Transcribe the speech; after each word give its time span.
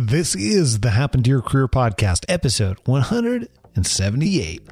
This 0.00 0.36
is 0.36 0.78
the 0.78 0.90
Happen 0.90 1.24
to 1.24 1.28
Your 1.28 1.42
Career 1.42 1.66
podcast, 1.66 2.24
episode 2.28 2.78
178. 2.84 4.62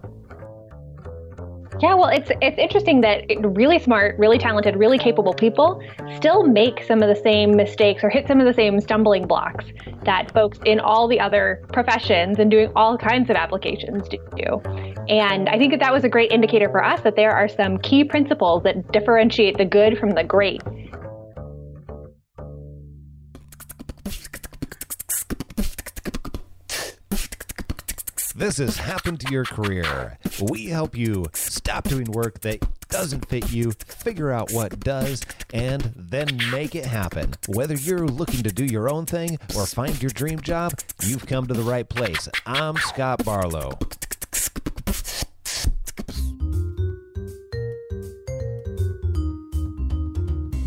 Yeah, 1.81 1.95
well, 1.95 2.11
it's 2.11 2.31
it's 2.41 2.57
interesting 2.57 3.01
that 3.01 3.25
really 3.41 3.81
smart, 3.81 4.17
really 4.21 4.39
talented, 4.39 4.77
really 4.77 4.99
capable 4.99 5.35
people 5.35 5.83
still 6.15 6.45
make 6.45 6.85
some 6.85 7.03
of 7.03 7.09
the 7.09 7.21
same 7.21 7.57
mistakes 7.57 8.05
or 8.05 8.09
hit 8.09 8.29
some 8.29 8.39
of 8.39 8.47
the 8.47 8.55
same 8.55 8.81
stumbling 8.81 9.27
blocks 9.27 9.65
that 10.05 10.31
folks 10.33 10.61
in 10.65 10.79
all 10.79 11.09
the 11.09 11.19
other 11.19 11.61
professions 11.73 12.39
and 12.39 12.49
doing 12.49 12.71
all 12.77 12.97
kinds 12.97 13.29
of 13.29 13.35
applications 13.35 14.09
do. 14.09 14.61
And 15.09 15.49
I 15.49 15.59
think 15.59 15.73
that 15.73 15.81
that 15.81 15.93
was 15.93 16.05
a 16.05 16.09
great 16.09 16.31
indicator 16.31 16.69
for 16.71 16.85
us 16.85 17.01
that 17.01 17.17
there 17.17 17.33
are 17.33 17.49
some 17.49 17.79
key 17.79 18.05
principles 18.05 18.63
that 18.63 18.93
differentiate 18.93 19.59
the 19.59 19.65
good 19.65 19.99
from 19.99 20.11
the 20.11 20.23
great 20.23 20.63
This 28.37 28.59
has 28.59 28.77
happened 28.77 29.21
to 29.21 29.33
Your 29.33 29.45
Career. 29.45 30.19
We 30.51 30.67
help 30.67 30.95
you 30.95 31.25
stop 31.33 31.85
doing 31.85 32.05
work 32.05 32.41
that 32.41 32.63
doesn't 32.91 33.31
fit 33.31 33.51
you, 33.51 33.73
figure 33.73 34.31
out 34.31 34.53
what 34.53 34.79
does, 34.79 35.25
and 35.55 35.91
then 35.97 36.39
make 36.53 36.75
it 36.75 36.85
happen. 36.85 37.33
Whether 37.49 37.77
you're 37.77 38.07
looking 38.07 38.43
to 38.43 38.53
do 38.53 38.67
your 38.67 38.91
own 38.91 39.07
thing 39.07 39.39
or 39.57 39.65
find 39.65 40.03
your 40.03 40.11
dream 40.11 40.39
job, 40.41 40.75
you've 41.03 41.25
come 41.25 41.47
to 41.47 41.55
the 41.55 41.63
right 41.63 41.89
place. 41.89 42.29
I'm 42.45 42.77
Scott 42.77 43.25
Barlow. 43.25 43.79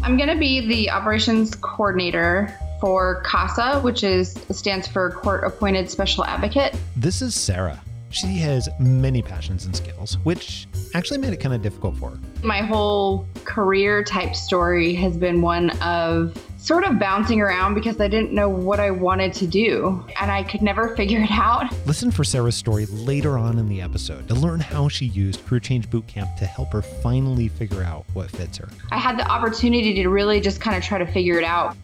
I'm 0.01 0.17
going 0.17 0.29
to 0.29 0.39
be 0.39 0.67
the 0.67 0.89
operations 0.89 1.53
coordinator 1.53 2.51
for 2.79 3.21
CASA, 3.23 3.81
which 3.81 4.03
is 4.03 4.37
stands 4.51 4.87
for 4.87 5.11
Court 5.11 5.43
Appointed 5.43 5.89
Special 5.89 6.25
Advocate. 6.25 6.75
This 6.95 7.21
is 7.21 7.35
Sarah. 7.35 7.81
She 8.11 8.37
has 8.37 8.67
many 8.79 9.21
passions 9.21 9.65
and 9.65 9.75
skills, 9.75 10.17
which 10.23 10.67
actually 10.95 11.19
made 11.19 11.31
it 11.31 11.37
kind 11.37 11.53
of 11.53 11.61
difficult 11.61 11.95
for 11.97 12.11
her. 12.11 12.19
My 12.43 12.61
whole 12.61 13.27
career 13.45 14.03
type 14.03 14.35
story 14.35 14.95
has 14.95 15.15
been 15.15 15.41
one 15.41 15.69
of 15.81 16.35
sort 16.57 16.83
of 16.83 16.99
bouncing 16.99 17.39
around 17.39 17.73
because 17.73 18.01
I 18.01 18.07
didn't 18.07 18.33
know 18.33 18.49
what 18.49 18.79
I 18.79 18.91
wanted 18.91 19.33
to 19.33 19.47
do 19.47 20.03
and 20.19 20.31
I 20.31 20.43
could 20.43 20.61
never 20.61 20.95
figure 20.95 21.21
it 21.21 21.31
out. 21.31 21.71
Listen 21.85 22.09
for 22.09 22.23
Sarah's 22.23 22.55
story 22.55 22.87
later 22.87 23.37
on 23.37 23.59
in 23.59 23.69
the 23.69 23.81
episode 23.81 24.27
to 24.27 24.33
learn 24.33 24.59
how 24.59 24.89
she 24.89 25.05
used 25.05 25.45
Career 25.45 25.59
Change 25.59 25.89
Bootcamp 25.89 26.35
to 26.37 26.45
help 26.45 26.73
her 26.73 26.81
finally 26.81 27.47
figure 27.47 27.83
out 27.83 28.05
what 28.13 28.31
fits 28.31 28.57
her. 28.57 28.69
I 28.91 28.97
had 28.97 29.19
the 29.19 29.27
opportunity 29.27 29.93
to 30.01 30.09
really 30.09 30.41
just 30.41 30.59
kind 30.59 30.75
of 30.75 30.83
try 30.83 30.97
to 30.97 31.05
figure 31.05 31.37
it 31.37 31.45
out. 31.45 31.77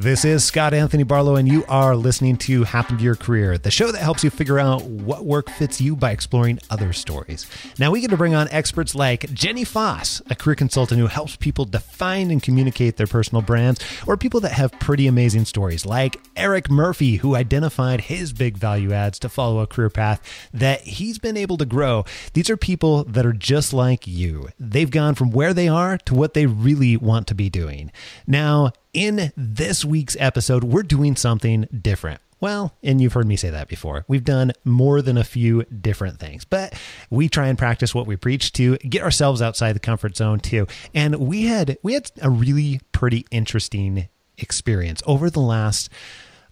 This 0.00 0.24
is 0.24 0.42
Scott 0.42 0.72
Anthony 0.72 1.02
Barlow, 1.02 1.36
and 1.36 1.46
you 1.46 1.62
are 1.68 1.94
listening 1.94 2.38
to 2.38 2.64
Happen 2.64 2.96
to 2.96 3.04
Your 3.04 3.16
Career, 3.16 3.58
the 3.58 3.70
show 3.70 3.92
that 3.92 4.00
helps 4.00 4.24
you 4.24 4.30
figure 4.30 4.58
out 4.58 4.82
what 4.84 5.26
work 5.26 5.50
fits 5.50 5.78
you 5.78 5.94
by 5.94 6.10
exploring 6.10 6.58
other 6.70 6.94
stories. 6.94 7.46
Now, 7.78 7.90
we 7.90 8.00
get 8.00 8.08
to 8.08 8.16
bring 8.16 8.34
on 8.34 8.48
experts 8.48 8.94
like 8.94 9.30
Jenny 9.34 9.62
Foss, 9.62 10.22
a 10.30 10.34
career 10.34 10.54
consultant 10.54 10.98
who 10.98 11.06
helps 11.08 11.36
people 11.36 11.66
define 11.66 12.30
and 12.30 12.42
communicate 12.42 12.96
their 12.96 13.06
personal 13.06 13.42
brands, 13.42 13.84
or 14.06 14.16
people 14.16 14.40
that 14.40 14.52
have 14.52 14.72
pretty 14.80 15.06
amazing 15.06 15.44
stories, 15.44 15.84
like 15.84 16.18
Eric 16.34 16.70
Murphy, 16.70 17.16
who 17.16 17.36
identified 17.36 18.00
his 18.00 18.32
big 18.32 18.56
value 18.56 18.94
adds 18.94 19.18
to 19.18 19.28
follow 19.28 19.60
a 19.60 19.66
career 19.66 19.90
path 19.90 20.22
that 20.54 20.80
he's 20.80 21.18
been 21.18 21.36
able 21.36 21.58
to 21.58 21.66
grow. 21.66 22.06
These 22.32 22.48
are 22.48 22.56
people 22.56 23.04
that 23.04 23.26
are 23.26 23.34
just 23.34 23.74
like 23.74 24.06
you. 24.06 24.48
They've 24.58 24.90
gone 24.90 25.14
from 25.14 25.30
where 25.30 25.52
they 25.52 25.68
are 25.68 25.98
to 25.98 26.14
what 26.14 26.32
they 26.32 26.46
really 26.46 26.96
want 26.96 27.26
to 27.26 27.34
be 27.34 27.50
doing. 27.50 27.92
Now, 28.26 28.72
in 28.92 29.32
this 29.36 29.84
week's 29.84 30.16
episode, 30.18 30.64
we're 30.64 30.82
doing 30.82 31.16
something 31.16 31.66
different. 31.82 32.20
Well, 32.40 32.74
and 32.82 33.00
you've 33.00 33.12
heard 33.12 33.26
me 33.26 33.36
say 33.36 33.50
that 33.50 33.68
before. 33.68 34.04
We've 34.08 34.24
done 34.24 34.52
more 34.64 35.02
than 35.02 35.18
a 35.18 35.24
few 35.24 35.64
different 35.64 36.18
things, 36.18 36.44
but 36.44 36.72
we 37.10 37.28
try 37.28 37.48
and 37.48 37.58
practice 37.58 37.94
what 37.94 38.06
we 38.06 38.16
preach 38.16 38.52
to 38.54 38.78
get 38.78 39.02
ourselves 39.02 39.42
outside 39.42 39.74
the 39.74 39.80
comfort 39.80 40.16
zone 40.16 40.40
too. 40.40 40.66
And 40.94 41.16
we 41.16 41.42
had 41.42 41.76
we 41.82 41.92
had 41.92 42.10
a 42.22 42.30
really 42.30 42.80
pretty 42.92 43.26
interesting 43.30 44.08
experience 44.38 45.02
over 45.06 45.28
the 45.28 45.40
last 45.40 45.90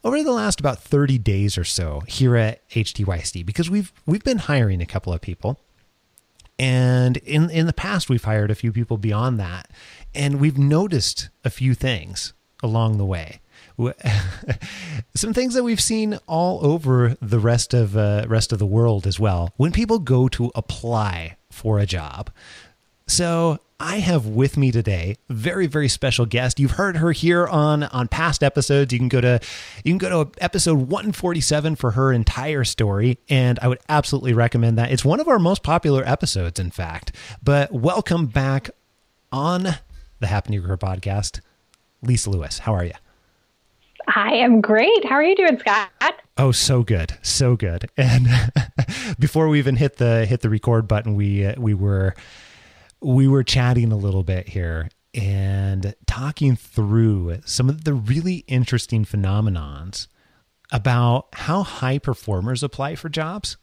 over 0.05 0.23
the 0.23 0.33
last 0.33 0.61
about 0.61 0.79
30 0.79 1.19
days 1.19 1.57
or 1.57 1.65
so 1.65 2.01
here 2.07 2.37
at 2.37 2.69
HTYC 2.69 3.45
because 3.47 3.71
we've 3.71 3.91
we've 4.05 4.25
been 4.25 4.39
hiring 4.39 4.83
a 4.83 4.87
couple 4.87 5.13
of 5.13 5.23
people. 5.23 5.59
And 6.59 7.17
in 7.19 7.49
in 7.49 7.67
the 7.67 7.73
past 7.73 8.11
we've 8.11 8.25
hired 8.25 8.51
a 8.51 8.55
few 8.55 8.73
people 8.73 8.99
beyond 8.99 9.41
that 9.41 9.71
and 10.15 10.41
we've 10.41 10.59
noticed 10.59 11.31
a 11.45 11.51
few 11.51 11.75
things 11.75 12.33
along 12.63 12.99
the 12.99 13.05
way. 13.05 13.41
Some 15.15 15.33
things 15.33 15.55
that 15.55 15.63
we've 15.63 15.81
seen 15.81 16.19
all 16.27 16.65
over 16.67 17.17
the 17.23 17.39
rest 17.39 17.75
of 17.75 17.97
uh, 17.97 18.25
rest 18.29 18.53
of 18.53 18.59
the 18.59 18.67
world 18.67 19.07
as 19.07 19.21
well. 19.21 19.53
When 19.57 19.73
people 19.73 20.01
go 20.01 20.29
to 20.29 20.51
apply 20.55 21.37
for 21.51 21.79
a 21.79 21.87
job, 21.87 22.31
so 23.07 23.61
I 23.79 24.01
have 24.01 24.27
with 24.27 24.57
me 24.57 24.73
today 24.73 25.17
very 25.29 25.69
very 25.69 25.89
special 25.89 26.27
guest. 26.27 26.59
You've 26.59 26.73
heard 26.73 26.97
her 26.97 27.13
here 27.13 27.47
on 27.47 27.85
on 27.85 28.09
past 28.09 28.43
episodes. 28.43 28.93
You 28.93 28.99
can 28.99 29.09
go 29.09 29.21
to 29.21 29.39
you 29.85 29.93
can 29.93 29.99
go 29.99 30.25
to 30.25 30.43
episode 30.43 30.79
147 30.79 31.77
for 31.77 31.93
her 31.93 32.13
entire 32.13 32.65
story 32.65 33.19
and 33.29 33.61
I 33.63 33.69
would 33.69 33.79
absolutely 33.89 34.33
recommend 34.33 34.77
that. 34.79 34.91
It's 34.91 35.05
one 35.05 35.21
of 35.21 35.29
our 35.29 35.39
most 35.39 35.63
popular 35.63 36.03
episodes 36.05 36.59
in 36.59 36.73
fact. 36.73 37.15
But 37.41 37.73
welcome 37.73 38.27
back 38.27 38.71
on 39.31 39.77
the 40.21 40.27
Happen 40.27 40.53
to 40.53 40.59
Your 40.59 40.65
Career 40.65 40.77
podcast. 40.77 41.41
Lisa 42.03 42.31
Lewis, 42.31 42.59
how 42.61 42.75
are 42.75 42.85
you? 42.85 42.93
I 44.15 44.35
am 44.35 44.61
great. 44.61 45.05
How 45.05 45.17
are 45.17 45.23
you 45.23 45.37
doing, 45.37 45.59
Scott? 45.59 45.91
Oh, 46.37 46.53
so 46.53 46.83
good, 46.83 47.17
so 47.23 47.57
good. 47.57 47.91
And 47.97 48.29
before 49.19 49.49
we 49.49 49.59
even 49.59 49.77
hit 49.77 49.97
the 49.97 50.25
hit 50.25 50.41
the 50.41 50.51
record 50.51 50.89
button, 50.89 51.15
we 51.15 51.45
uh, 51.45 51.55
we 51.59 51.75
were 51.75 52.15
we 53.01 53.29
were 53.29 53.45
chatting 53.45 53.93
a 53.93 53.97
little 53.97 54.23
bit 54.23 54.49
here 54.49 54.89
and 55.15 55.95
talking 56.07 56.57
through 56.57 57.39
some 57.45 57.69
of 57.69 57.85
the 57.85 57.95
really 57.95 58.45
interesting 58.47 59.05
phenomenons 59.05 60.07
about 60.71 61.29
how 61.33 61.63
high 61.63 61.99
performers 61.99 62.63
apply 62.63 62.95
for 62.95 63.09
jobs 63.09 63.57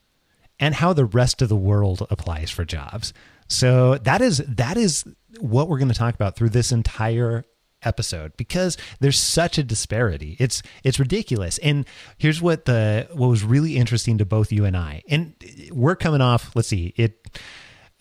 and 0.60 0.76
how 0.76 0.94
the 0.94 1.06
rest 1.06 1.42
of 1.42 1.50
the 1.50 1.56
world 1.56 2.06
applies 2.10 2.50
for 2.50 2.66
jobs. 2.66 3.14
So 3.48 3.98
that 4.00 4.22
is 4.22 4.38
that 4.40 4.78
is 4.78 5.06
what 5.40 5.70
we're 5.70 5.78
going 5.78 5.92
to 5.92 5.96
talk 5.96 6.16
about 6.16 6.36
through 6.36 6.50
this 6.50 6.72
entire 6.72 7.46
episode 7.84 8.36
because 8.38 8.78
there's 9.00 9.20
such 9.20 9.58
a 9.58 9.64
disparity. 9.64 10.36
It's 10.40 10.64
it's 10.84 11.00
ridiculous. 11.00 11.58
And 11.60 11.86
here's 12.18 12.42
what 12.42 12.66
the 12.66 13.08
what 13.14 13.28
was 13.28 13.44
really 13.44 13.78
interesting 13.78 14.18
to 14.18 14.26
both 14.26 14.52
you 14.52 14.66
and 14.66 14.76
I. 14.76 15.04
And 15.08 15.36
we're 15.72 15.96
coming 15.96 16.22
off, 16.22 16.56
let's 16.56 16.68
see, 16.68 16.94
it 16.98 17.40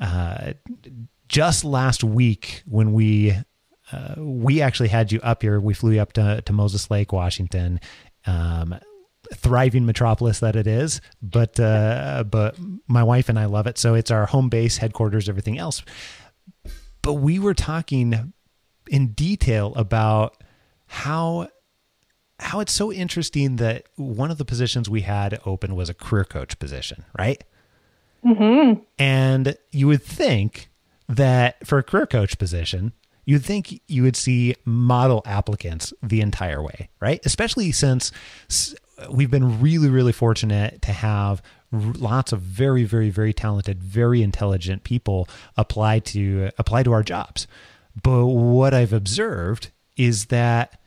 uh 0.00 0.55
just 1.28 1.65
last 1.65 2.05
week 2.05 2.62
when 2.66 2.93
we 2.93 3.34
uh, 3.93 4.15
we 4.16 4.62
actually 4.62 4.88
had 4.88 5.12
you 5.12 5.21
up 5.22 5.43
here. 5.43 5.61
We 5.61 5.75
flew 5.75 5.93
you 5.93 6.00
up 6.00 6.15
to, 6.15 6.43
to 6.43 6.53
Moses 6.53 6.91
Lake, 6.91 7.12
Washington. 7.12 7.81
Um, 8.26 8.75
thriving 9.33 9.87
metropolis 9.87 10.41
that 10.41 10.57
it 10.57 10.67
is, 10.67 11.01
but 11.23 11.59
uh, 11.59 12.25
but 12.29 12.57
my 12.87 13.03
wife 13.03 13.29
and 13.29 13.39
I 13.39 13.47
love 13.47 13.67
it. 13.67 13.79
So 13.79 13.95
it's 13.95 14.11
our 14.11 14.27
home 14.27 14.49
base, 14.49 14.77
headquarters, 14.77 15.29
everything 15.29 15.59
else 15.59 15.83
but 17.05 17.15
we 17.15 17.39
were 17.39 17.55
talking 17.55 18.33
in 18.89 19.09
detail 19.09 19.75
about 19.77 20.43
how 20.87 21.49
how 22.41 22.61
it's 22.61 22.73
so 22.73 22.91
interesting 22.91 23.57
that 23.57 23.85
one 23.97 24.31
of 24.31 24.39
the 24.39 24.45
positions 24.45 24.91
we 24.91 25.03
had 25.03 25.39
open 25.47 25.77
was 25.77 25.89
a 25.89 25.95
career 25.95 26.25
coach 26.25 26.59
position, 26.59 27.05
right? 27.17 27.45
Mm-hmm. 28.25 28.81
And 28.99 29.56
you 29.71 29.87
would 29.87 30.03
think 30.03 30.71
that 31.09 31.65
for 31.65 31.79
a 31.79 31.83
career 31.83 32.06
coach 32.06 32.39
position, 32.39 32.93
you'd 33.25 33.45
think 33.45 33.81
you 33.87 34.03
would 34.03 34.17
see 34.17 34.56
model 34.65 35.23
applicants 35.26 35.93
the 36.03 36.21
entire 36.23 36.62
way, 36.62 36.88
right? 37.00 37.21
Especially 37.25 37.71
since 37.71 38.11
we've 39.11 39.31
been 39.31 39.61
really, 39.61 39.88
really 39.88 40.12
fortunate 40.12 40.82
to 40.82 40.93
have 40.93 41.43
lots 41.73 42.32
of 42.32 42.41
very, 42.41 42.85
very, 42.85 43.11
very 43.11 43.32
talented, 43.32 43.82
very 43.82 44.23
intelligent 44.23 44.85
people 44.85 45.29
apply 45.56 45.99
to 45.99 46.50
apply 46.58 46.82
to 46.82 46.93
our 46.93 47.02
jobs. 47.02 47.46
But 48.00 48.26
what 48.26 48.75
I've 48.75 48.93
observed 48.93 49.70
is 49.96 50.26
that 50.26 50.81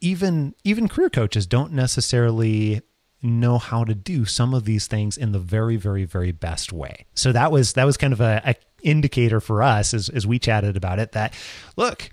even 0.00 0.54
even 0.64 0.88
career 0.88 1.10
coaches 1.10 1.46
don't 1.46 1.72
necessarily 1.72 2.82
know 3.20 3.58
how 3.58 3.84
to 3.84 3.94
do 3.94 4.24
some 4.24 4.54
of 4.54 4.64
these 4.64 4.86
things 4.86 5.16
in 5.16 5.32
the 5.32 5.38
very, 5.38 5.76
very, 5.76 6.04
very 6.04 6.30
best 6.30 6.72
way. 6.72 7.06
So 7.14 7.32
that 7.32 7.50
was 7.50 7.72
that 7.72 7.84
was 7.84 7.96
kind 7.96 8.12
of 8.12 8.20
a, 8.20 8.40
a 8.44 8.54
indicator 8.82 9.40
for 9.40 9.62
us 9.62 9.92
as 9.92 10.08
as 10.08 10.26
we 10.26 10.38
chatted 10.38 10.76
about 10.76 10.98
it 10.98 11.12
that 11.12 11.34
look, 11.76 12.10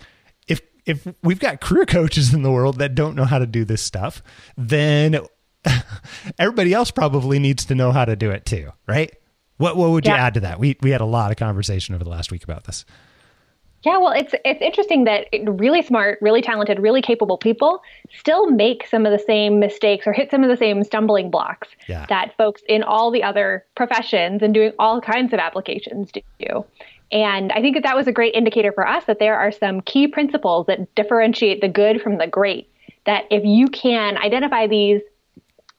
if 0.86 1.08
we've 1.24 1.40
got 1.40 1.62
career 1.62 1.86
coaches 1.86 2.34
in 2.34 2.44
the 2.44 2.52
world 2.52 2.78
that 2.78 2.96
don't 2.96 3.16
know 3.16 3.26
how 3.26 3.40
to 3.40 3.48
do 3.48 3.66
this 3.66 3.82
stuff, 3.82 4.22
then 4.56 5.20
everybody 6.40 6.74
else 6.74 6.92
probably 6.92 7.40
needs 7.40 7.66
to 7.66 7.76
know 7.76 7.92
how 7.92 8.06
to 8.06 8.16
do 8.16 8.32
it 8.32 8.46
too, 8.46 8.72
right? 8.88 9.14
What 9.58 9.78
what 9.78 9.92
would 9.92 10.06
you 10.06 10.12
add 10.12 10.34
to 10.34 10.42
that? 10.42 10.60
We 10.60 10.78
we 10.82 10.92
had 10.92 11.02
a 11.02 11.06
lot 11.06 11.32
of 11.32 11.38
conversation 11.38 11.96
over 11.96 12.04
the 12.04 12.10
last 12.10 12.32
week 12.32 12.44
about 12.44 12.66
this. 12.66 12.86
Yeah, 13.86 13.98
well, 14.00 14.12
it's 14.12 14.34
it's 14.44 14.62
interesting 14.62 15.04
that 15.04 15.28
really 15.44 15.84
smart, 15.84 16.18
really 16.20 16.42
talented, 16.42 16.80
really 16.80 17.04
capable 17.04 17.38
people 17.38 17.82
still 18.18 18.50
make 18.50 18.88
some 18.88 19.06
of 19.06 19.12
the 19.12 19.24
same 19.24 19.60
mistakes 19.60 20.08
or 20.08 20.14
hit 20.14 20.32
some 20.32 20.44
of 20.44 20.50
the 20.50 20.58
same 20.58 20.84
stumbling 20.84 21.30
blocks 21.30 21.68
yeah. 21.88 22.06
that 22.10 22.36
folks 22.36 22.64
in 22.68 22.82
all 22.82 23.12
the 23.12 23.22
other 23.22 23.64
professions 23.76 24.42
and 24.42 24.56
doing 24.56 24.74
all 24.80 25.00
kinds 25.00 25.34
of 25.34 25.40
applications 25.40 26.12
do. 26.12 26.66
And 27.12 27.52
I 27.52 27.62
think 27.62 27.76
that 27.76 27.84
that 27.84 27.96
was 27.96 28.08
a 28.08 28.12
great 28.12 28.34
indicator 28.34 28.72
for 28.72 28.88
us 28.88 29.06
that 29.06 29.20
there 29.20 29.38
are 29.38 29.52
some 29.52 29.82
key 29.82 30.08
principles 30.08 30.68
that 30.68 30.94
differentiate 30.96 31.62
the 31.62 31.70
good 31.70 32.02
from 32.02 32.18
the 32.18 32.28
great. 32.28 32.70
That 33.06 33.26
if 33.30 33.44
you 33.46 33.68
can 33.68 34.18
identify 34.18 34.68
these 34.68 35.02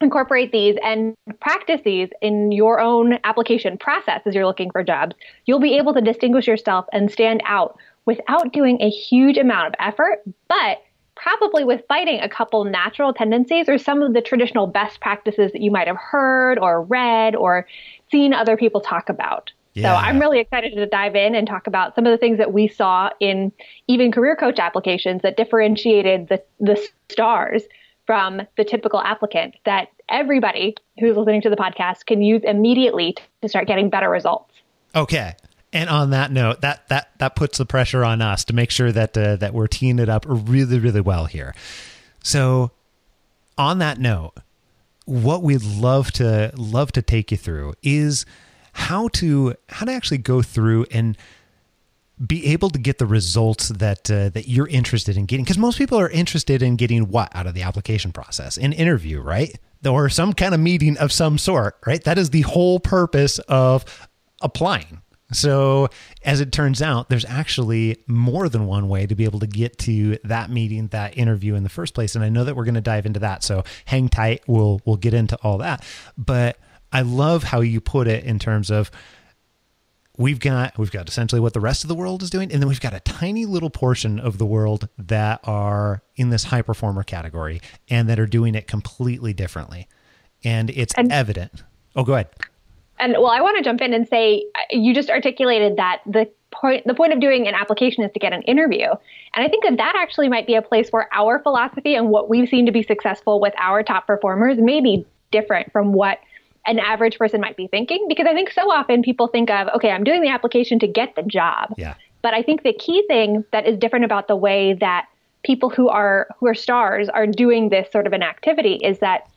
incorporate 0.01 0.53
these 0.53 0.77
and 0.85 1.17
practice 1.41 1.81
these 1.85 2.11
in 2.21 2.53
your 2.53 2.81
own 2.81 3.19
application 3.25 3.79
process 3.79 4.21
as 4.27 4.35
you're 4.35 4.47
looking 4.47 4.71
for 4.71 4.85
jobs, 4.85 5.17
you'll 5.47 5.59
be 5.59 5.77
able 5.79 5.95
to 5.95 6.01
distinguish 6.01 6.47
yourself 6.47 6.85
and 6.93 7.11
stand 7.11 7.43
out 7.47 7.79
without 8.05 8.53
doing 8.53 8.81
a 8.81 8.91
huge 8.91 9.39
amount 9.39 9.69
of 9.69 9.75
effort, 9.79 10.23
but 10.49 10.83
probably 11.15 11.65
with 11.65 11.81
fighting 11.89 12.21
a 12.21 12.29
couple 12.29 12.65
natural 12.65 13.13
tendencies 13.13 13.69
or 13.69 13.79
some 13.79 14.03
of 14.03 14.13
the 14.13 14.21
traditional 14.21 14.67
best 14.67 15.01
practices 15.01 15.51
that 15.53 15.63
you 15.63 15.71
might 15.71 15.87
have 15.87 15.97
heard 15.97 16.59
or 16.59 16.83
read 16.83 17.35
or 17.35 17.67
seen 18.11 18.35
other 18.35 18.57
people 18.57 18.83
talk 18.83 19.09
about. 19.09 19.51
Yeah. 19.77 19.93
So 19.93 19.95
I'm 19.95 20.19
really 20.19 20.41
excited 20.41 20.75
to 20.75 20.87
dive 20.87 21.15
in 21.15 21.35
and 21.35 21.47
talk 21.47 21.67
about 21.67 21.95
some 21.95 22.07
of 22.07 22.11
the 22.11 22.17
things 22.17 22.39
that 22.39 22.51
we 22.51 22.67
saw 22.67 23.11
in 23.21 23.53
even 23.89 24.11
career 24.11 24.35
coach 24.35 24.59
applications 24.59 25.21
that 25.21 25.37
differentiated 25.37 26.29
the, 26.31 26.43
the 26.59 26.83
stars 27.11 27.63
from 28.07 28.41
the 28.57 28.65
typical 28.65 29.03
applicant 29.03 29.55
that 29.67 29.89
everybody 30.09 30.77
who's 30.99 31.15
listening 31.15 31.43
to 31.43 31.51
the 31.51 31.57
podcast 31.57 32.07
can 32.07 32.23
use 32.23 32.41
immediately 32.43 33.17
to 33.43 33.49
start 33.51 33.67
getting 33.67 33.91
better 33.91 34.09
results. 34.09 34.55
Okay. 34.95 35.35
And 35.75 35.91
on 35.91 36.09
that 36.09 36.33
note, 36.33 36.63
that 36.63 36.89
that 36.89 37.11
that 37.19 37.37
puts 37.37 37.59
the 37.59 37.67
pressure 37.67 38.03
on 38.03 38.23
us 38.23 38.45
to 38.47 38.55
make 38.55 38.71
sure 38.71 38.93
that 38.93 39.19
uh, 39.19 39.37
that 39.37 39.53
we're 39.53 39.67
teeing 39.67 39.99
it 39.99 40.09
up 40.09 40.25
really 40.27 40.79
really 40.79 41.03
well 41.03 41.27
here. 41.27 41.55
So, 42.23 42.71
on 43.59 43.79
that 43.81 43.99
note, 43.99 44.33
what 45.05 45.43
we'd 45.43 45.65
love 45.65 46.13
to 46.13 46.51
love 46.57 46.93
to 46.93 47.03
take 47.03 47.31
you 47.31 47.37
through 47.37 47.75
is 47.83 48.25
how 48.77 49.09
to 49.09 49.55
how 49.71 49.87
to 49.87 49.93
actually 49.93 50.19
go 50.19 50.43
through 50.43 50.85
and 50.91 51.17
be 52.25 52.47
able 52.47 52.71
to 52.71 52.79
get 52.79 52.99
the 52.99 53.07
results 53.07 53.69
that 53.69 54.11
uh, 54.11 54.29
that 54.29 54.49
you're 54.49 54.69
interested 54.69 55.17
in 55.17 55.25
getting. 55.25 55.45
Because 55.45 55.59
most 55.59 55.79
people 55.79 55.99
are 55.99 56.11
interested 56.11 56.63
in 56.63 56.77
getting 56.77 57.09
what? 57.09 57.35
Out 57.35 57.47
of 57.47 57.55
the 57.55 57.63
application 57.63 58.13
process 58.13 58.57
an 58.59 58.73
interview 58.73 59.21
right? 59.21 59.59
Or 59.87 60.09
some 60.09 60.33
kind 60.35 60.55
of 60.55 60.61
meeting 60.61 60.99
of 60.99 61.11
some 61.11 61.39
sort 61.39 61.77
right? 61.87 62.03
That 62.05 62.19
is 62.19 62.31
the 62.31 62.43
whole 62.43 62.79
purpose 62.79 63.39
of 63.49 63.85
applying. 64.43 65.01
So 65.33 65.89
as 66.23 66.41
it 66.41 66.53
turns 66.53 66.83
out 66.83 67.09
there's 67.09 67.25
actually 67.25 67.97
more 68.07 68.49
than 68.51 68.67
one 68.67 68.89
way 68.89 69.07
to 69.07 69.15
be 69.15 69.25
able 69.25 69.41
to 69.41 69.47
get 69.47 69.79
to 69.81 70.19
that 70.25 70.51
meeting 70.51 70.89
that 70.89 71.17
interview 71.17 71.55
in 71.55 71.63
the 71.63 71.69
first 71.71 71.95
place. 71.95 72.15
And 72.15 72.23
i 72.23 72.29
know 72.29 72.45
that 72.45 72.55
we're 72.55 72.65
going 72.65 72.75
to 72.75 72.83
dive 72.83 73.07
into 73.07 73.21
that 73.21 73.43
so 73.43 73.65
hang 73.87 74.11
tight. 74.11 74.43
We'll 74.47 74.83
we'll 74.85 74.97
get 74.97 75.15
into 75.15 75.37
all 75.43 75.59
that. 75.59 75.83
But 76.19 76.59
i 76.93 77.03
love 77.03 77.45
how 77.45 77.61
you 77.61 77.81
put 77.81 78.07
it 78.07 78.25
in 78.25 78.39
terms 78.39 78.71
of 78.71 78.91
we've 80.19 80.41
got 80.41 80.77
we've 80.79 80.91
got 80.91 81.09
essentially 81.09 81.41
what 81.41 81.53
the 81.53 81.61
rest 81.61 81.85
of 81.85 81.89
the 81.89 81.95
world 81.95 82.23
is 82.23 82.31
doing 82.31 82.51
and 82.53 82.61
then 82.61 82.69
we've 82.69 82.81
got 82.81 82.95
a 82.95 83.01
tiny 83.01 83.45
little 83.45 83.71
portion 83.71 84.19
of 84.19 84.39
the 84.39 84.47
world 84.47 84.89
that 84.99 85.41
are 85.45 86.03
in 86.17 86.31
this 86.31 86.45
high 86.45 86.63
performer 86.63 87.03
category 87.03 87.61
and 87.89 88.09
that 88.09 88.19
are 88.19 88.27
doing 88.27 88.55
it 88.55 88.67
completely 88.67 89.33
differently. 89.33 89.89
And 90.45 90.71
it's 90.71 90.95
and, 90.95 91.13
evident. 91.13 91.65
Oh 91.95 92.05
go 92.05 92.15
ahead. 92.15 92.29
And 92.99 93.13
well 93.13 93.29
i 93.29 93.41
want 93.41 93.57
to 93.59 93.63
jump 93.63 93.81
in 93.81 93.93
and 93.93 94.09
say 94.09 94.45
uh, 94.55 94.61
you 94.71 94.95
just 94.95 95.11
articulated 95.11 95.77
that 95.77 96.01
the 96.07 96.31
point 96.51 96.87
the 96.87 96.95
point 96.95 97.13
of 97.13 97.21
doing 97.21 97.47
an 97.47 97.55
application 97.55 98.05
is 98.05 98.13
to 98.13 98.19
get 98.19 98.33
an 98.33 98.43
interview. 98.43 98.89
And 99.35 99.45
i 99.45 99.49
think 99.49 99.65
that 99.65 99.77
that 99.77 99.95
actually 99.97 100.29
might 100.29 100.47
be 100.47 100.55
a 100.55 100.63
place 100.63 100.89
where 100.91 101.09
our 101.13 101.43
philosophy 101.43 101.95
and 101.95 102.09
what 102.09 102.29
we've 102.29 102.49
seen 102.49 102.67
to 102.67 102.73
be 102.73 102.83
successful 102.83 103.41
with 103.41 103.55
our 103.59 103.83
top 103.83 104.07
performers 104.07 104.59
may 104.59 104.81
be 104.81 105.07
different 105.31 105.73
from 105.73 105.93
what 105.93 106.19
an 106.67 106.79
average 106.79 107.19
person 107.19 107.41
might 107.41 107.57
be 107.57 107.67
thinking 107.67 108.07
because 108.09 108.27
I 108.27 108.35
think 108.35 108.51
so 108.51 108.71
often 108.71 109.03
people 109.03 109.29
think 109.29 109.51
of, 109.51 109.69
okay, 109.75 109.91
I'm 109.91 110.05
doing 110.05 110.23
the 110.23 110.29
application 110.29 110.79
to 110.81 110.87
get 110.87 111.15
the 111.15 111.23
job. 111.23 111.75
Yeah. 111.77 111.95
But 112.23 112.35
I 112.35 112.43
think 112.43 112.63
the 112.63 112.73
key 112.73 113.05
thing 113.07 113.45
that 113.53 113.67
is 113.67 113.79
different 113.79 114.05
about 114.05 114.29
the 114.29 114.37
way 114.37 114.75
that 114.75 115.07
people 115.45 115.71
who 115.71 115.89
are 115.89 116.27
who 116.39 116.49
are 116.49 116.55
stars 116.55 117.09
are 117.09 117.27
doing 117.27 117.69
this 117.69 117.91
sort 117.93 118.07
of 118.07 118.13
an 118.13 118.23
activity 118.23 118.81
is 118.83 118.99
that 118.99 119.29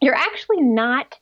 you're 0.00 0.14
actually 0.14 0.60
not 0.60 1.16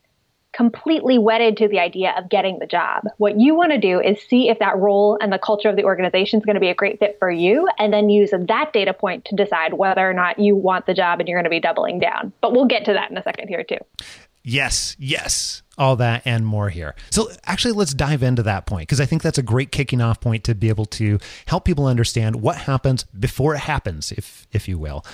completely 0.57 1.19
wedded 1.19 1.59
to 1.59 1.69
the 1.69 1.79
idea 1.79 2.15
of 2.17 2.31
getting 2.31 2.59
the 2.59 2.67
job. 2.67 3.05
What 3.19 3.39
you 3.39 3.55
want 3.55 3.73
to 3.73 3.79
do 3.79 4.01
is 4.01 4.21
see 4.23 4.49
if 4.49 4.59
that 4.61 4.79
role 4.79 5.19
and 5.21 5.31
the 5.31 5.39
culture 5.39 5.69
of 5.69 5.77
the 5.77 5.85
organization 5.85 6.39
is 6.39 6.47
going 6.47 6.55
to 6.55 6.61
be 6.61 6.71
a 6.71 6.75
great 6.75 6.99
fit 6.99 7.17
for 7.19 7.31
you, 7.31 7.69
and 7.79 7.93
then 7.93 8.09
use 8.09 8.31
that 8.31 8.73
data 8.73 8.95
point 8.95 9.27
to 9.27 9.37
decide 9.37 9.75
whether 9.75 10.09
or 10.09 10.15
not 10.15 10.39
you 10.39 10.57
want 10.57 10.87
the 10.87 10.95
job 10.95 11.21
and 11.21 11.29
you're 11.29 11.37
going 11.37 11.45
to 11.45 11.51
be 11.51 11.61
doubling 11.61 11.99
down. 11.99 12.33
But 12.41 12.53
we'll 12.53 12.67
get 12.67 12.87
to 12.87 12.95
that 12.95 13.11
in 13.11 13.19
a 13.19 13.23
second 13.23 13.49
here, 13.49 13.65
too. 13.65 13.79
Yes, 14.43 14.97
yes, 14.99 15.63
all 15.77 15.97
that 15.97 16.23
and 16.25 16.47
more 16.47 16.71
here. 16.71 16.95
So, 17.11 17.29
actually, 17.45 17.73
let's 17.73 17.93
dive 17.93 18.23
into 18.23 18.45
that 18.45 18.65
point 18.65 18.89
because 18.89 19.01
I 19.01 19.05
think 19.05 19.23
that's 19.23 19.39
a 19.39 19.43
great 19.43 19.73
kicking 19.73 20.01
off 20.01 20.21
point 20.21 20.45
to 20.45 20.55
be 20.55 20.69
able 20.69 20.87
to 20.87 21.19
help 21.47 21.65
people 21.65 21.87
understand 21.87 22.37
what 22.37 22.57
happens 22.57 23.05
before 23.05 23.55
it 23.55 23.61
happens, 23.61 24.13
if 24.13 24.47
if 24.53 24.69
you 24.69 24.79
will. 24.79 25.05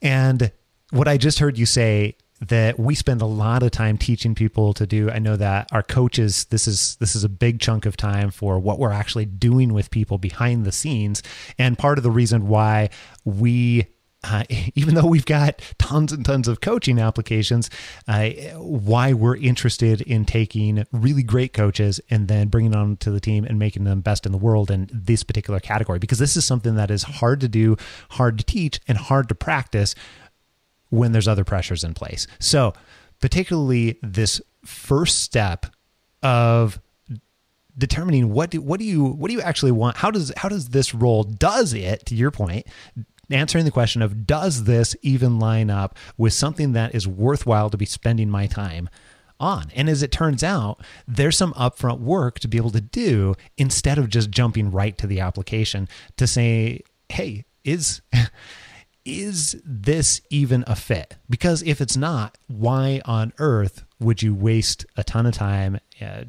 And 0.00 0.50
what 0.90 1.06
I 1.06 1.18
just 1.18 1.38
heard 1.38 1.58
you 1.58 1.66
say 1.66 2.16
that 2.40 2.78
we 2.78 2.94
spend 2.94 3.20
a 3.20 3.26
lot 3.26 3.62
of 3.62 3.70
time 3.70 3.98
teaching 3.98 4.34
people 4.34 4.72
to 4.74 4.86
do. 4.86 5.10
I 5.10 5.18
know 5.18 5.36
that 5.36 5.68
our 5.72 5.82
coaches 5.82 6.44
this 6.46 6.68
is 6.68 6.96
this 6.96 7.16
is 7.16 7.24
a 7.24 7.28
big 7.28 7.60
chunk 7.60 7.86
of 7.86 7.96
time 7.96 8.30
for 8.30 8.58
what 8.58 8.78
we're 8.78 8.92
actually 8.92 9.24
doing 9.24 9.72
with 9.72 9.90
people 9.90 10.18
behind 10.18 10.64
the 10.64 10.72
scenes 10.72 11.22
and 11.58 11.76
part 11.76 11.98
of 11.98 12.04
the 12.04 12.10
reason 12.10 12.48
why 12.48 12.90
we 13.24 13.88
uh, 14.24 14.44
even 14.74 14.94
though 14.94 15.06
we've 15.06 15.26
got 15.26 15.60
tons 15.78 16.12
and 16.12 16.24
tons 16.24 16.48
of 16.48 16.60
coaching 16.60 16.98
applications, 16.98 17.70
uh, 18.06 18.30
why 18.56 19.12
we're 19.12 19.36
interested 19.36 20.00
in 20.02 20.24
taking 20.24 20.84
really 20.92 21.22
great 21.22 21.52
coaches 21.52 22.00
and 22.10 22.28
then 22.28 22.48
bringing 22.48 22.72
them 22.72 22.96
to 22.96 23.10
the 23.10 23.20
team 23.20 23.44
and 23.44 23.58
making 23.58 23.84
them 23.84 24.00
best 24.00 24.26
in 24.26 24.32
the 24.32 24.38
world 24.38 24.70
in 24.70 24.88
this 24.92 25.22
particular 25.22 25.60
category, 25.60 25.98
because 25.98 26.18
this 26.18 26.36
is 26.36 26.44
something 26.44 26.74
that 26.74 26.90
is 26.90 27.02
hard 27.04 27.40
to 27.40 27.48
do, 27.48 27.76
hard 28.10 28.38
to 28.38 28.44
teach, 28.44 28.80
and 28.88 28.98
hard 28.98 29.28
to 29.28 29.34
practice 29.34 29.94
when 30.90 31.12
there's 31.12 31.28
other 31.28 31.44
pressures 31.44 31.84
in 31.84 31.94
place. 31.94 32.26
So, 32.38 32.72
particularly 33.20 33.98
this 34.02 34.40
first 34.64 35.20
step 35.20 35.66
of 36.22 36.80
determining 37.76 38.32
what 38.32 38.50
do 38.50 38.60
what 38.60 38.80
do 38.80 38.84
you 38.84 39.04
what 39.04 39.28
do 39.28 39.34
you 39.34 39.40
actually 39.40 39.70
want 39.70 39.96
how 39.96 40.10
does 40.10 40.32
how 40.36 40.48
does 40.48 40.70
this 40.70 40.92
role 40.92 41.22
does 41.22 41.72
it 41.72 42.04
to 42.04 42.16
your 42.16 42.32
point 42.32 42.66
answering 43.30 43.64
the 43.64 43.70
question 43.70 44.02
of 44.02 44.26
does 44.26 44.64
this 44.64 44.96
even 45.02 45.38
line 45.38 45.70
up 45.70 45.96
with 46.16 46.32
something 46.32 46.72
that 46.72 46.92
is 46.92 47.06
worthwhile 47.06 47.70
to 47.70 47.76
be 47.76 47.86
spending 47.86 48.28
my 48.28 48.48
time 48.48 48.88
on. 49.40 49.70
And 49.74 49.88
as 49.88 50.02
it 50.02 50.12
turns 50.12 50.42
out, 50.42 50.80
there's 51.06 51.36
some 51.36 51.52
upfront 51.54 52.00
work 52.00 52.38
to 52.40 52.48
be 52.48 52.56
able 52.56 52.70
to 52.70 52.80
do 52.80 53.34
instead 53.56 53.98
of 53.98 54.08
just 54.08 54.30
jumping 54.30 54.70
right 54.70 54.96
to 54.98 55.06
the 55.06 55.20
application 55.20 55.88
to 56.16 56.26
say, 56.26 56.82
hey, 57.08 57.44
is. 57.64 58.00
Is 59.08 59.60
this 59.64 60.20
even 60.28 60.64
a 60.66 60.76
fit? 60.76 61.16
Because 61.30 61.62
if 61.62 61.80
it's 61.80 61.96
not, 61.96 62.36
why 62.46 63.00
on 63.06 63.32
earth 63.38 63.84
would 63.98 64.22
you 64.22 64.34
waste 64.34 64.84
a 64.98 65.02
ton 65.02 65.24
of 65.24 65.32
time 65.32 65.80
uh, 66.02 66.24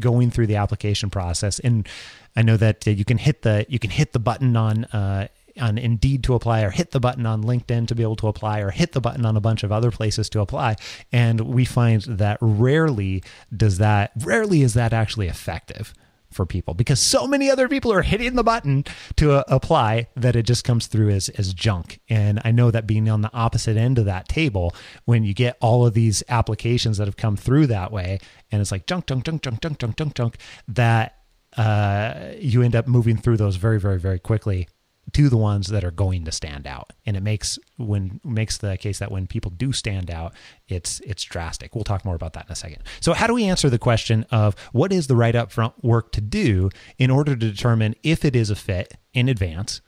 going 0.00 0.32
through 0.32 0.48
the 0.48 0.56
application 0.56 1.08
process? 1.08 1.60
And 1.60 1.88
I 2.34 2.42
know 2.42 2.56
that 2.56 2.88
uh, 2.88 2.90
you 2.90 3.04
can 3.04 3.18
hit 3.18 3.42
the 3.42 3.64
you 3.68 3.78
can 3.78 3.90
hit 3.90 4.12
the 4.12 4.18
button 4.18 4.56
on 4.56 4.86
uh, 4.86 5.28
on 5.60 5.78
Indeed 5.78 6.24
to 6.24 6.34
apply, 6.34 6.62
or 6.62 6.70
hit 6.70 6.90
the 6.90 7.00
button 7.00 7.26
on 7.26 7.44
LinkedIn 7.44 7.86
to 7.86 7.94
be 7.94 8.02
able 8.02 8.16
to 8.16 8.26
apply, 8.26 8.58
or 8.58 8.72
hit 8.72 8.90
the 8.90 9.00
button 9.00 9.24
on 9.24 9.36
a 9.36 9.40
bunch 9.40 9.62
of 9.62 9.70
other 9.70 9.92
places 9.92 10.28
to 10.30 10.40
apply. 10.40 10.74
And 11.12 11.40
we 11.42 11.64
find 11.64 12.02
that 12.02 12.38
rarely 12.40 13.22
does 13.56 13.78
that, 13.78 14.10
rarely 14.16 14.62
is 14.62 14.74
that 14.74 14.92
actually 14.92 15.28
effective 15.28 15.94
for 16.36 16.46
people 16.46 16.74
because 16.74 17.00
so 17.00 17.26
many 17.26 17.50
other 17.50 17.68
people 17.68 17.92
are 17.92 18.02
hitting 18.02 18.34
the 18.34 18.44
button 18.44 18.84
to 19.16 19.32
uh, 19.32 19.42
apply 19.48 20.06
that 20.14 20.36
it 20.36 20.44
just 20.44 20.62
comes 20.62 20.86
through 20.86 21.10
as 21.10 21.28
as 21.30 21.52
junk. 21.52 22.00
And 22.08 22.40
I 22.44 22.52
know 22.52 22.70
that 22.70 22.86
being 22.86 23.08
on 23.08 23.22
the 23.22 23.34
opposite 23.34 23.76
end 23.76 23.98
of 23.98 24.04
that 24.04 24.28
table, 24.28 24.74
when 25.04 25.24
you 25.24 25.34
get 25.34 25.56
all 25.60 25.86
of 25.86 25.94
these 25.94 26.22
applications 26.28 26.98
that 26.98 27.08
have 27.08 27.16
come 27.16 27.36
through 27.36 27.66
that 27.68 27.90
way, 27.90 28.20
and 28.52 28.60
it's 28.60 28.70
like 28.70 28.86
junk, 28.86 29.06
junk, 29.06 29.24
junk, 29.24 29.42
junk, 29.42 29.60
junk, 29.60 29.78
junk, 29.78 29.96
junk, 29.96 30.14
junk, 30.14 30.36
that 30.68 31.16
uh, 31.56 32.32
you 32.38 32.62
end 32.62 32.76
up 32.76 32.86
moving 32.86 33.16
through 33.16 33.38
those 33.38 33.56
very, 33.56 33.80
very, 33.80 33.98
very 33.98 34.18
quickly 34.18 34.68
to 35.12 35.28
the 35.28 35.36
ones 35.36 35.68
that 35.68 35.84
are 35.84 35.90
going 35.90 36.24
to 36.24 36.32
stand 36.32 36.66
out. 36.66 36.92
And 37.04 37.16
it 37.16 37.22
makes 37.22 37.58
when 37.76 38.20
makes 38.24 38.58
the 38.58 38.76
case 38.76 38.98
that 38.98 39.10
when 39.10 39.26
people 39.26 39.50
do 39.50 39.72
stand 39.72 40.10
out 40.10 40.34
it's 40.68 41.00
it's 41.00 41.22
drastic. 41.22 41.74
We'll 41.74 41.84
talk 41.84 42.04
more 42.04 42.14
about 42.14 42.32
that 42.34 42.46
in 42.46 42.52
a 42.52 42.56
second. 42.56 42.82
So 43.00 43.12
how 43.12 43.26
do 43.26 43.34
we 43.34 43.44
answer 43.44 43.70
the 43.70 43.78
question 43.78 44.26
of 44.30 44.56
what 44.72 44.92
is 44.92 45.06
the 45.06 45.16
right 45.16 45.34
upfront 45.34 45.72
work 45.82 46.12
to 46.12 46.20
do 46.20 46.70
in 46.98 47.10
order 47.10 47.36
to 47.36 47.50
determine 47.50 47.94
if 48.02 48.24
it 48.24 48.34
is 48.34 48.50
a 48.50 48.56
fit 48.56 48.94
in 49.14 49.28
advance? 49.28 49.80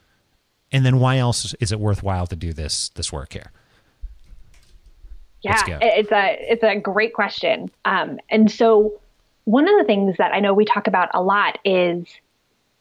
And 0.71 0.85
then 0.85 1.01
why 1.01 1.19
else 1.19 1.55
is 1.61 1.73
it 1.73 1.81
worthwhile 1.81 2.27
to 2.27 2.37
do 2.37 2.53
this 2.53 2.91
this 2.91 3.13
work 3.13 3.33
here? 3.33 3.51
Yeah 5.43 5.79
it's 5.83 6.13
a 6.13 6.53
it's 6.53 6.63
a 6.63 6.77
great 6.77 7.13
question. 7.13 7.71
Um, 7.85 8.19
and 8.31 8.51
so 8.51 9.01
one 9.49 9.67
of 9.67 9.79
the 9.79 9.85
things 9.85 10.15
that 10.19 10.31
i 10.33 10.41
know 10.41 10.53
we 10.53 10.67
talk 10.67 10.87
about 10.87 11.09
a 11.15 11.23
lot 11.23 11.59
is 11.65 12.07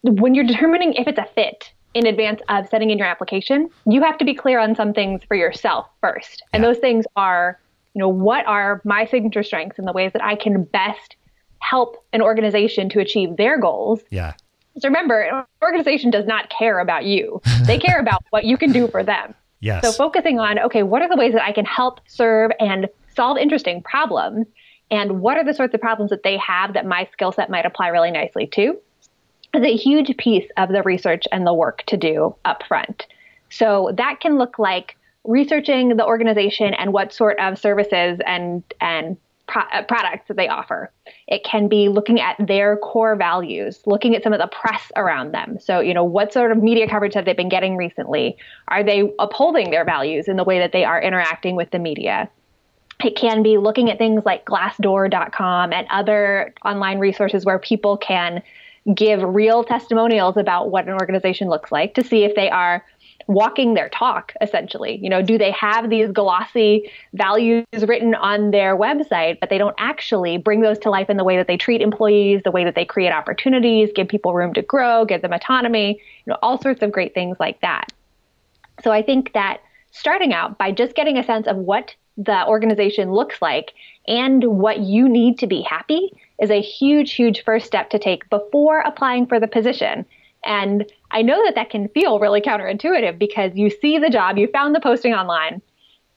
when 0.04 0.36
you're 0.36 0.46
determining 0.46 0.94
if 0.96 1.08
it's 1.08 1.18
a 1.18 1.26
fit 1.34 1.72
in 1.94 2.06
advance 2.06 2.42
of 2.50 2.68
setting 2.70 2.90
in 2.90 2.98
your 2.98 3.08
application, 3.08 3.70
you 3.86 4.02
have 4.04 4.18
to 4.18 4.26
be 4.26 4.34
clear 4.34 4.60
on 4.60 4.76
some 4.76 4.94
things 4.94 5.22
for 5.28 5.36
yourself 5.36 5.88
first. 6.02 6.44
And 6.54 6.64
those 6.64 6.78
things 6.78 7.06
are, 7.16 7.60
you 7.94 8.00
know, 8.00 8.10
what 8.10 8.46
are 8.46 8.82
my 8.86 9.06
signature 9.06 9.44
strengths 9.44 9.80
and 9.80 9.88
the 9.88 9.94
ways 9.94 10.14
that 10.14 10.24
I 10.24 10.36
can 10.36 10.64
best 10.64 11.16
help 11.60 12.04
an 12.14 12.22
organization 12.22 12.90
to 12.90 13.00
achieve 13.00 13.38
their 13.38 13.60
goals. 13.60 14.02
Yeah. 14.10 14.34
So 14.80 14.88
remember, 14.88 15.22
an 15.22 15.44
organization 15.64 16.12
does 16.12 16.26
not 16.26 16.50
care 16.50 16.80
about 16.80 17.06
you. 17.06 17.42
They 17.66 17.80
care 17.80 18.00
about 18.00 18.24
what 18.30 18.46
you 18.46 18.58
can 18.58 18.72
do 18.72 18.88
for 18.88 19.04
them. 19.04 19.34
Yes. 19.60 19.84
So 19.84 19.92
focusing 19.92 20.40
on, 20.40 20.60
okay, 20.60 20.84
what 20.84 21.02
are 21.02 21.10
the 21.10 21.18
ways 21.18 21.34
that 21.34 21.44
I 21.44 21.52
can 21.52 21.66
help 21.66 22.00
serve 22.08 22.52
and 22.60 22.88
solve 23.16 23.38
interesting 23.38 23.82
problems? 23.82 24.46
And 24.92 25.20
what 25.20 25.38
are 25.38 25.44
the 25.44 25.54
sorts 25.54 25.74
of 25.74 25.82
problems 25.82 26.12
that 26.12 26.24
they 26.24 26.38
have 26.38 26.74
that 26.74 26.86
my 26.86 27.10
skill 27.12 27.32
set 27.32 27.50
might 27.50 27.66
apply 27.66 27.88
really 27.88 28.12
nicely 28.12 28.48
to? 28.54 28.78
Is 29.58 29.64
a 29.64 29.76
huge 29.76 30.16
piece 30.18 30.48
of 30.58 30.70
the 30.70 30.84
research 30.84 31.24
and 31.32 31.48
the 31.48 31.54
work 31.54 31.82
to 31.88 31.98
do 31.98 32.36
up 32.46 32.62
front. 32.68 33.08
So 33.50 33.92
that 33.98 34.20
can 34.20 34.38
look 34.38 34.60
like 34.60 34.98
researching 35.24 35.98
the 35.98 36.06
organization 36.06 36.76
and 36.76 36.94
what 36.94 37.12
sort 37.12 37.40
of 37.40 37.58
services 37.58 38.20
and 38.28 38.62
and 38.80 39.18
pro- 39.48 39.64
uh, 39.74 39.82
products 39.82 40.28
that 40.28 40.38
they 40.38 40.48
offer. 40.48 40.92
It 41.28 41.44
can 41.44 41.68
be 41.68 41.90
looking 41.90 42.22
at 42.22 42.36
their 42.38 42.78
core 42.78 43.16
values, 43.16 43.82
looking 43.88 44.16
at 44.16 44.22
some 44.22 44.32
of 44.32 44.40
the 44.40 44.46
press 44.46 44.92
around 44.96 45.34
them. 45.34 45.58
So, 45.60 45.80
you 45.80 45.94
know, 45.96 46.04
what 46.04 46.32
sort 46.32 46.52
of 46.52 46.62
media 46.62 46.88
coverage 46.88 47.16
have 47.16 47.26
they 47.26 47.34
been 47.34 47.50
getting 47.50 47.78
recently? 47.78 48.38
Are 48.68 48.84
they 48.84 49.12
upholding 49.18 49.72
their 49.72 49.86
values 49.86 50.28
in 50.28 50.38
the 50.38 50.44
way 50.44 50.60
that 50.60 50.72
they 50.72 50.84
are 50.84 51.02
interacting 51.02 51.56
with 51.56 51.72
the 51.72 51.80
media? 51.80 52.30
It 53.04 53.16
can 53.16 53.42
be 53.42 53.58
looking 53.58 53.90
at 53.90 53.98
things 53.98 54.22
like 54.24 54.46
glassdoor.com 54.46 55.74
and 55.74 55.88
other 55.90 56.54
online 56.64 57.00
resources 57.00 57.44
where 57.44 57.58
people 57.58 57.98
can 57.98 58.44
give 58.94 59.22
real 59.22 59.64
testimonials 59.64 60.38
about 60.38 60.72
what 60.72 60.88
an 60.88 60.94
organization 60.94 61.50
looks 61.50 61.72
like 61.72 61.94
to 61.96 62.04
see 62.04 62.24
if 62.24 62.36
they 62.36 62.50
are 62.50 62.86
walking 63.28 63.74
their 63.74 63.90
talk 63.90 64.34
essentially. 64.40 64.98
You 65.02 65.10
know 65.10 65.22
do 65.22 65.38
they 65.38 65.52
have 65.52 65.90
these 65.90 66.10
glossy 66.12 66.90
values 67.14 67.66
written 67.86 68.16
on 68.16 68.52
their 68.52 68.78
website 68.78 69.40
but 69.40 69.50
they 69.50 69.58
don't 69.58 69.76
actually 69.78 70.38
bring 70.38 70.62
those 70.62 70.80
to 70.80 70.90
life 70.90 71.10
in 71.10 71.18
the 71.18 71.24
way 71.24 71.36
that 71.36 71.48
they 71.48 71.58
treat 71.58 71.82
employees 71.82 72.42
the 72.44 72.52
way 72.52 72.64
that 72.64 72.76
they 72.76 72.86
create 72.86 73.12
opportunities 73.12 73.90
give 73.94 74.08
people 74.08 74.34
room 74.34 74.54
to 74.54 74.62
grow 74.62 75.04
give 75.04 75.22
them 75.22 75.34
autonomy 75.34 76.00
you 76.26 76.32
know 76.32 76.38
all 76.42 76.62
sorts 76.62 76.82
of 76.82 76.92
great 76.92 77.14
things 77.14 77.38
like 77.40 77.60
that. 77.62 77.92
So 78.82 78.92
i 78.92 79.02
think 79.02 79.34
that 79.34 79.62
starting 79.92 80.34
out 80.34 80.58
by 80.58 80.72
just 80.72 80.96
getting 80.96 81.18
a 81.18 81.24
sense 81.24 81.48
of 81.48 81.58
what 81.58 81.96
the 82.18 82.46
organization 82.48 83.12
looks 83.12 83.42
like 83.42 83.74
and 84.08 84.44
what 84.44 84.80
you 84.80 85.08
need 85.08 85.38
to 85.40 85.48
be 85.48 85.62
happy 85.62 86.12
is 86.42 86.50
a 86.50 86.62
huge 86.62 87.14
huge 87.14 87.44
first 87.44 87.66
step 87.66 87.90
to 87.90 88.00
take 88.00 88.30
before 88.30 88.80
applying 88.82 89.26
for 89.26 89.40
the 89.40 89.48
position 89.48 90.06
and 90.44 90.86
I 91.12 91.22
know 91.22 91.44
that 91.46 91.56
that 91.56 91.70
can 91.70 91.90
feel 91.90 92.20
really 92.20 92.42
counterintuitive 92.42 93.20
because 93.20 93.52
you 93.56 93.70
see 93.70 93.98
the 93.98 94.10
job, 94.10 94.38
you 94.38 94.48
found 94.48 94.76
the 94.76 94.80
posting 94.80 95.14
online 95.14 95.62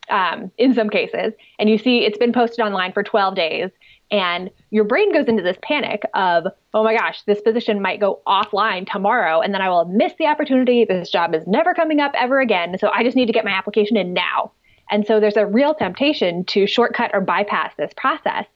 um, 0.09 0.50
in 0.59 0.75
some 0.75 0.89
cases, 0.89 1.33
and 1.59 1.71
you 1.71 1.79
see 1.79 2.05
it's 2.05 2.19
been 2.19 2.33
posted 2.33 2.65
online 2.65 2.93
for 2.93 3.03
12 3.03 3.35
days, 3.35 3.71
and 4.11 4.50
your 4.71 4.85
brain 4.85 5.12
goes 5.12 5.27
into 5.27 5.43
this 5.43 5.57
panic 5.62 6.03
of, 6.15 6.47
oh 6.75 6.83
my 6.83 6.97
gosh, 6.97 7.23
this 7.23 7.41
position 7.41 7.81
might 7.81 8.00
go 8.00 8.21
offline 8.27 8.91
tomorrow, 8.91 9.41
and 9.41 9.55
then 9.55 9.62
I 9.62 9.69
will 9.69 9.85
miss 9.85 10.12
the 10.19 10.27
opportunity. 10.27 10.85
This 10.85 11.11
job 11.11 11.35
is 11.35 11.47
never 11.47 11.75
coming 11.75 12.00
up 12.00 12.12
ever 12.17 12.41
again. 12.41 12.77
So 12.79 12.89
I 12.89 13.05
just 13.05 13.17
need 13.17 13.27
to 13.27 13.33
get 13.33 13.45
my 13.45 13.53
application 13.53 13.97
in 13.97 14.12
now. 14.12 14.53
And 14.91 15.07
so 15.07 15.21
there's 15.21 15.37
a 15.37 15.47
real 15.47 15.75
temptation 15.75 16.45
to 16.47 16.67
shortcut 16.67 17.12
or 17.15 17.21
bypass 17.21 17.73
this 17.77 17.93
process. 17.97 18.47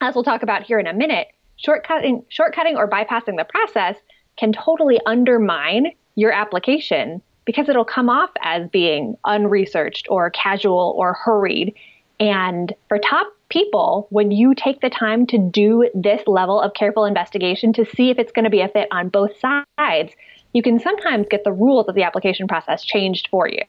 As 0.00 0.14
we'll 0.14 0.24
talk 0.24 0.42
about 0.42 0.62
here 0.62 0.78
in 0.78 0.86
a 0.86 0.92
minute, 0.92 1.28
shortcutting, 1.64 2.24
shortcutting 2.30 2.76
or 2.76 2.88
bypassing 2.88 3.36
the 3.36 3.46
process 3.48 3.96
can 4.36 4.52
totally 4.52 5.00
undermine 5.06 5.92
your 6.16 6.32
application 6.32 7.22
because 7.44 7.68
it'll 7.68 7.84
come 7.84 8.08
off 8.08 8.30
as 8.42 8.68
being 8.70 9.16
unresearched 9.24 10.06
or 10.08 10.30
casual 10.30 10.94
or 10.96 11.14
hurried. 11.14 11.74
And 12.18 12.72
for 12.88 12.98
top 12.98 13.26
people, 13.48 14.06
when 14.10 14.30
you 14.30 14.54
take 14.54 14.80
the 14.80 14.90
time 14.90 15.26
to 15.26 15.38
do 15.38 15.88
this 15.94 16.22
level 16.26 16.60
of 16.60 16.74
careful 16.74 17.04
investigation 17.04 17.72
to 17.74 17.84
see 17.84 18.10
if 18.10 18.18
it's 18.18 18.32
going 18.32 18.44
to 18.44 18.50
be 18.50 18.60
a 18.60 18.68
fit 18.68 18.88
on 18.90 19.08
both 19.08 19.32
sides, 19.38 20.12
you 20.52 20.62
can 20.62 20.78
sometimes 20.78 21.26
get 21.28 21.44
the 21.44 21.52
rules 21.52 21.86
of 21.88 21.94
the 21.94 22.02
application 22.02 22.48
process 22.48 22.84
changed 22.84 23.28
for 23.30 23.48
you. 23.48 23.62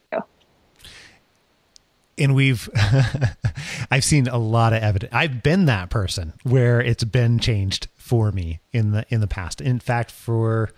And 2.18 2.34
we've, 2.34 2.70
I've 3.92 4.04
seen 4.04 4.28
a 4.28 4.38
lot 4.38 4.74
of 4.74 4.82
evidence. 4.82 5.14
I've 5.14 5.44
been 5.44 5.66
that 5.66 5.90
person 5.90 6.34
where 6.44 6.82
it's 6.82 7.04
been 7.04 7.40
changed 7.40 7.88
for 7.96 8.32
me 8.32 8.62
in 8.72 8.92
the 8.92 9.06
in 9.10 9.20
the 9.20 9.28
past. 9.28 9.62
In 9.62 9.80
fact, 9.80 10.12
for 10.12 10.70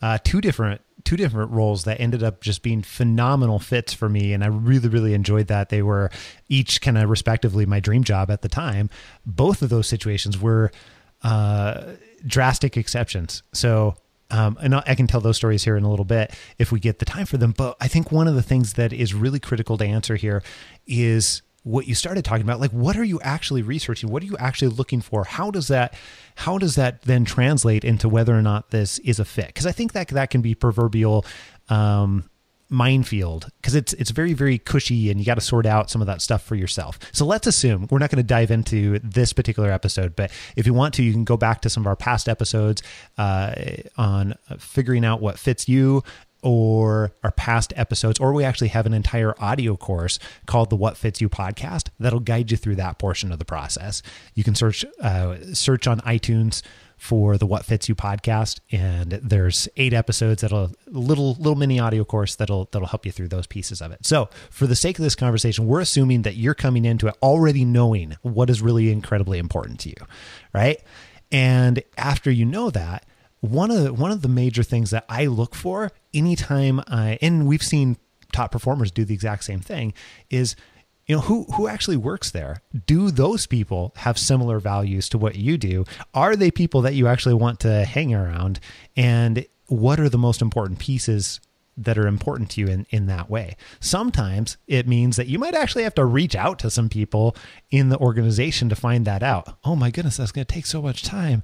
uh, 0.00 0.18
two 0.24 0.40
different 0.40 0.80
two 1.04 1.16
different 1.16 1.52
roles 1.52 1.84
that 1.84 2.00
ended 2.00 2.22
up 2.22 2.40
just 2.40 2.62
being 2.62 2.82
phenomenal 2.82 3.58
fits 3.58 3.92
for 3.92 4.08
me, 4.08 4.32
and 4.32 4.42
I 4.42 4.48
really 4.48 4.88
really 4.88 5.14
enjoyed 5.14 5.46
that. 5.48 5.68
They 5.68 5.82
were 5.82 6.10
each 6.48 6.80
kind 6.80 6.98
of 6.98 7.10
respectively 7.10 7.66
my 7.66 7.78
dream 7.78 8.04
job 8.04 8.30
at 8.30 8.42
the 8.42 8.48
time. 8.48 8.90
Both 9.24 9.62
of 9.62 9.68
those 9.68 9.86
situations 9.86 10.40
were 10.40 10.72
uh, 11.22 11.92
drastic 12.26 12.76
exceptions. 12.76 13.42
So. 13.52 13.96
Um, 14.30 14.58
and 14.60 14.74
I 14.74 14.94
can 14.94 15.06
tell 15.06 15.20
those 15.20 15.36
stories 15.36 15.64
here 15.64 15.76
in 15.76 15.84
a 15.84 15.90
little 15.90 16.04
bit 16.04 16.34
if 16.58 16.72
we 16.72 16.80
get 16.80 16.98
the 16.98 17.04
time 17.04 17.26
for 17.26 17.36
them. 17.36 17.52
But 17.56 17.76
I 17.80 17.88
think 17.88 18.10
one 18.10 18.26
of 18.26 18.34
the 18.34 18.42
things 18.42 18.72
that 18.74 18.92
is 18.92 19.14
really 19.14 19.38
critical 19.38 19.78
to 19.78 19.84
answer 19.84 20.16
here 20.16 20.42
is 20.86 21.42
what 21.62 21.88
you 21.88 21.94
started 21.94 22.24
talking 22.24 22.42
about. 22.42 22.60
Like 22.60 22.70
what 22.70 22.96
are 22.96 23.04
you 23.04 23.20
actually 23.22 23.62
researching? 23.62 24.10
What 24.10 24.22
are 24.22 24.26
you 24.26 24.36
actually 24.38 24.68
looking 24.68 25.00
for? 25.00 25.24
How 25.24 25.50
does 25.50 25.68
that 25.68 25.94
how 26.36 26.58
does 26.58 26.76
that 26.76 27.02
then 27.02 27.24
translate 27.24 27.84
into 27.84 28.08
whether 28.08 28.36
or 28.36 28.42
not 28.42 28.70
this 28.70 28.98
is 29.00 29.18
a 29.18 29.24
fit? 29.24 29.48
Because 29.48 29.66
i 29.66 29.72
think 29.72 29.92
that 29.92 30.08
that 30.08 30.30
can 30.30 30.42
be 30.42 30.54
proverbial 30.54 31.24
um, 31.68 32.30
minefield 32.68 33.48
because 33.60 33.74
it's 33.74 33.92
it's 33.94 34.10
very 34.10 34.32
very 34.32 34.58
cushy 34.58 35.10
and 35.10 35.20
you 35.20 35.26
got 35.26 35.36
to 35.36 35.40
sort 35.40 35.66
out 35.66 35.90
some 35.90 36.00
of 36.00 36.06
that 36.06 36.20
stuff 36.20 36.42
for 36.42 36.54
yourself. 36.54 36.98
So 37.12 37.24
let's 37.24 37.46
assume 37.46 37.86
we're 37.90 37.98
not 37.98 38.10
going 38.10 38.22
to 38.22 38.26
dive 38.26 38.50
into 38.50 38.98
this 39.00 39.32
particular 39.32 39.70
episode, 39.70 40.16
but 40.16 40.30
if 40.56 40.66
you 40.66 40.74
want 40.74 40.94
to, 40.94 41.02
you 41.02 41.12
can 41.12 41.24
go 41.24 41.36
back 41.36 41.60
to 41.62 41.70
some 41.70 41.82
of 41.82 41.86
our 41.86 41.96
past 41.96 42.28
episodes 42.28 42.82
uh, 43.18 43.54
on 43.96 44.34
figuring 44.58 45.04
out 45.04 45.20
what 45.20 45.38
fits 45.38 45.68
you 45.68 46.02
or 46.42 47.12
our 47.24 47.32
past 47.32 47.72
episodes, 47.76 48.20
or 48.20 48.32
we 48.32 48.44
actually 48.44 48.68
have 48.68 48.86
an 48.86 48.94
entire 48.94 49.34
audio 49.42 49.76
course 49.76 50.18
called 50.46 50.70
the 50.70 50.76
What 50.76 50.96
Fits 50.96 51.20
You 51.20 51.28
podcast 51.28 51.88
that'll 51.98 52.20
guide 52.20 52.50
you 52.50 52.56
through 52.56 52.76
that 52.76 52.98
portion 52.98 53.32
of 53.32 53.38
the 53.38 53.44
process. 53.44 54.02
You 54.34 54.44
can 54.44 54.54
search 54.54 54.84
uh, 55.00 55.36
search 55.54 55.86
on 55.86 56.00
iTunes 56.02 56.62
for 56.96 57.36
the 57.36 57.46
What 57.46 57.64
Fits 57.64 57.88
You 57.88 57.94
podcast, 57.94 58.60
and 58.72 59.12
there's 59.12 59.68
eight 59.76 59.92
episodes 59.92 60.42
that'll 60.42 60.72
little 60.86 61.34
little 61.34 61.54
mini 61.54 61.78
audio 61.78 62.04
course 62.04 62.34
that'll 62.36 62.68
that'll 62.72 62.88
help 62.88 63.04
you 63.04 63.12
through 63.12 63.28
those 63.28 63.46
pieces 63.46 63.80
of 63.80 63.92
it. 63.92 64.04
So, 64.06 64.28
for 64.50 64.66
the 64.66 64.76
sake 64.76 64.98
of 64.98 65.02
this 65.02 65.14
conversation, 65.14 65.66
we're 65.66 65.80
assuming 65.80 66.22
that 66.22 66.36
you're 66.36 66.54
coming 66.54 66.84
into 66.84 67.06
it 67.06 67.16
already 67.22 67.64
knowing 67.64 68.16
what 68.22 68.50
is 68.50 68.62
really 68.62 68.90
incredibly 68.90 69.38
important 69.38 69.80
to 69.80 69.90
you, 69.90 70.06
right? 70.54 70.80
And 71.30 71.82
after 71.98 72.30
you 72.30 72.44
know 72.44 72.70
that, 72.70 73.04
one 73.40 73.70
of 73.70 73.82
the, 73.82 73.92
one 73.92 74.10
of 74.10 74.22
the 74.22 74.28
major 74.28 74.62
things 74.62 74.90
that 74.90 75.04
I 75.08 75.26
look 75.26 75.54
for 75.54 75.92
anytime 76.14 76.80
I 76.86 77.18
and 77.20 77.46
we've 77.46 77.62
seen 77.62 77.96
top 78.32 78.50
performers 78.52 78.90
do 78.90 79.04
the 79.04 79.14
exact 79.14 79.44
same 79.44 79.60
thing 79.60 79.92
is 80.30 80.56
you 81.06 81.14
know 81.14 81.22
who 81.22 81.44
who 81.54 81.68
actually 81.68 81.96
works 81.96 82.30
there 82.30 82.62
do 82.86 83.10
those 83.10 83.46
people 83.46 83.92
have 83.96 84.18
similar 84.18 84.58
values 84.58 85.08
to 85.08 85.18
what 85.18 85.36
you 85.36 85.56
do 85.56 85.84
are 86.14 86.36
they 86.36 86.50
people 86.50 86.82
that 86.82 86.94
you 86.94 87.06
actually 87.06 87.34
want 87.34 87.60
to 87.60 87.84
hang 87.84 88.14
around 88.14 88.60
and 88.96 89.46
what 89.66 89.98
are 89.98 90.08
the 90.08 90.18
most 90.18 90.42
important 90.42 90.78
pieces 90.78 91.40
that 91.76 91.98
are 91.98 92.06
important 92.06 92.50
to 92.50 92.60
you 92.60 92.68
in, 92.68 92.86
in 92.90 93.06
that 93.06 93.28
way. 93.28 93.56
Sometimes 93.80 94.56
it 94.66 94.88
means 94.88 95.16
that 95.16 95.26
you 95.26 95.38
might 95.38 95.54
actually 95.54 95.82
have 95.82 95.94
to 95.96 96.04
reach 96.04 96.34
out 96.34 96.58
to 96.60 96.70
some 96.70 96.88
people 96.88 97.36
in 97.70 97.90
the 97.90 97.98
organization 97.98 98.68
to 98.70 98.74
find 98.76 99.04
that 99.04 99.22
out. 99.22 99.58
Oh 99.64 99.76
my 99.76 99.90
goodness, 99.90 100.16
that's 100.16 100.32
going 100.32 100.46
to 100.46 100.54
take 100.54 100.66
so 100.66 100.80
much 100.80 101.02
time 101.02 101.42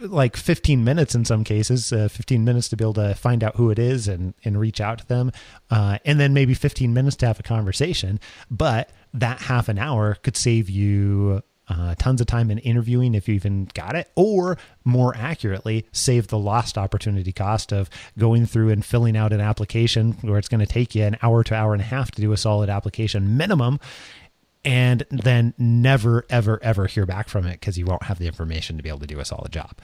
like 0.00 0.36
15 0.36 0.84
minutes 0.84 1.14
in 1.14 1.24
some 1.24 1.44
cases, 1.44 1.92
uh, 1.92 2.08
15 2.08 2.44
minutes 2.44 2.68
to 2.70 2.76
be 2.76 2.84
able 2.84 2.94
to 2.94 3.14
find 3.14 3.42
out 3.42 3.56
who 3.56 3.70
it 3.70 3.78
is 3.78 4.08
and, 4.08 4.34
and 4.44 4.58
reach 4.60 4.80
out 4.80 4.98
to 4.98 5.06
them. 5.06 5.32
Uh, 5.70 5.98
and 6.04 6.20
then 6.20 6.34
maybe 6.34 6.54
15 6.54 6.92
minutes 6.92 7.16
to 7.16 7.26
have 7.26 7.40
a 7.40 7.42
conversation. 7.42 8.20
But 8.50 8.90
that 9.14 9.40
half 9.42 9.68
an 9.68 9.78
hour 9.78 10.16
could 10.22 10.36
save 10.36 10.68
you 10.68 11.42
uh, 11.68 11.94
tons 11.94 12.20
of 12.20 12.26
time 12.26 12.50
in 12.50 12.58
interviewing 12.58 13.14
if 13.14 13.28
you 13.28 13.34
even 13.34 13.68
got 13.72 13.94
it, 13.94 14.10
or 14.14 14.58
more 14.84 15.16
accurately, 15.16 15.86
save 15.92 16.26
the 16.26 16.38
lost 16.38 16.76
opportunity 16.76 17.32
cost 17.32 17.72
of 17.72 17.88
going 18.18 18.46
through 18.46 18.70
and 18.70 18.84
filling 18.84 19.16
out 19.16 19.32
an 19.32 19.40
application 19.40 20.12
where 20.22 20.38
it's 20.38 20.48
going 20.48 20.60
to 20.60 20.66
take 20.66 20.94
you 20.94 21.04
an 21.04 21.16
hour 21.22 21.42
to 21.44 21.54
hour 21.54 21.72
and 21.72 21.80
a 21.80 21.84
half 21.84 22.10
to 22.10 22.20
do 22.20 22.32
a 22.32 22.36
solid 22.36 22.68
application 22.68 23.36
minimum 23.36 23.78
and 24.64 25.04
then 25.10 25.54
never, 25.58 26.24
ever, 26.30 26.62
ever 26.62 26.86
hear 26.86 27.06
back 27.06 27.28
from 27.28 27.46
it 27.46 27.60
because 27.60 27.76
you 27.76 27.84
won't 27.84 28.04
have 28.04 28.18
the 28.18 28.26
information 28.26 28.76
to 28.76 28.82
be 28.82 28.88
able 28.88 29.00
to 29.00 29.06
do 29.06 29.20
us 29.20 29.32
all 29.32 29.38
a 29.38 29.40
solid 29.42 29.52
job. 29.52 29.78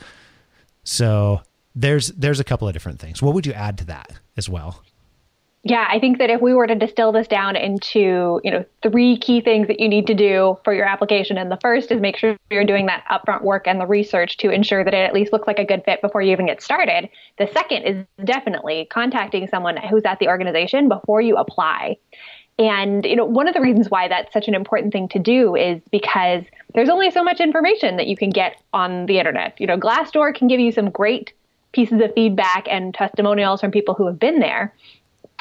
So 0.84 1.42
there's 1.74 2.08
there's 2.08 2.40
a 2.40 2.44
couple 2.44 2.66
of 2.66 2.74
different 2.74 2.98
things. 2.98 3.20
What 3.22 3.34
would 3.34 3.46
you 3.46 3.52
add 3.52 3.78
to 3.78 3.84
that 3.86 4.12
as 4.36 4.48
well? 4.48 4.82
Yeah, 5.64 5.86
I 5.90 5.98
think 5.98 6.18
that 6.18 6.30
if 6.30 6.40
we 6.40 6.54
were 6.54 6.68
to 6.68 6.76
distill 6.76 7.10
this 7.10 7.26
down 7.26 7.56
into, 7.56 8.40
you 8.44 8.50
know, 8.50 8.64
three 8.82 9.18
key 9.18 9.40
things 9.40 9.66
that 9.66 9.80
you 9.80 9.88
need 9.88 10.06
to 10.06 10.14
do 10.14 10.56
for 10.62 10.72
your 10.72 10.86
application, 10.86 11.36
and 11.36 11.50
the 11.50 11.58
first 11.60 11.90
is 11.90 12.00
make 12.00 12.16
sure 12.16 12.36
you're 12.48 12.64
doing 12.64 12.86
that 12.86 13.04
upfront 13.10 13.42
work 13.42 13.66
and 13.66 13.80
the 13.80 13.86
research 13.86 14.36
to 14.38 14.50
ensure 14.50 14.84
that 14.84 14.94
it 14.94 14.98
at 14.98 15.12
least 15.12 15.32
looks 15.32 15.48
like 15.48 15.58
a 15.58 15.64
good 15.64 15.82
fit 15.84 16.00
before 16.00 16.22
you 16.22 16.30
even 16.30 16.46
get 16.46 16.62
started. 16.62 17.10
The 17.38 17.48
second 17.52 17.82
is 17.82 18.06
definitely 18.24 18.86
contacting 18.88 19.48
someone 19.48 19.76
who's 19.76 20.04
at 20.04 20.20
the 20.20 20.28
organization 20.28 20.88
before 20.88 21.20
you 21.20 21.36
apply. 21.36 21.96
And 22.58 23.04
you 23.04 23.14
know, 23.14 23.24
one 23.24 23.46
of 23.46 23.54
the 23.54 23.60
reasons 23.60 23.88
why 23.88 24.08
that's 24.08 24.32
such 24.32 24.48
an 24.48 24.54
important 24.54 24.92
thing 24.92 25.08
to 25.10 25.18
do 25.18 25.54
is 25.54 25.80
because 25.92 26.44
there's 26.74 26.88
only 26.88 27.10
so 27.10 27.22
much 27.22 27.40
information 27.40 27.96
that 27.96 28.08
you 28.08 28.16
can 28.16 28.30
get 28.30 28.60
on 28.72 29.06
the 29.06 29.18
internet. 29.18 29.60
You 29.60 29.66
know, 29.66 29.78
Glassdoor 29.78 30.34
can 30.34 30.48
give 30.48 30.58
you 30.58 30.72
some 30.72 30.90
great 30.90 31.32
pieces 31.72 32.00
of 32.00 32.12
feedback 32.14 32.66
and 32.68 32.94
testimonials 32.94 33.60
from 33.60 33.70
people 33.70 33.94
who 33.94 34.06
have 34.06 34.18
been 34.18 34.40
there. 34.40 34.74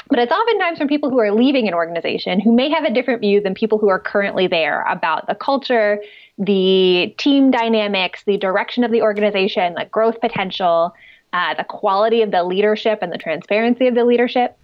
But 0.09 0.19
it's 0.19 0.31
oftentimes 0.31 0.77
from 0.77 0.87
people 0.87 1.09
who 1.09 1.19
are 1.19 1.31
leaving 1.31 1.67
an 1.67 1.73
organization 1.73 2.39
who 2.39 2.53
may 2.53 2.69
have 2.69 2.85
a 2.85 2.93
different 2.93 3.19
view 3.21 3.41
than 3.41 3.53
people 3.53 3.77
who 3.77 3.89
are 3.89 3.99
currently 3.99 4.47
there 4.47 4.83
about 4.83 5.27
the 5.27 5.35
culture, 5.35 6.01
the 6.37 7.13
team 7.17 7.51
dynamics, 7.51 8.23
the 8.25 8.37
direction 8.37 8.83
of 8.83 8.91
the 8.91 9.01
organization, 9.01 9.73
the 9.73 9.85
growth 9.85 10.21
potential, 10.21 10.93
uh, 11.33 11.55
the 11.55 11.65
quality 11.65 12.21
of 12.21 12.31
the 12.31 12.43
leadership, 12.43 12.99
and 13.01 13.11
the 13.11 13.17
transparency 13.17 13.87
of 13.87 13.95
the 13.95 14.05
leadership. 14.05 14.57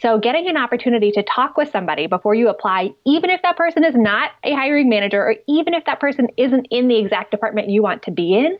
So, 0.00 0.18
getting 0.18 0.48
an 0.48 0.56
opportunity 0.56 1.10
to 1.12 1.22
talk 1.22 1.56
with 1.56 1.70
somebody 1.70 2.06
before 2.06 2.34
you 2.34 2.48
apply, 2.48 2.90
even 3.06 3.30
if 3.30 3.42
that 3.42 3.56
person 3.56 3.84
is 3.84 3.94
not 3.94 4.32
a 4.44 4.52
hiring 4.52 4.88
manager 4.88 5.22
or 5.22 5.36
even 5.46 5.74
if 5.74 5.84
that 5.86 6.00
person 6.00 6.28
isn't 6.36 6.66
in 6.70 6.88
the 6.88 6.96
exact 6.96 7.30
department 7.30 7.68
you 7.68 7.82
want 7.82 8.02
to 8.04 8.10
be 8.10 8.34
in, 8.34 8.58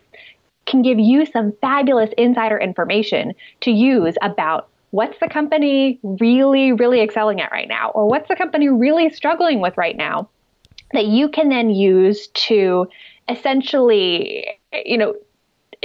can 0.67 0.83
give 0.83 0.99
you 0.99 1.25
some 1.27 1.53
fabulous 1.61 2.11
insider 2.19 2.59
information 2.59 3.33
to 3.63 3.71
use 3.71 4.17
about 4.23 4.69
what's 4.91 5.19
the 5.21 5.29
company 5.29 5.99
really, 6.03 6.73
really 6.73 7.01
excelling 7.01 7.41
at 7.41 7.51
right 7.53 7.69
now, 7.69 7.91
or 7.91 8.07
what's 8.07 8.29
the 8.29 8.37
company 8.37 8.69
really 8.69 9.11
struggling 9.11 9.61
with 9.61 9.77
right 9.77 9.97
now 9.97 10.29
that 10.93 11.07
you 11.07 11.29
can 11.29 11.49
then 11.49 11.71
use 11.71 12.29
to 12.29 12.89
essentially, 13.29 14.47
you 14.85 14.97
know, 14.97 15.15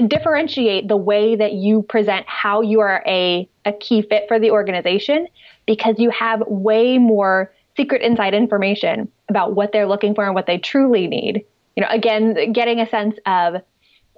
differentiate 0.07 0.87
the 0.87 0.97
way 0.97 1.35
that 1.35 1.53
you 1.53 1.81
present 1.83 2.25
how 2.27 2.61
you 2.61 2.79
are 2.79 3.03
a, 3.05 3.47
a 3.65 3.73
key 3.73 4.01
fit 4.01 4.25
for 4.27 4.39
the 4.39 4.51
organization 4.51 5.27
because 5.65 5.95
you 5.97 6.09
have 6.09 6.41
way 6.47 6.97
more 6.97 7.53
secret 7.75 8.01
inside 8.01 8.33
information 8.33 9.09
about 9.29 9.55
what 9.55 9.71
they're 9.71 9.87
looking 9.87 10.13
for 10.13 10.25
and 10.25 10.35
what 10.35 10.45
they 10.45 10.57
truly 10.57 11.07
need. 11.07 11.45
You 11.75 11.81
know, 11.81 11.89
again, 11.89 12.53
getting 12.53 12.79
a 12.79 12.89
sense 12.89 13.17
of 13.25 13.61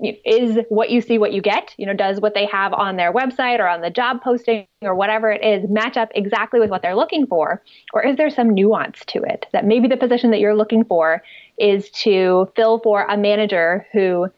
is 0.01 0.59
what 0.67 0.89
you 0.89 0.99
see 0.99 1.17
what 1.17 1.31
you 1.31 1.41
get 1.41 1.73
you 1.77 1.85
know 1.85 1.93
does 1.93 2.19
what 2.19 2.33
they 2.33 2.45
have 2.45 2.73
on 2.73 2.97
their 2.97 3.13
website 3.13 3.59
or 3.59 3.67
on 3.67 3.79
the 3.79 3.89
job 3.89 4.21
posting 4.21 4.67
or 4.81 4.93
whatever 4.93 5.31
it 5.31 5.41
is 5.41 5.69
match 5.69 5.95
up 5.95 6.09
exactly 6.15 6.59
with 6.59 6.69
what 6.69 6.81
they're 6.81 6.95
looking 6.95 7.25
for 7.25 7.63
or 7.93 8.05
is 8.05 8.17
there 8.17 8.29
some 8.29 8.53
nuance 8.53 9.05
to 9.05 9.21
it 9.23 9.45
that 9.53 9.65
maybe 9.65 9.87
the 9.87 9.95
position 9.95 10.31
that 10.31 10.39
you're 10.39 10.55
looking 10.55 10.83
for 10.83 11.23
is 11.57 11.89
to 11.91 12.51
fill 12.57 12.79
for 12.79 13.05
a 13.05 13.15
manager 13.15 13.87
who 13.93 14.29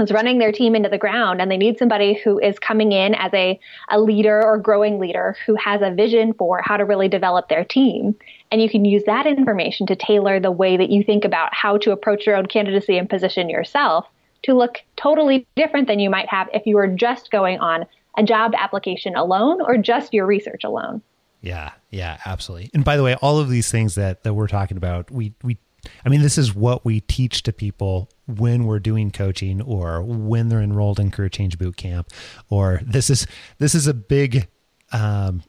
is 0.00 0.12
running 0.12 0.38
their 0.38 0.52
team 0.52 0.74
into 0.74 0.88
the 0.88 0.98
ground 0.98 1.40
and 1.40 1.50
they 1.50 1.56
need 1.56 1.78
somebody 1.78 2.14
who 2.14 2.38
is 2.38 2.58
coming 2.58 2.92
in 2.92 3.14
as 3.14 3.32
a, 3.34 3.58
a 3.90 4.00
leader 4.00 4.42
or 4.42 4.58
growing 4.58 4.98
leader 4.98 5.36
who 5.46 5.54
has 5.56 5.80
a 5.82 5.94
vision 5.94 6.32
for 6.34 6.60
how 6.62 6.76
to 6.76 6.84
really 6.84 7.08
develop 7.08 7.48
their 7.48 7.64
team 7.64 8.14
and 8.50 8.62
you 8.62 8.68
can 8.68 8.84
use 8.84 9.04
that 9.04 9.26
information 9.26 9.86
to 9.86 9.96
tailor 9.96 10.40
the 10.40 10.50
way 10.50 10.76
that 10.76 10.90
you 10.90 11.02
think 11.02 11.24
about 11.24 11.54
how 11.54 11.76
to 11.76 11.92
approach 11.92 12.26
your 12.26 12.36
own 12.36 12.46
candidacy 12.46 12.96
and 12.96 13.10
position 13.10 13.48
yourself 13.48 14.06
to 14.42 14.54
look 14.54 14.78
totally 14.96 15.46
different 15.56 15.88
than 15.88 15.98
you 15.98 16.10
might 16.10 16.28
have 16.28 16.48
if 16.52 16.66
you 16.66 16.76
were 16.76 16.86
just 16.86 17.30
going 17.30 17.58
on 17.58 17.84
a 18.16 18.22
job 18.22 18.52
application 18.56 19.14
alone 19.16 19.60
or 19.60 19.76
just 19.76 20.14
your 20.14 20.26
research 20.26 20.64
alone. 20.64 21.02
Yeah, 21.40 21.72
yeah, 21.90 22.18
absolutely. 22.26 22.70
And 22.74 22.84
by 22.84 22.96
the 22.96 23.02
way, 23.02 23.14
all 23.14 23.38
of 23.38 23.48
these 23.48 23.70
things 23.70 23.94
that 23.94 24.24
that 24.24 24.34
we're 24.34 24.48
talking 24.48 24.76
about, 24.76 25.10
we 25.10 25.34
we 25.42 25.58
I 26.04 26.08
mean, 26.08 26.22
this 26.22 26.38
is 26.38 26.54
what 26.54 26.84
we 26.84 27.00
teach 27.00 27.42
to 27.44 27.52
people 27.52 28.10
when 28.26 28.64
we're 28.64 28.78
doing 28.78 29.10
coaching 29.10 29.62
or 29.62 30.02
when 30.02 30.48
they're 30.48 30.60
enrolled 30.60 31.00
in 31.00 31.10
career 31.10 31.28
change 31.28 31.58
boot 31.58 31.76
camp 31.76 32.08
or 32.50 32.80
this 32.84 33.10
is 33.10 33.26
this 33.58 33.74
is 33.74 33.86
a 33.86 33.94
big 33.94 34.48
um, 34.92 35.42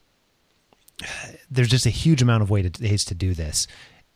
there's 1.50 1.68
just 1.68 1.86
a 1.86 1.90
huge 1.90 2.22
amount 2.22 2.42
of 2.42 2.50
ways 2.50 3.04
to 3.04 3.14
do 3.14 3.34
this 3.34 3.66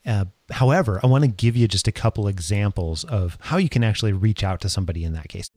uh, 0.05 0.25
however, 0.51 0.99
I 1.03 1.07
want 1.07 1.23
to 1.23 1.27
give 1.27 1.55
you 1.55 1.67
just 1.67 1.87
a 1.87 1.91
couple 1.91 2.27
examples 2.27 3.03
of 3.05 3.37
how 3.41 3.57
you 3.57 3.69
can 3.69 3.83
actually 3.83 4.13
reach 4.13 4.43
out 4.43 4.61
to 4.61 4.69
somebody 4.69 5.03
in 5.03 5.13
that 5.13 5.27
case. 5.29 5.49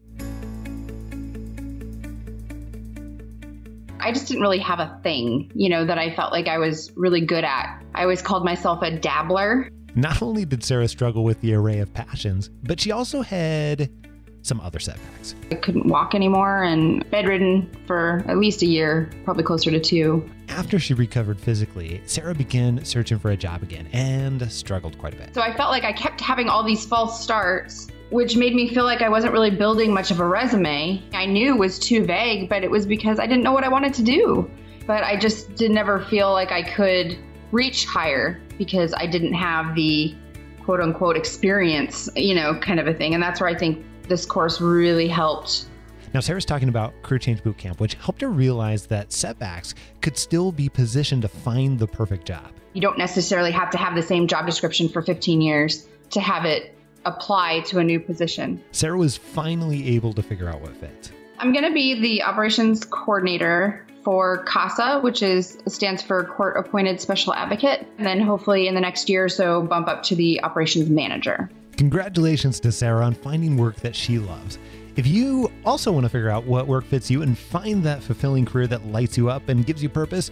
I 4.00 4.12
just 4.12 4.28
didn't 4.28 4.42
really 4.42 4.60
have 4.60 4.78
a 4.78 4.98
thing, 5.02 5.50
you 5.54 5.68
know, 5.68 5.84
that 5.84 5.98
I 5.98 6.14
felt 6.14 6.32
like 6.32 6.48
I 6.48 6.58
was 6.58 6.90
really 6.96 7.20
good 7.20 7.44
at. 7.44 7.82
I 7.94 8.02
always 8.02 8.22
called 8.22 8.44
myself 8.44 8.80
a 8.82 8.96
dabbler. 8.96 9.70
Not 9.98 10.22
only 10.22 10.44
did 10.44 10.62
Sarah 10.62 10.86
struggle 10.86 11.24
with 11.24 11.40
the 11.40 11.54
array 11.54 11.80
of 11.80 11.92
passions, 11.92 12.50
but 12.62 12.78
she 12.78 12.92
also 12.92 13.20
had 13.20 13.90
some 14.42 14.60
other 14.60 14.78
setbacks. 14.78 15.34
I 15.50 15.56
couldn't 15.56 15.88
walk 15.88 16.14
anymore 16.14 16.62
and 16.62 17.04
bedridden 17.10 17.68
for 17.84 18.22
at 18.28 18.38
least 18.38 18.62
a 18.62 18.66
year, 18.66 19.10
probably 19.24 19.42
closer 19.42 19.72
to 19.72 19.80
two. 19.80 20.24
After 20.50 20.78
she 20.78 20.94
recovered 20.94 21.40
physically, 21.40 22.00
Sarah 22.06 22.32
began 22.32 22.84
searching 22.84 23.18
for 23.18 23.32
a 23.32 23.36
job 23.36 23.64
again 23.64 23.88
and 23.92 24.52
struggled 24.52 24.96
quite 24.98 25.14
a 25.14 25.16
bit. 25.16 25.34
So 25.34 25.40
I 25.40 25.52
felt 25.56 25.72
like 25.72 25.82
I 25.82 25.92
kept 25.92 26.20
having 26.20 26.48
all 26.48 26.62
these 26.62 26.86
false 26.86 27.20
starts, 27.20 27.88
which 28.10 28.36
made 28.36 28.54
me 28.54 28.72
feel 28.72 28.84
like 28.84 29.02
I 29.02 29.08
wasn't 29.08 29.32
really 29.32 29.50
building 29.50 29.92
much 29.92 30.12
of 30.12 30.20
a 30.20 30.24
resume. 30.24 31.02
I 31.12 31.26
knew 31.26 31.56
was 31.56 31.76
too 31.76 32.04
vague, 32.04 32.48
but 32.48 32.62
it 32.62 32.70
was 32.70 32.86
because 32.86 33.18
I 33.18 33.26
didn't 33.26 33.42
know 33.42 33.52
what 33.52 33.64
I 33.64 33.68
wanted 33.68 33.94
to 33.94 34.04
do. 34.04 34.48
But 34.86 35.02
I 35.02 35.16
just 35.16 35.56
did 35.56 35.72
never 35.72 36.04
feel 36.04 36.30
like 36.32 36.52
I 36.52 36.62
could 36.62 37.18
reach 37.50 37.84
higher 37.84 38.40
because 38.58 38.92
I 38.94 39.06
didn't 39.06 39.34
have 39.34 39.74
the 39.74 40.14
quote 40.62 40.80
unquote 40.80 41.16
experience, 41.16 42.10
you 42.14 42.34
know, 42.34 42.58
kind 42.60 42.78
of 42.78 42.86
a 42.86 42.92
thing. 42.92 43.14
And 43.14 43.22
that's 43.22 43.40
where 43.40 43.48
I 43.48 43.56
think 43.56 43.84
this 44.08 44.26
course 44.26 44.60
really 44.60 45.08
helped. 45.08 45.64
Now, 46.12 46.20
Sarah's 46.20 46.44
talking 46.44 46.68
about 46.68 46.94
Career 47.02 47.18
Change 47.18 47.42
Bootcamp, 47.42 47.80
which 47.80 47.94
helped 47.94 48.20
her 48.22 48.30
realize 48.30 48.86
that 48.86 49.12
setbacks 49.12 49.74
could 50.00 50.16
still 50.16 50.52
be 50.52 50.68
positioned 50.68 51.22
to 51.22 51.28
find 51.28 51.78
the 51.78 51.86
perfect 51.86 52.26
job. 52.26 52.50
You 52.72 52.80
don't 52.80 52.98
necessarily 52.98 53.50
have 53.50 53.70
to 53.70 53.78
have 53.78 53.94
the 53.94 54.02
same 54.02 54.26
job 54.26 54.46
description 54.46 54.88
for 54.88 55.02
15 55.02 55.40
years 55.40 55.86
to 56.10 56.20
have 56.20 56.44
it 56.44 56.74
apply 57.04 57.60
to 57.60 57.78
a 57.78 57.84
new 57.84 58.00
position. 58.00 58.62
Sarah 58.72 58.98
was 58.98 59.16
finally 59.16 59.96
able 59.96 60.12
to 60.14 60.22
figure 60.22 60.48
out 60.48 60.60
what 60.60 60.76
fit. 60.76 61.12
I'm 61.38 61.52
going 61.52 61.64
to 61.64 61.72
be 61.72 62.00
the 62.00 62.22
operations 62.22 62.84
coordinator 62.84 63.86
for 64.08 64.42
CASA, 64.44 65.00
which 65.00 65.22
is 65.22 65.58
stands 65.66 66.00
for 66.00 66.24
Court 66.24 66.56
Appointed 66.56 66.98
Special 66.98 67.34
Advocate, 67.34 67.86
and 67.98 68.06
then 68.06 68.22
hopefully 68.22 68.66
in 68.66 68.74
the 68.74 68.80
next 68.80 69.10
year 69.10 69.26
or 69.26 69.28
so 69.28 69.60
bump 69.60 69.86
up 69.86 70.02
to 70.04 70.14
the 70.14 70.42
operations 70.42 70.88
manager. 70.88 71.50
Congratulations 71.76 72.58
to 72.60 72.72
Sarah 72.72 73.04
on 73.04 73.12
finding 73.12 73.58
work 73.58 73.76
that 73.80 73.94
she 73.94 74.18
loves. 74.18 74.58
If 74.96 75.06
you 75.06 75.52
also 75.66 75.92
want 75.92 76.04
to 76.04 76.08
figure 76.08 76.30
out 76.30 76.44
what 76.44 76.66
work 76.66 76.86
fits 76.86 77.10
you 77.10 77.20
and 77.20 77.36
find 77.36 77.82
that 77.82 78.02
fulfilling 78.02 78.46
career 78.46 78.66
that 78.68 78.86
lights 78.86 79.18
you 79.18 79.28
up 79.28 79.50
and 79.50 79.66
gives 79.66 79.82
you 79.82 79.90
purpose, 79.90 80.30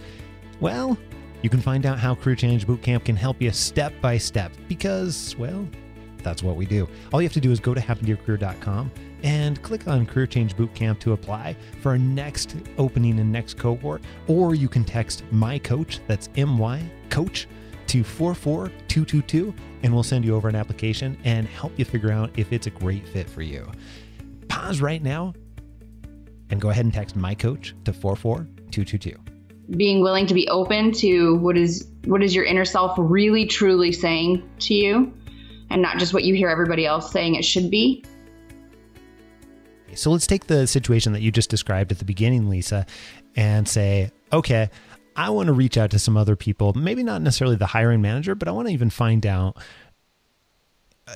well, 0.59 0.97
you 1.43 1.49
can 1.51 1.61
find 1.61 1.85
out 1.85 1.99
how 1.99 2.15
Career 2.15 2.35
Change 2.35 2.65
Bootcamp 2.65 3.05
can 3.05 3.15
help 3.15 3.39
you 3.39 3.51
step 3.51 3.93
by 4.01 4.17
step 4.17 4.51
because, 4.67 5.35
well, 5.37 5.67
that's 6.27 6.43
what 6.43 6.55
we 6.57 6.65
do. 6.65 6.87
All 7.13 7.21
you 7.21 7.25
have 7.25 7.33
to 7.33 7.39
do 7.39 7.51
is 7.51 7.59
go 7.59 7.73
to 7.73 7.79
happentoyourcareer.com 7.79 8.91
and 9.23 9.61
click 9.63 9.87
on 9.87 10.05
Career 10.05 10.27
Change 10.27 10.55
Bootcamp 10.55 10.99
to 10.99 11.13
apply 11.13 11.55
for 11.81 11.89
our 11.91 11.97
next 11.97 12.55
opening 12.77 13.19
and 13.19 13.31
next 13.31 13.57
cohort, 13.57 14.01
or 14.27 14.53
you 14.53 14.67
can 14.67 14.83
text 14.83 15.23
my 15.31 15.57
coach, 15.57 15.99
that's 16.05 16.29
M 16.35 16.57
Y 16.57 16.83
coach, 17.09 17.47
to 17.87 18.03
44222 18.03 19.53
and 19.83 19.93
we'll 19.93 20.03
send 20.03 20.25
you 20.25 20.35
over 20.35 20.49
an 20.49 20.55
application 20.55 21.17
and 21.23 21.47
help 21.47 21.71
you 21.77 21.85
figure 21.85 22.11
out 22.11 22.29
if 22.35 22.51
it's 22.51 22.67
a 22.67 22.71
great 22.71 23.07
fit 23.07 23.29
for 23.29 23.41
you. 23.41 23.69
Pause 24.49 24.81
right 24.81 25.01
now 25.01 25.33
and 26.49 26.59
go 26.59 26.69
ahead 26.69 26.85
and 26.85 26.93
text 26.93 27.15
my 27.15 27.33
coach 27.33 27.73
to 27.85 27.93
44222. 27.93 29.17
Being 29.77 30.01
willing 30.01 30.27
to 30.27 30.33
be 30.33 30.47
open 30.49 30.91
to 30.93 31.35
what 31.35 31.57
is 31.57 31.87
what 32.05 32.23
is 32.23 32.33
your 32.33 32.45
inner 32.45 32.65
self 32.65 32.95
really 32.97 33.45
truly 33.45 33.91
saying 33.91 34.49
to 34.59 34.73
you 34.73 35.13
and 35.69 35.81
not 35.81 35.97
just 35.97 36.13
what 36.13 36.23
you 36.23 36.35
hear 36.35 36.49
everybody 36.49 36.85
else 36.85 37.11
saying 37.11 37.35
it 37.35 37.43
should 37.43 37.69
be. 37.69 38.03
So 39.95 40.11
let's 40.11 40.27
take 40.27 40.47
the 40.47 40.67
situation 40.67 41.13
that 41.13 41.21
you 41.21 41.31
just 41.31 41.49
described 41.49 41.91
at 41.91 41.99
the 41.99 42.05
beginning, 42.05 42.49
Lisa, 42.49 42.85
and 43.35 43.67
say, 43.67 44.11
okay, 44.31 44.69
I 45.15 45.31
want 45.31 45.47
to 45.47 45.53
reach 45.53 45.77
out 45.77 45.89
to 45.91 45.99
some 45.99 46.15
other 46.15 46.35
people, 46.35 46.73
maybe 46.73 47.01
not 47.01 47.21
necessarily 47.21 47.55
the 47.55 47.65
hiring 47.65 48.01
manager, 48.01 48.35
but 48.35 48.47
I 48.47 48.51
want 48.51 48.67
to 48.67 48.73
even 48.73 48.91
find 48.91 49.25
out 49.25 49.57
uh, 51.07 51.15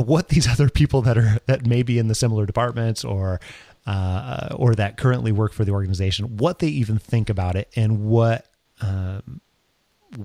what 0.00 0.28
these 0.28 0.48
other 0.52 0.68
people 0.68 1.02
that 1.02 1.18
are 1.18 1.38
that 1.46 1.66
may 1.66 1.82
be 1.82 1.98
in 1.98 2.08
the 2.08 2.14
similar 2.14 2.46
departments 2.46 3.04
or 3.04 3.40
uh, 3.86 4.54
or 4.54 4.74
that 4.76 4.96
currently 4.96 5.32
work 5.32 5.52
for 5.52 5.64
the 5.64 5.72
organization, 5.72 6.36
what 6.36 6.60
they 6.60 6.68
even 6.68 6.98
think 6.98 7.28
about 7.28 7.56
it, 7.56 7.68
and 7.74 8.04
what 8.04 8.46
um, 8.80 9.40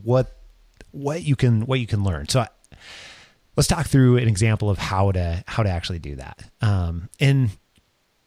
what 0.04 0.38
what 0.92 1.24
you 1.24 1.36
can 1.36 1.66
what 1.66 1.80
you 1.80 1.88
can 1.88 2.04
learn. 2.04 2.28
So. 2.28 2.46
Let's 3.56 3.68
talk 3.68 3.88
through 3.88 4.18
an 4.18 4.28
example 4.28 4.70
of 4.70 4.78
how 4.78 5.12
to 5.12 5.44
how 5.48 5.64
to 5.64 5.70
actually 5.70 6.00
do 6.00 6.16
that. 6.16 6.44
Um, 6.62 7.10
and 7.20 7.52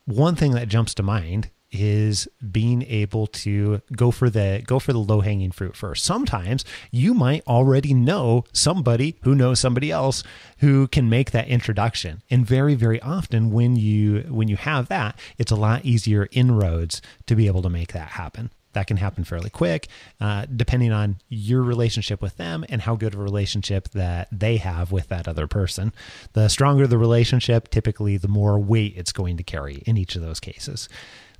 one 0.04 0.36
thing 0.36 0.52
that 0.52 0.68
jumps 0.68 0.94
to 0.94 1.02
mind 1.02 1.50
is 1.70 2.26
being 2.50 2.82
able 2.84 3.26
to 3.26 3.82
go 3.94 4.10
for 4.10 4.30
the 4.30 4.62
go 4.66 4.78
for 4.78 4.92
the 4.92 4.98
low 4.98 5.20
hanging 5.20 5.50
fruit 5.50 5.76
first. 5.76 6.04
Sometimes 6.04 6.64
you 6.90 7.12
might 7.12 7.46
already 7.46 7.92
know 7.92 8.44
somebody 8.52 9.16
who 9.22 9.34
knows 9.34 9.60
somebody 9.60 9.90
else 9.90 10.22
who 10.58 10.88
can 10.88 11.10
make 11.10 11.32
that 11.32 11.48
introduction. 11.48 12.22
And 12.30 12.46
very 12.46 12.74
very 12.74 13.00
often 13.02 13.50
when 13.50 13.76
you 13.76 14.20
when 14.28 14.48
you 14.48 14.56
have 14.56 14.88
that, 14.88 15.18
it's 15.36 15.52
a 15.52 15.56
lot 15.56 15.84
easier 15.84 16.28
inroads 16.32 17.02
to 17.26 17.36
be 17.36 17.46
able 17.46 17.62
to 17.62 17.70
make 17.70 17.92
that 17.92 18.08
happen 18.08 18.50
that 18.72 18.86
can 18.86 18.96
happen 18.96 19.24
fairly 19.24 19.50
quick, 19.50 19.88
uh, 20.20 20.46
depending 20.54 20.92
on 20.92 21.16
your 21.28 21.62
relationship 21.62 22.20
with 22.20 22.36
them 22.36 22.64
and 22.68 22.82
how 22.82 22.96
good 22.96 23.14
of 23.14 23.20
a 23.20 23.22
relationship 23.22 23.88
that 23.90 24.28
they 24.30 24.56
have 24.58 24.92
with 24.92 25.08
that 25.08 25.26
other 25.26 25.46
person. 25.46 25.92
The 26.34 26.48
stronger 26.48 26.86
the 26.86 26.98
relationship, 26.98 27.70
typically 27.70 28.16
the 28.16 28.28
more 28.28 28.58
weight 28.58 28.94
it's 28.96 29.12
going 29.12 29.36
to 29.38 29.42
carry 29.42 29.82
in 29.86 29.96
each 29.96 30.16
of 30.16 30.22
those 30.22 30.40
cases. 30.40 30.88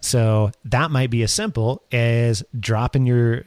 So 0.00 0.52
that 0.64 0.90
might 0.90 1.10
be 1.10 1.22
as 1.22 1.32
simple 1.32 1.82
as 1.90 2.44
dropping 2.58 3.06
your 3.06 3.44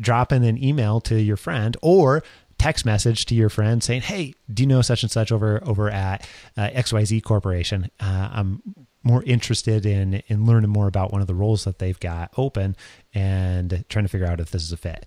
dropping 0.00 0.44
an 0.44 0.62
email 0.62 1.00
to 1.02 1.20
your 1.20 1.36
friend 1.36 1.76
or 1.80 2.24
text 2.58 2.84
message 2.84 3.26
to 3.26 3.34
your 3.34 3.48
friend 3.48 3.82
saying, 3.82 4.02
"Hey, 4.02 4.34
do 4.52 4.62
you 4.62 4.66
know 4.66 4.82
such 4.82 5.02
and 5.02 5.12
such 5.12 5.30
over 5.30 5.62
over 5.64 5.88
at 5.90 6.28
uh, 6.56 6.70
XYZ 6.70 7.22
Corporation? 7.22 7.90
Uh, 8.00 8.28
I'm 8.32 8.62
more 9.06 9.22
interested 9.22 9.86
in 9.86 10.14
in 10.26 10.44
learning 10.44 10.70
more 10.70 10.88
about 10.88 11.12
one 11.12 11.20
of 11.20 11.26
the 11.26 11.34
roles 11.34 11.64
that 11.64 11.78
they've 11.78 11.98
got 12.00 12.32
open 12.36 12.76
and 13.14 13.84
trying 13.88 14.04
to 14.04 14.08
figure 14.08 14.26
out 14.26 14.40
if 14.40 14.50
this 14.50 14.62
is 14.62 14.72
a 14.72 14.76
fit." 14.76 15.06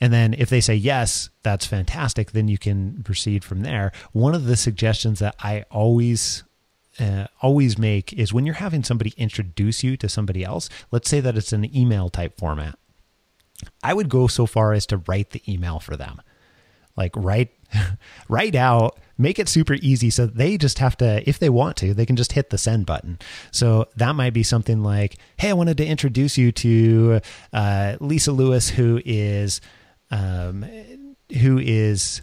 And 0.00 0.12
then 0.12 0.34
if 0.34 0.50
they 0.50 0.60
say 0.60 0.74
yes, 0.74 1.30
that's 1.42 1.66
fantastic. 1.66 2.32
Then 2.32 2.48
you 2.48 2.58
can 2.58 3.02
proceed 3.02 3.44
from 3.44 3.62
there. 3.62 3.92
One 4.12 4.34
of 4.34 4.44
the 4.44 4.56
suggestions 4.56 5.20
that 5.20 5.34
I 5.40 5.64
always 5.70 6.44
uh, 6.98 7.26
always 7.42 7.78
make 7.78 8.12
is 8.12 8.32
when 8.32 8.46
you're 8.46 8.54
having 8.54 8.82
somebody 8.82 9.12
introduce 9.16 9.84
you 9.84 9.96
to 9.98 10.08
somebody 10.08 10.44
else, 10.44 10.68
let's 10.90 11.08
say 11.08 11.20
that 11.20 11.36
it's 11.36 11.52
an 11.52 11.76
email 11.76 12.08
type 12.08 12.38
format. 12.38 12.78
I 13.82 13.94
would 13.94 14.08
go 14.08 14.26
so 14.26 14.46
far 14.46 14.72
as 14.72 14.86
to 14.86 14.98
write 15.06 15.30
the 15.30 15.42
email 15.50 15.78
for 15.78 15.96
them. 15.96 16.20
Like 16.96 17.12
write 17.16 17.50
write 18.28 18.54
out, 18.54 18.98
make 19.18 19.38
it 19.38 19.48
super 19.48 19.74
easy 19.74 20.10
so 20.10 20.26
they 20.26 20.58
just 20.58 20.78
have 20.78 20.96
to 20.98 21.28
if 21.28 21.38
they 21.38 21.48
want 21.48 21.76
to, 21.78 21.94
they 21.94 22.06
can 22.06 22.16
just 22.16 22.32
hit 22.32 22.50
the 22.50 22.58
send 22.58 22.86
button. 22.86 23.18
So 23.50 23.88
that 23.96 24.14
might 24.14 24.32
be 24.32 24.42
something 24.42 24.82
like, 24.82 25.16
"Hey, 25.36 25.50
I 25.50 25.54
wanted 25.54 25.76
to 25.78 25.86
introduce 25.86 26.36
you 26.36 26.52
to 26.52 27.20
uh, 27.52 27.96
Lisa 28.00 28.32
Lewis 28.32 28.68
who 28.68 29.00
is 29.04 29.60
um, 30.10 30.64
who 31.40 31.58
is 31.58 32.22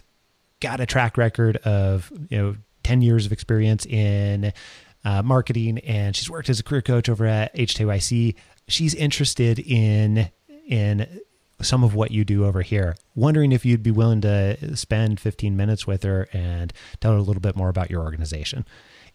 got 0.60 0.80
a 0.80 0.86
track 0.86 1.18
record 1.18 1.58
of, 1.58 2.10
you 2.30 2.38
know, 2.38 2.56
10 2.84 3.02
years 3.02 3.26
of 3.26 3.32
experience 3.32 3.84
in 3.86 4.52
uh, 5.04 5.22
marketing 5.22 5.78
and 5.80 6.16
she's 6.16 6.30
worked 6.30 6.48
as 6.48 6.58
a 6.58 6.62
career 6.62 6.82
coach 6.82 7.08
over 7.08 7.26
at 7.26 7.54
HTYC. 7.54 8.34
She's 8.68 8.94
interested 8.94 9.58
in 9.58 10.30
in 10.66 11.20
some 11.62 11.84
of 11.84 11.94
what 11.94 12.10
you 12.10 12.24
do 12.24 12.44
over 12.44 12.62
here. 12.62 12.96
Wondering 13.14 13.52
if 13.52 13.64
you'd 13.64 13.82
be 13.82 13.90
willing 13.90 14.20
to 14.22 14.76
spend 14.76 15.20
15 15.20 15.56
minutes 15.56 15.86
with 15.86 16.02
her 16.02 16.28
and 16.32 16.72
tell 17.00 17.12
her 17.12 17.18
a 17.18 17.22
little 17.22 17.40
bit 17.40 17.56
more 17.56 17.68
about 17.68 17.90
your 17.90 18.02
organization. 18.02 18.64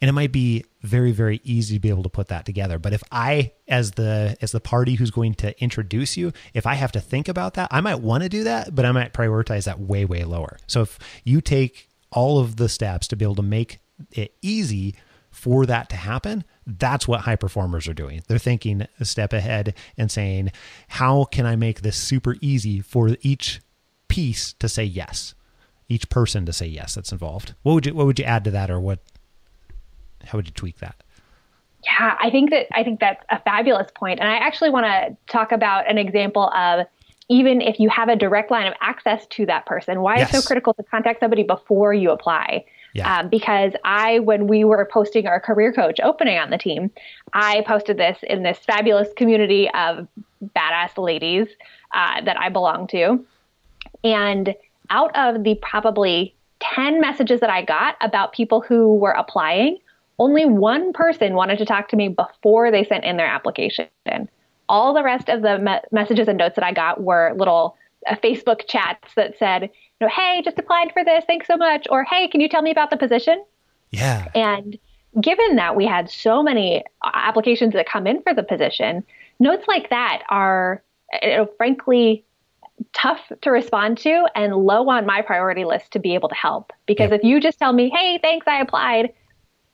And 0.00 0.08
it 0.08 0.12
might 0.12 0.32
be 0.32 0.64
very 0.80 1.12
very 1.12 1.40
easy 1.44 1.76
to 1.76 1.80
be 1.80 1.90
able 1.90 2.02
to 2.04 2.08
put 2.08 2.28
that 2.28 2.46
together. 2.46 2.78
But 2.78 2.94
if 2.94 3.02
I 3.12 3.52
as 3.68 3.92
the 3.92 4.36
as 4.40 4.52
the 4.52 4.60
party 4.60 4.94
who's 4.94 5.10
going 5.10 5.34
to 5.34 5.60
introduce 5.62 6.16
you, 6.16 6.32
if 6.54 6.66
I 6.66 6.74
have 6.74 6.92
to 6.92 7.00
think 7.00 7.28
about 7.28 7.54
that, 7.54 7.68
I 7.70 7.82
might 7.82 7.96
want 7.96 8.22
to 8.22 8.30
do 8.30 8.44
that, 8.44 8.74
but 8.74 8.86
I 8.86 8.92
might 8.92 9.12
prioritize 9.12 9.64
that 9.64 9.78
way 9.78 10.06
way 10.06 10.24
lower. 10.24 10.56
So 10.66 10.82
if 10.82 10.98
you 11.24 11.42
take 11.42 11.88
all 12.10 12.38
of 12.38 12.56
the 12.56 12.68
steps 12.68 13.08
to 13.08 13.16
be 13.16 13.24
able 13.24 13.34
to 13.36 13.42
make 13.42 13.80
it 14.12 14.34
easy 14.40 14.94
for 15.30 15.66
that 15.66 15.90
to 15.90 15.96
happen, 15.96 16.44
that's 16.78 17.08
what 17.08 17.22
high 17.22 17.36
performers 17.36 17.88
are 17.88 17.94
doing. 17.94 18.22
They're 18.28 18.38
thinking 18.38 18.86
a 18.98 19.04
step 19.04 19.32
ahead 19.32 19.74
and 19.96 20.10
saying, 20.10 20.52
how 20.88 21.24
can 21.24 21.46
I 21.46 21.56
make 21.56 21.80
this 21.82 21.96
super 21.96 22.36
easy 22.40 22.80
for 22.80 23.16
each 23.22 23.60
piece 24.10 24.52
to 24.54 24.68
say 24.68 24.84
yes, 24.84 25.34
each 25.88 26.10
person 26.10 26.44
to 26.44 26.52
say 26.52 26.66
yes 26.66 26.94
that's 26.94 27.12
involved. 27.12 27.54
What 27.62 27.72
would 27.72 27.86
you 27.86 27.94
what 27.94 28.04
would 28.04 28.18
you 28.18 28.26
add 28.26 28.44
to 28.44 28.50
that, 28.50 28.70
or 28.70 28.78
what? 28.78 28.98
How 30.24 30.36
would 30.36 30.46
you 30.46 30.52
tweak 30.52 30.80
that? 30.80 31.02
Yeah, 31.84 32.18
I 32.20 32.28
think 32.28 32.50
that 32.50 32.66
I 32.72 32.84
think 32.84 33.00
that's 33.00 33.24
a 33.30 33.40
fabulous 33.40 33.90
point. 33.94 34.20
and 34.20 34.28
I 34.28 34.36
actually 34.36 34.68
want 34.68 34.84
to 34.84 35.16
talk 35.32 35.52
about 35.52 35.88
an 35.88 35.96
example 35.96 36.52
of 36.54 36.86
even 37.30 37.60
if 37.60 37.78
you 37.78 37.88
have 37.88 38.08
a 38.08 38.16
direct 38.16 38.50
line 38.50 38.66
of 38.66 38.74
access 38.80 39.24
to 39.28 39.46
that 39.46 39.64
person, 39.64 40.02
why 40.02 40.16
yes. 40.16 40.34
it's 40.34 40.42
so 40.42 40.46
critical 40.46 40.74
to 40.74 40.82
contact 40.82 41.20
somebody 41.20 41.44
before 41.44 41.94
you 41.94 42.10
apply. 42.10 42.64
Yeah. 42.92 43.20
Um, 43.20 43.28
because 43.28 43.72
I, 43.84 44.18
when 44.20 44.46
we 44.46 44.64
were 44.64 44.88
posting 44.90 45.26
our 45.26 45.40
career 45.40 45.72
coach 45.72 46.00
opening 46.02 46.38
on 46.38 46.50
the 46.50 46.58
team, 46.58 46.90
I 47.32 47.62
posted 47.66 47.96
this 47.96 48.18
in 48.22 48.42
this 48.42 48.58
fabulous 48.58 49.08
community 49.16 49.70
of 49.70 50.08
badass 50.56 50.98
ladies 50.98 51.48
uh, 51.94 52.22
that 52.22 52.38
I 52.38 52.48
belong 52.48 52.86
to. 52.88 53.24
And 54.02 54.54
out 54.90 55.16
of 55.16 55.44
the 55.44 55.54
probably 55.56 56.34
10 56.60 57.00
messages 57.00 57.40
that 57.40 57.50
I 57.50 57.64
got 57.64 57.96
about 58.00 58.32
people 58.32 58.60
who 58.60 58.96
were 58.96 59.12
applying, 59.12 59.78
only 60.18 60.44
one 60.44 60.92
person 60.92 61.34
wanted 61.34 61.58
to 61.58 61.64
talk 61.64 61.88
to 61.90 61.96
me 61.96 62.08
before 62.08 62.70
they 62.70 62.84
sent 62.84 63.04
in 63.04 63.16
their 63.16 63.26
application 63.26 63.88
all 64.70 64.94
the 64.94 65.02
rest 65.02 65.28
of 65.28 65.42
the 65.42 65.58
me- 65.58 65.80
messages 65.90 66.28
and 66.28 66.38
notes 66.38 66.54
that 66.54 66.64
I 66.64 66.72
got 66.72 67.02
were 67.02 67.34
little 67.36 67.76
uh, 68.06 68.14
Facebook 68.22 68.66
chats 68.68 69.14
that 69.16 69.36
said, 69.36 69.68
you 70.00 70.06
know, 70.06 70.12
hey, 70.14 70.42
just 70.44 70.58
applied 70.58 70.92
for 70.92 71.04
this. 71.04 71.24
Thanks 71.26 71.46
so 71.46 71.56
much. 71.56 71.86
Or, 71.90 72.04
hey, 72.04 72.28
can 72.28 72.40
you 72.40 72.48
tell 72.48 72.62
me 72.62 72.70
about 72.70 72.90
the 72.90 72.96
position? 72.96 73.44
Yeah. 73.90 74.28
And 74.34 74.78
given 75.20 75.56
that 75.56 75.76
we 75.76 75.86
had 75.86 76.10
so 76.10 76.42
many 76.42 76.84
applications 77.04 77.74
that 77.74 77.88
come 77.88 78.06
in 78.06 78.22
for 78.22 78.32
the 78.32 78.42
position, 78.42 79.04
notes 79.38 79.66
like 79.68 79.90
that 79.90 80.22
are, 80.28 80.82
you 81.22 81.28
know, 81.28 81.50
frankly, 81.56 82.24
tough 82.94 83.20
to 83.42 83.50
respond 83.50 83.98
to 83.98 84.26
and 84.34 84.54
low 84.54 84.88
on 84.88 85.04
my 85.04 85.20
priority 85.20 85.64
list 85.64 85.90
to 85.92 85.98
be 85.98 86.14
able 86.14 86.28
to 86.28 86.34
help. 86.34 86.72
Because 86.86 87.10
yep. 87.10 87.20
if 87.20 87.24
you 87.24 87.40
just 87.40 87.58
tell 87.58 87.72
me, 87.72 87.90
hey, 87.94 88.18
thanks, 88.22 88.46
I 88.46 88.60
applied, 88.60 89.12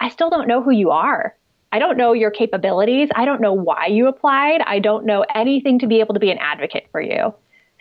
I 0.00 0.08
still 0.08 0.30
don't 0.30 0.48
know 0.48 0.62
who 0.62 0.72
you 0.72 0.90
are. 0.90 1.36
I 1.72 1.78
don't 1.78 1.96
know 1.96 2.12
your 2.12 2.30
capabilities. 2.30 3.10
I 3.14 3.24
don't 3.24 3.40
know 3.40 3.52
why 3.52 3.86
you 3.86 4.06
applied. 4.06 4.62
I 4.62 4.78
don't 4.78 5.04
know 5.04 5.24
anything 5.34 5.78
to 5.80 5.86
be 5.86 6.00
able 6.00 6.14
to 6.14 6.20
be 6.20 6.30
an 6.30 6.38
advocate 6.38 6.86
for 6.90 7.00
you. 7.00 7.34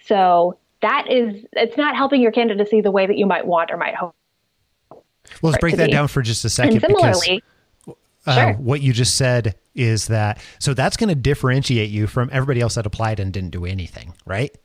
So 0.04 0.58
that 0.82 1.12
is, 1.12 1.46
it's 1.54 1.78
not 1.78 1.96
helping 1.96 2.22
your 2.22 2.32
candidacy 2.32 2.82
the 2.82 2.92
way 2.92 3.06
that 3.06 3.18
you 3.18 3.26
might 3.26 3.46
want 3.46 3.72
or 3.72 3.78
might 3.78 3.96
hope. 3.96 4.16
Well, 5.42 5.52
let's 5.52 5.60
break 5.60 5.76
that 5.78 5.88
be. 5.88 5.92
down 5.92 6.08
for 6.08 6.22
just 6.22 6.46
a 6.46 6.50
second. 6.50 6.74
And 6.74 6.82
similarly, 6.82 7.44
because, 7.86 7.98
uh, 8.28 8.36
sure. 8.36 8.54
what 8.54 8.82
you 8.82 8.94
just 8.94 9.16
said 9.16 9.56
is 9.74 10.08
that, 10.08 10.40
so 10.60 10.74
that's 10.74 10.98
going 10.98 11.10
to 11.10 11.16
differentiate 11.16 11.90
you 11.90 12.08
from 12.08 12.30
everybody 12.32 12.62
else 12.62 12.76
that 12.76 12.86
applied 12.86 13.20
and 13.20 13.34
didn't 13.34 13.50
do 13.50 13.66
anything, 13.66 14.14
right? 14.26 14.56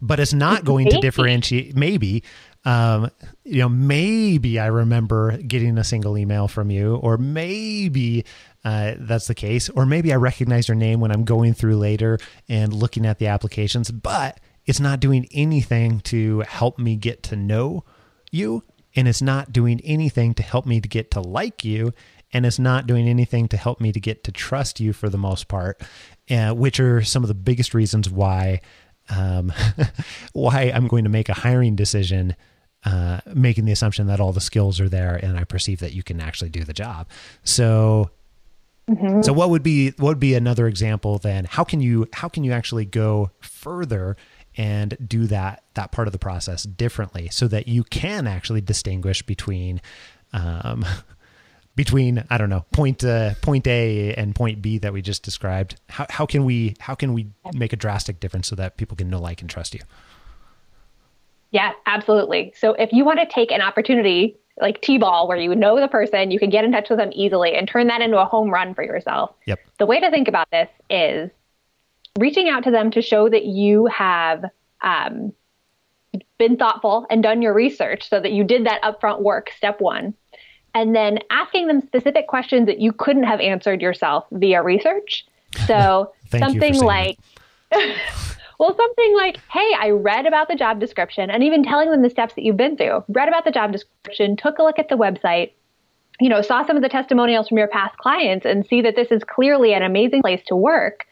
But 0.00 0.18
it's 0.18 0.32
not 0.32 0.64
going 0.64 0.84
maybe. 0.84 0.96
to 0.96 1.00
differentiate, 1.02 1.76
maybe, 1.76 2.22
um, 2.64 3.10
you 3.44 3.58
know, 3.58 3.68
maybe 3.68 4.58
I 4.58 4.66
remember 4.66 5.36
getting 5.36 5.76
a 5.76 5.84
single 5.84 6.16
email 6.16 6.48
from 6.48 6.70
you, 6.70 6.96
or 6.96 7.18
maybe 7.18 8.24
uh, 8.64 8.94
that's 8.98 9.26
the 9.26 9.34
case. 9.34 9.68
Or 9.68 9.84
maybe 9.84 10.12
I 10.12 10.16
recognize 10.16 10.68
your 10.68 10.74
name 10.74 11.00
when 11.00 11.10
I'm 11.10 11.24
going 11.24 11.52
through 11.52 11.76
later 11.76 12.18
and 12.48 12.72
looking 12.72 13.04
at 13.04 13.18
the 13.18 13.26
applications, 13.26 13.90
but 13.90 14.40
it's 14.70 14.78
not 14.78 15.00
doing 15.00 15.26
anything 15.32 15.98
to 15.98 16.42
help 16.42 16.78
me 16.78 16.94
get 16.94 17.24
to 17.24 17.34
know 17.34 17.82
you. 18.30 18.62
And 18.94 19.08
it's 19.08 19.20
not 19.20 19.52
doing 19.52 19.80
anything 19.80 20.32
to 20.34 20.44
help 20.44 20.64
me 20.64 20.80
to 20.80 20.88
get 20.88 21.10
to 21.10 21.20
like 21.20 21.64
you. 21.64 21.92
And 22.32 22.46
it's 22.46 22.60
not 22.60 22.86
doing 22.86 23.08
anything 23.08 23.48
to 23.48 23.56
help 23.56 23.80
me 23.80 23.90
to 23.90 23.98
get 23.98 24.22
to 24.24 24.30
trust 24.30 24.78
you 24.78 24.92
for 24.92 25.08
the 25.08 25.18
most 25.18 25.48
part, 25.48 25.82
uh, 26.30 26.54
which 26.54 26.78
are 26.78 27.02
some 27.02 27.24
of 27.24 27.28
the 27.28 27.34
biggest 27.34 27.74
reasons 27.74 28.08
why 28.08 28.60
um, 29.08 29.52
why 30.34 30.70
I'm 30.72 30.86
going 30.86 31.02
to 31.02 31.10
make 31.10 31.28
a 31.28 31.34
hiring 31.34 31.74
decision 31.74 32.36
uh, 32.84 33.22
making 33.34 33.64
the 33.64 33.72
assumption 33.72 34.06
that 34.06 34.20
all 34.20 34.30
the 34.30 34.40
skills 34.40 34.78
are 34.78 34.88
there 34.88 35.16
and 35.16 35.36
I 35.36 35.42
perceive 35.42 35.80
that 35.80 35.94
you 35.94 36.04
can 36.04 36.20
actually 36.20 36.50
do 36.50 36.62
the 36.62 36.72
job. 36.72 37.08
So 37.42 38.12
Mm-hmm. 38.90 39.22
So 39.22 39.32
what 39.32 39.50
would 39.50 39.62
be 39.62 39.90
what 39.98 40.08
would 40.08 40.20
be 40.20 40.34
another 40.34 40.66
example 40.66 41.18
then? 41.18 41.44
How 41.44 41.62
can 41.62 41.80
you 41.80 42.08
how 42.12 42.28
can 42.28 42.42
you 42.42 42.52
actually 42.52 42.84
go 42.84 43.30
further 43.40 44.16
and 44.60 44.94
do 45.08 45.26
that 45.26 45.62
that 45.72 45.90
part 45.90 46.06
of 46.06 46.12
the 46.12 46.18
process 46.18 46.64
differently 46.64 47.30
so 47.30 47.48
that 47.48 47.66
you 47.66 47.82
can 47.82 48.26
actually 48.26 48.60
distinguish 48.60 49.22
between 49.22 49.80
um, 50.34 50.84
between 51.76 52.22
I 52.28 52.36
don't 52.36 52.50
know 52.50 52.66
point 52.70 53.02
uh, 53.02 53.34
point 53.40 53.66
A 53.66 54.14
and 54.14 54.34
point 54.34 54.60
B 54.60 54.76
that 54.76 54.92
we 54.92 55.00
just 55.00 55.22
described. 55.22 55.80
How 55.88 56.06
how 56.10 56.26
can 56.26 56.44
we 56.44 56.76
how 56.78 56.94
can 56.94 57.14
we 57.14 57.28
make 57.54 57.72
a 57.72 57.76
drastic 57.76 58.20
difference 58.20 58.48
so 58.48 58.56
that 58.56 58.76
people 58.76 58.98
can 58.98 59.08
know 59.08 59.18
like 59.18 59.40
and 59.40 59.48
trust 59.48 59.72
you? 59.74 59.80
Yeah, 61.52 61.72
absolutely. 61.86 62.52
So 62.54 62.74
if 62.74 62.92
you 62.92 63.02
want 63.06 63.18
to 63.18 63.26
take 63.26 63.50
an 63.50 63.62
opportunity 63.62 64.36
like 64.60 64.82
T-ball 64.82 65.26
where 65.26 65.38
you 65.38 65.54
know 65.54 65.80
the 65.80 65.88
person, 65.88 66.30
you 66.30 66.38
can 66.38 66.50
get 66.50 66.66
in 66.66 66.70
touch 66.70 66.90
with 66.90 66.98
them 66.98 67.10
easily 67.14 67.54
and 67.54 67.66
turn 67.66 67.86
that 67.86 68.02
into 68.02 68.20
a 68.20 68.26
home 68.26 68.50
run 68.50 68.74
for 68.74 68.84
yourself. 68.84 69.30
Yep. 69.46 69.58
The 69.78 69.86
way 69.86 70.00
to 70.00 70.10
think 70.10 70.28
about 70.28 70.48
this 70.52 70.68
is 70.90 71.30
reaching 72.18 72.48
out 72.48 72.64
to 72.64 72.70
them 72.70 72.90
to 72.92 73.02
show 73.02 73.28
that 73.28 73.44
you 73.44 73.86
have 73.86 74.44
um, 74.82 75.32
been 76.38 76.56
thoughtful 76.56 77.06
and 77.10 77.22
done 77.22 77.42
your 77.42 77.54
research 77.54 78.08
so 78.08 78.20
that 78.20 78.32
you 78.32 78.44
did 78.44 78.66
that 78.66 78.82
upfront 78.82 79.22
work, 79.22 79.50
step 79.56 79.80
one. 79.80 80.14
And 80.74 80.94
then 80.94 81.18
asking 81.30 81.66
them 81.66 81.80
specific 81.80 82.28
questions 82.28 82.66
that 82.66 82.80
you 82.80 82.92
couldn't 82.92 83.24
have 83.24 83.40
answered 83.40 83.82
yourself 83.82 84.24
via 84.30 84.62
research 84.62 85.26
So 85.66 86.12
something 86.38 86.76
like, 86.76 87.18
well, 88.58 88.76
something 88.76 89.16
like, 89.16 89.38
hey, 89.50 89.72
I 89.78 89.90
read 89.90 90.26
about 90.26 90.48
the 90.48 90.54
job 90.54 90.80
description 90.80 91.30
and 91.30 91.42
even 91.42 91.62
telling 91.62 91.90
them 91.90 92.02
the 92.02 92.10
steps 92.10 92.34
that 92.34 92.44
you've 92.44 92.56
been 92.56 92.76
through. 92.76 93.04
Read 93.08 93.28
about 93.28 93.44
the 93.44 93.50
job 93.50 93.72
description, 93.72 94.36
took 94.36 94.58
a 94.58 94.62
look 94.62 94.78
at 94.78 94.88
the 94.88 94.96
website, 94.96 95.52
you 96.20 96.28
know, 96.28 96.42
saw 96.42 96.66
some 96.66 96.76
of 96.76 96.82
the 96.82 96.88
testimonials 96.88 97.48
from 97.48 97.58
your 97.58 97.68
past 97.68 97.96
clients 97.96 98.44
and 98.44 98.66
see 98.66 98.82
that 98.82 98.96
this 98.96 99.10
is 99.10 99.22
clearly 99.24 99.72
an 99.72 99.82
amazing 99.82 100.20
place 100.20 100.42
to 100.46 100.56
work. 100.56 101.06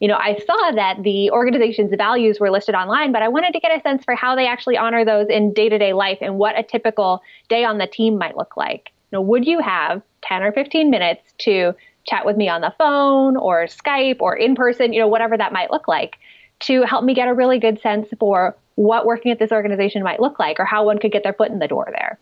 You 0.00 0.08
know, 0.08 0.16
I 0.16 0.38
saw 0.38 0.70
that 0.72 1.02
the 1.02 1.30
organization's 1.30 1.92
values 1.96 2.38
were 2.38 2.50
listed 2.50 2.74
online, 2.74 3.10
but 3.12 3.22
I 3.22 3.28
wanted 3.28 3.52
to 3.52 3.60
get 3.60 3.76
a 3.76 3.82
sense 3.82 4.04
for 4.04 4.14
how 4.14 4.36
they 4.36 4.46
actually 4.46 4.76
honor 4.76 5.04
those 5.04 5.28
in 5.28 5.52
day 5.52 5.68
to 5.68 5.78
day 5.78 5.92
life 5.92 6.18
and 6.20 6.38
what 6.38 6.58
a 6.58 6.62
typical 6.62 7.20
day 7.48 7.64
on 7.64 7.78
the 7.78 7.86
team 7.86 8.16
might 8.16 8.36
look 8.36 8.56
like. 8.56 8.90
You 9.10 9.18
know, 9.18 9.22
would 9.22 9.46
you 9.46 9.60
have 9.60 10.02
10 10.22 10.42
or 10.42 10.52
15 10.52 10.90
minutes 10.90 11.22
to 11.38 11.74
chat 12.06 12.24
with 12.24 12.36
me 12.36 12.48
on 12.48 12.60
the 12.60 12.72
phone 12.78 13.36
or 13.36 13.64
Skype 13.64 14.18
or 14.20 14.36
in 14.36 14.54
person, 14.54 14.92
you 14.92 15.00
know, 15.00 15.08
whatever 15.08 15.36
that 15.36 15.52
might 15.52 15.70
look 15.70 15.88
like, 15.88 16.18
to 16.60 16.82
help 16.82 17.04
me 17.04 17.14
get 17.14 17.28
a 17.28 17.34
really 17.34 17.58
good 17.58 17.80
sense 17.80 18.08
for 18.18 18.56
what 18.76 19.06
working 19.06 19.32
at 19.32 19.38
this 19.38 19.50
organization 19.50 20.02
might 20.02 20.20
look 20.20 20.38
like 20.38 20.60
or 20.60 20.64
how 20.64 20.84
one 20.84 20.98
could 20.98 21.12
get 21.12 21.24
their 21.24 21.32
foot 21.32 21.50
in 21.50 21.58
the 21.58 21.68
door 21.68 21.88
there. 21.90 22.18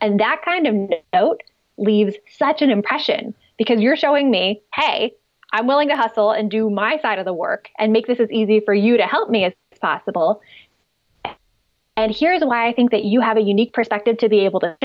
And 0.00 0.20
that 0.20 0.42
kind 0.44 0.66
of 0.66 0.98
note 1.12 1.42
leaves 1.76 2.16
such 2.36 2.62
an 2.62 2.70
impression 2.70 3.34
because 3.56 3.80
you're 3.80 3.96
showing 3.96 4.30
me, 4.30 4.62
hey, 4.74 5.12
I'm 5.52 5.66
willing 5.66 5.88
to 5.88 5.96
hustle 5.96 6.30
and 6.30 6.50
do 6.50 6.70
my 6.70 6.98
side 6.98 7.18
of 7.18 7.24
the 7.24 7.32
work 7.32 7.68
and 7.78 7.92
make 7.92 8.06
this 8.06 8.20
as 8.20 8.30
easy 8.30 8.60
for 8.60 8.74
you 8.74 8.96
to 8.96 9.04
help 9.04 9.30
me 9.30 9.44
as 9.44 9.52
possible. 9.80 10.40
And 11.96 12.14
here's 12.14 12.42
why 12.42 12.66
I 12.66 12.72
think 12.72 12.90
that 12.90 13.04
you 13.04 13.20
have 13.20 13.36
a 13.36 13.42
unique 13.42 13.74
perspective 13.74 14.16
to 14.18 14.28
be 14.28 14.40
able 14.40 14.60
to 14.60 14.76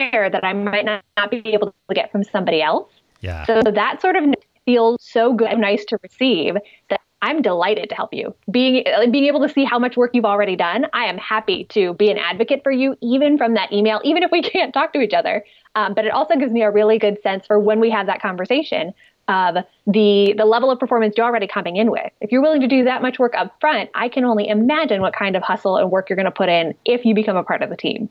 share 0.00 0.30
that 0.30 0.44
I 0.44 0.52
might 0.52 0.84
not, 0.84 1.04
not 1.16 1.30
be 1.30 1.42
able 1.46 1.74
to 1.88 1.94
get 1.94 2.12
from 2.12 2.22
somebody 2.22 2.62
else. 2.62 2.90
Yeah. 3.20 3.44
So 3.44 3.62
that 3.62 4.00
sort 4.00 4.16
of 4.16 4.34
feels 4.64 5.02
so 5.02 5.32
good 5.32 5.48
and 5.48 5.60
nice 5.60 5.84
to 5.86 5.98
receive 6.02 6.54
that 6.88 7.00
I'm 7.22 7.40
delighted 7.40 7.88
to 7.88 7.94
help 7.94 8.12
you. 8.12 8.34
Being 8.50 8.84
being 9.10 9.26
able 9.26 9.40
to 9.46 9.48
see 9.48 9.64
how 9.64 9.78
much 9.78 9.96
work 9.96 10.10
you've 10.12 10.24
already 10.24 10.56
done, 10.56 10.86
I 10.92 11.04
am 11.04 11.18
happy 11.18 11.64
to 11.70 11.94
be 11.94 12.10
an 12.10 12.18
advocate 12.18 12.62
for 12.64 12.72
you, 12.72 12.96
even 13.00 13.38
from 13.38 13.54
that 13.54 13.72
email, 13.72 14.00
even 14.04 14.24
if 14.24 14.30
we 14.32 14.42
can't 14.52 14.74
talk 14.74 14.92
to 14.94 15.00
each 15.00 15.14
other. 15.14 15.44
Um, 15.74 15.94
but 15.94 16.04
it 16.04 16.12
also 16.12 16.34
gives 16.36 16.52
me 16.52 16.62
a 16.62 16.70
really 16.70 16.98
good 16.98 17.22
sense 17.22 17.46
for 17.46 17.58
when 17.58 17.80
we 17.80 17.90
have 17.90 18.06
that 18.06 18.20
conversation 18.20 18.92
of 19.28 19.56
the 19.86 20.34
the 20.36 20.44
level 20.44 20.70
of 20.70 20.78
performance 20.78 21.14
you're 21.16 21.26
already 21.26 21.46
coming 21.46 21.76
in 21.76 21.90
with. 21.90 22.10
If 22.20 22.32
you're 22.32 22.42
willing 22.42 22.60
to 22.60 22.68
do 22.68 22.84
that 22.84 23.02
much 23.02 23.18
work 23.18 23.34
up 23.34 23.56
front, 23.60 23.90
I 23.94 24.08
can 24.08 24.24
only 24.24 24.48
imagine 24.48 25.00
what 25.00 25.14
kind 25.14 25.36
of 25.36 25.42
hustle 25.42 25.76
and 25.76 25.90
work 25.90 26.10
you're 26.10 26.16
going 26.16 26.26
to 26.26 26.30
put 26.30 26.48
in 26.48 26.74
if 26.84 27.04
you 27.04 27.14
become 27.14 27.36
a 27.36 27.44
part 27.44 27.62
of 27.62 27.70
the 27.70 27.76
team. 27.76 28.08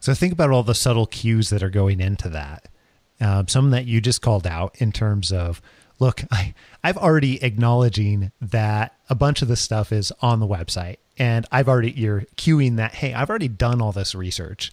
So 0.00 0.14
think 0.14 0.32
about 0.32 0.50
all 0.50 0.62
the 0.62 0.74
subtle 0.74 1.06
cues 1.06 1.50
that 1.50 1.62
are 1.62 1.70
going 1.70 2.00
into 2.00 2.28
that. 2.30 2.68
Um, 3.20 3.48
some 3.48 3.70
that 3.70 3.86
you 3.86 4.00
just 4.00 4.20
called 4.20 4.46
out 4.46 4.76
in 4.78 4.92
terms 4.92 5.32
of, 5.32 5.62
look, 5.98 6.22
I, 6.30 6.54
I've 6.84 6.98
already 6.98 7.42
acknowledging 7.42 8.32
that 8.40 8.94
a 9.08 9.14
bunch 9.14 9.42
of 9.42 9.48
this 9.48 9.60
stuff 9.60 9.92
is 9.92 10.12
on 10.20 10.40
the 10.40 10.46
website, 10.46 10.96
and 11.18 11.46
I've 11.50 11.68
already 11.68 11.92
you're 11.92 12.24
cueing 12.36 12.76
that. 12.76 12.94
Hey, 12.94 13.14
I've 13.14 13.30
already 13.30 13.48
done 13.48 13.80
all 13.80 13.92
this 13.92 14.14
research. 14.14 14.70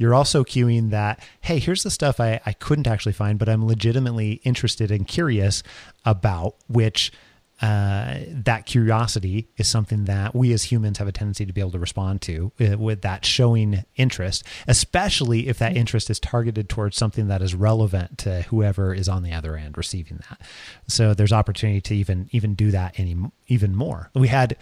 You're 0.00 0.14
also 0.14 0.44
cueing 0.44 0.88
that, 0.92 1.20
hey, 1.42 1.58
here's 1.58 1.82
the 1.82 1.90
stuff 1.90 2.20
I, 2.20 2.40
I 2.46 2.54
couldn't 2.54 2.86
actually 2.86 3.12
find, 3.12 3.38
but 3.38 3.50
I'm 3.50 3.66
legitimately 3.66 4.40
interested 4.44 4.90
and 4.90 5.06
curious 5.06 5.62
about, 6.06 6.54
which 6.68 7.12
uh, 7.60 8.20
that 8.30 8.64
curiosity 8.64 9.48
is 9.58 9.68
something 9.68 10.06
that 10.06 10.34
we 10.34 10.54
as 10.54 10.64
humans 10.64 10.96
have 10.96 11.06
a 11.06 11.12
tendency 11.12 11.44
to 11.44 11.52
be 11.52 11.60
able 11.60 11.72
to 11.72 11.78
respond 11.78 12.22
to 12.22 12.50
uh, 12.58 12.78
with 12.78 13.02
that 13.02 13.26
showing 13.26 13.84
interest, 13.96 14.42
especially 14.66 15.48
if 15.48 15.58
that 15.58 15.76
interest 15.76 16.08
is 16.08 16.18
targeted 16.18 16.70
towards 16.70 16.96
something 16.96 17.28
that 17.28 17.42
is 17.42 17.54
relevant 17.54 18.16
to 18.16 18.40
whoever 18.44 18.94
is 18.94 19.06
on 19.06 19.22
the 19.22 19.34
other 19.34 19.54
end 19.54 19.76
receiving 19.76 20.18
that. 20.30 20.40
So 20.86 21.12
there's 21.12 21.32
opportunity 21.32 21.82
to 21.82 21.94
even 21.94 22.30
even 22.32 22.54
do 22.54 22.70
that 22.70 22.98
any 22.98 23.18
even 23.48 23.76
more. 23.76 24.08
We 24.14 24.28
had 24.28 24.56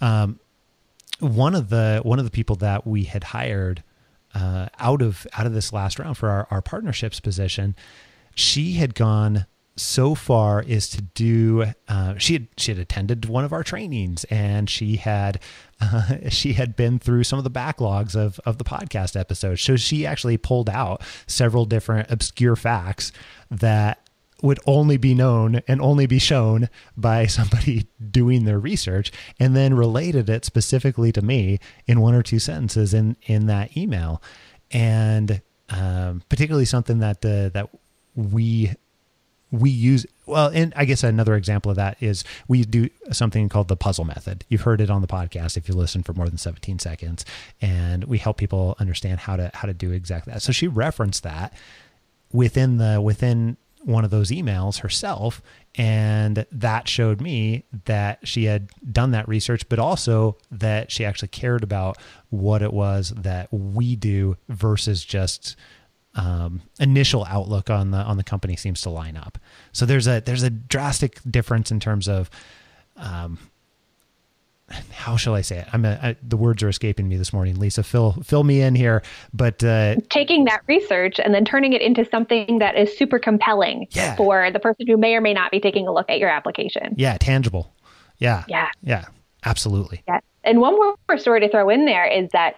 um, 0.00 0.38
one 1.18 1.56
of 1.56 1.70
the 1.70 2.00
one 2.04 2.20
of 2.20 2.24
the 2.24 2.30
people 2.30 2.54
that 2.56 2.86
we 2.86 3.02
had 3.02 3.24
hired 3.24 3.82
uh, 4.34 4.68
out 4.78 5.02
of 5.02 5.26
out 5.34 5.46
of 5.46 5.54
this 5.54 5.72
last 5.72 5.98
round 5.98 6.18
for 6.18 6.28
our, 6.28 6.46
our 6.50 6.62
partnerships 6.62 7.20
position. 7.20 7.74
She 8.34 8.74
had 8.74 8.94
gone 8.94 9.46
so 9.76 10.14
far 10.14 10.62
is 10.62 10.88
to 10.88 11.02
do 11.02 11.64
uh, 11.88 12.16
she 12.18 12.34
had 12.34 12.48
she 12.56 12.70
had 12.70 12.78
attended 12.78 13.24
one 13.26 13.44
of 13.44 13.52
our 13.52 13.64
trainings 13.64 14.24
and 14.24 14.70
she 14.70 14.96
had 14.96 15.40
uh, 15.80 16.16
she 16.28 16.52
had 16.52 16.76
been 16.76 16.98
through 16.98 17.24
some 17.24 17.38
of 17.38 17.44
the 17.44 17.50
backlogs 17.50 18.14
of 18.14 18.38
of 18.46 18.58
the 18.58 18.64
podcast 18.64 19.18
episodes 19.18 19.60
so 19.62 19.74
she 19.74 20.06
actually 20.06 20.36
pulled 20.36 20.70
out 20.70 21.02
several 21.26 21.64
different 21.64 22.08
obscure 22.10 22.54
facts 22.54 23.10
that 23.50 24.03
would 24.42 24.58
only 24.66 24.96
be 24.96 25.14
known 25.14 25.62
and 25.66 25.80
only 25.80 26.06
be 26.06 26.18
shown 26.18 26.68
by 26.96 27.26
somebody 27.38 27.86
doing 28.10 28.44
their 28.44 28.58
research 28.58 29.12
and 29.38 29.56
then 29.56 29.74
related 29.74 30.28
it 30.28 30.44
specifically 30.44 31.12
to 31.12 31.22
me 31.22 31.58
in 31.86 32.00
one 32.00 32.14
or 32.14 32.22
two 32.22 32.38
sentences 32.38 32.94
in 32.94 33.16
in 33.22 33.46
that 33.46 33.76
email. 33.76 34.22
And 34.70 35.40
um, 35.70 36.22
particularly 36.28 36.66
something 36.66 36.98
that 36.98 37.24
uh, 37.24 37.48
that 37.50 37.70
we 38.14 38.74
we 39.50 39.70
use 39.70 40.04
well 40.26 40.48
and 40.48 40.72
i 40.74 40.84
guess 40.84 41.04
another 41.04 41.36
example 41.36 41.70
of 41.70 41.76
that 41.76 41.96
is 42.02 42.24
we 42.48 42.64
do 42.64 42.88
something 43.12 43.48
called 43.48 43.68
the 43.68 43.76
puzzle 43.76 44.04
method. 44.04 44.44
You've 44.48 44.62
heard 44.62 44.80
it 44.80 44.90
on 44.90 45.00
the 45.00 45.06
podcast 45.06 45.56
if 45.56 45.68
you 45.68 45.74
listen 45.74 46.02
for 46.02 46.12
more 46.12 46.28
than 46.28 46.38
17 46.38 46.78
seconds. 46.78 47.24
And 47.60 48.04
we 48.04 48.18
help 48.18 48.36
people 48.36 48.76
understand 48.78 49.20
how 49.20 49.36
to 49.36 49.50
how 49.54 49.66
to 49.66 49.74
do 49.74 49.92
exactly 49.92 50.32
that. 50.32 50.42
So 50.42 50.52
she 50.52 50.66
referenced 50.66 51.22
that 51.22 51.52
within 52.32 52.78
the 52.78 53.00
within 53.00 53.56
one 53.84 54.04
of 54.04 54.10
those 54.10 54.30
emails 54.30 54.80
herself 54.80 55.42
and 55.74 56.46
that 56.50 56.88
showed 56.88 57.20
me 57.20 57.64
that 57.84 58.26
she 58.26 58.44
had 58.44 58.70
done 58.90 59.10
that 59.10 59.28
research 59.28 59.68
but 59.68 59.78
also 59.78 60.36
that 60.50 60.90
she 60.90 61.04
actually 61.04 61.28
cared 61.28 61.62
about 61.62 61.98
what 62.30 62.62
it 62.62 62.72
was 62.72 63.10
that 63.10 63.52
we 63.52 63.94
do 63.94 64.36
versus 64.48 65.04
just 65.04 65.56
um, 66.14 66.62
initial 66.78 67.24
outlook 67.28 67.70
on 67.70 67.90
the 67.90 67.98
on 67.98 68.16
the 68.16 68.24
company 68.24 68.56
seems 68.56 68.80
to 68.82 68.90
line 68.90 69.16
up. 69.16 69.38
So 69.72 69.84
there's 69.84 70.06
a 70.06 70.20
there's 70.20 70.42
a 70.42 70.50
drastic 70.50 71.18
difference 71.28 71.70
in 71.70 71.80
terms 71.80 72.08
of 72.08 72.30
um, 72.96 73.38
how 74.90 75.16
shall 75.16 75.34
I 75.34 75.42
say 75.42 75.58
it? 75.58 75.66
I'm 75.72 75.84
a, 75.84 75.98
I, 76.02 76.16
the 76.22 76.36
words 76.36 76.62
are 76.62 76.68
escaping 76.68 77.08
me 77.08 77.16
this 77.16 77.32
morning. 77.32 77.56
Lisa, 77.56 77.82
fill 77.82 78.12
fill 78.24 78.44
me 78.44 78.62
in 78.62 78.74
here. 78.74 79.02
But 79.32 79.62
uh, 79.62 79.96
taking 80.08 80.44
that 80.46 80.62
research 80.66 81.20
and 81.22 81.34
then 81.34 81.44
turning 81.44 81.74
it 81.74 81.82
into 81.82 82.04
something 82.06 82.58
that 82.60 82.76
is 82.76 82.96
super 82.96 83.18
compelling 83.18 83.86
yeah. 83.90 84.16
for 84.16 84.50
the 84.50 84.58
person 84.58 84.86
who 84.86 84.96
may 84.96 85.14
or 85.14 85.20
may 85.20 85.34
not 85.34 85.50
be 85.50 85.60
taking 85.60 85.86
a 85.86 85.92
look 85.92 86.08
at 86.08 86.18
your 86.18 86.30
application. 86.30 86.94
Yeah, 86.96 87.18
tangible. 87.18 87.74
Yeah. 88.18 88.44
Yeah. 88.48 88.70
Yeah. 88.82 89.04
Absolutely. 89.44 90.02
Yeah. 90.08 90.20
And 90.44 90.60
one 90.60 90.76
more 90.76 91.18
story 91.18 91.40
to 91.40 91.48
throw 91.50 91.68
in 91.68 91.84
there 91.84 92.06
is 92.06 92.30
that 92.32 92.56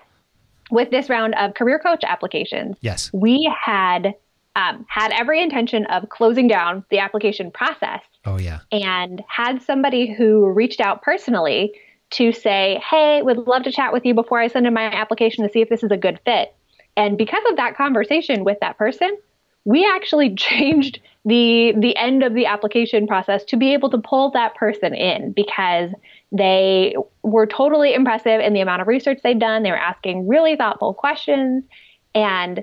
with 0.71 0.91
this 0.91 1.09
round 1.09 1.35
of 1.37 1.55
career 1.55 1.79
coach 1.79 2.03
applications, 2.05 2.77
yes, 2.81 3.11
we 3.13 3.53
had 3.65 4.15
um, 4.55 4.87
had 4.89 5.13
every 5.13 5.43
intention 5.43 5.87
of 5.87 6.09
closing 6.09 6.49
down 6.49 6.85
the 6.91 6.99
application 6.99 7.51
process. 7.51 8.01
Oh 8.25 8.39
yeah, 8.39 8.61
and 8.73 9.23
had 9.29 9.63
somebody 9.63 10.13
who 10.13 10.51
reached 10.51 10.81
out 10.81 11.03
personally 11.03 11.73
to 12.11 12.33
say, 12.33 12.81
"Hey, 12.89 13.23
would 13.23 13.47
love 13.47 13.65
to 13.65 13.73
chat 13.73 13.93
with 13.93 14.05
you 14.05 14.15
before 14.15 14.39
I 14.39 14.49
send 14.49 14.67
in 14.67 14.75
my 14.75 14.85
application 14.85 15.45
to 15.45 15.53
see 15.53 15.61
if 15.61 15.69
this 15.69 15.83
is 15.83 15.91
a 15.91 15.97
good 15.97 16.21
fit." 16.25 16.55
And 16.97 17.19
because 17.19 17.43
of 17.51 17.57
that 17.57 17.77
conversation 17.77 18.45
with 18.45 18.59
that 18.61 18.79
person, 18.79 19.17
we 19.65 19.85
actually 19.85 20.35
changed 20.37 21.01
the 21.27 21.75
the 21.77 21.95
end 21.97 22.23
of 22.23 22.35
the 22.35 22.47
application 22.47 23.07
process 23.07 23.45
to 23.45 23.57
be 23.57 23.75
able 23.75 23.91
to 23.91 23.99
pull 23.99 24.31
that 24.31 24.55
person 24.55 24.95
in 24.95 25.33
because 25.33 25.91
they 26.33 26.95
were 27.23 27.47
totally 27.47 27.93
impressive 27.93 28.41
in 28.41 28.53
the 28.53 28.61
amount 28.61 28.81
of 28.81 28.89
research 28.89 29.19
they'd 29.23 29.39
done. 29.39 29.63
They 29.63 29.71
were 29.71 29.77
asking 29.77 30.29
really 30.29 30.57
thoughtful 30.57 30.95
questions 30.95 31.65
and 32.15 32.63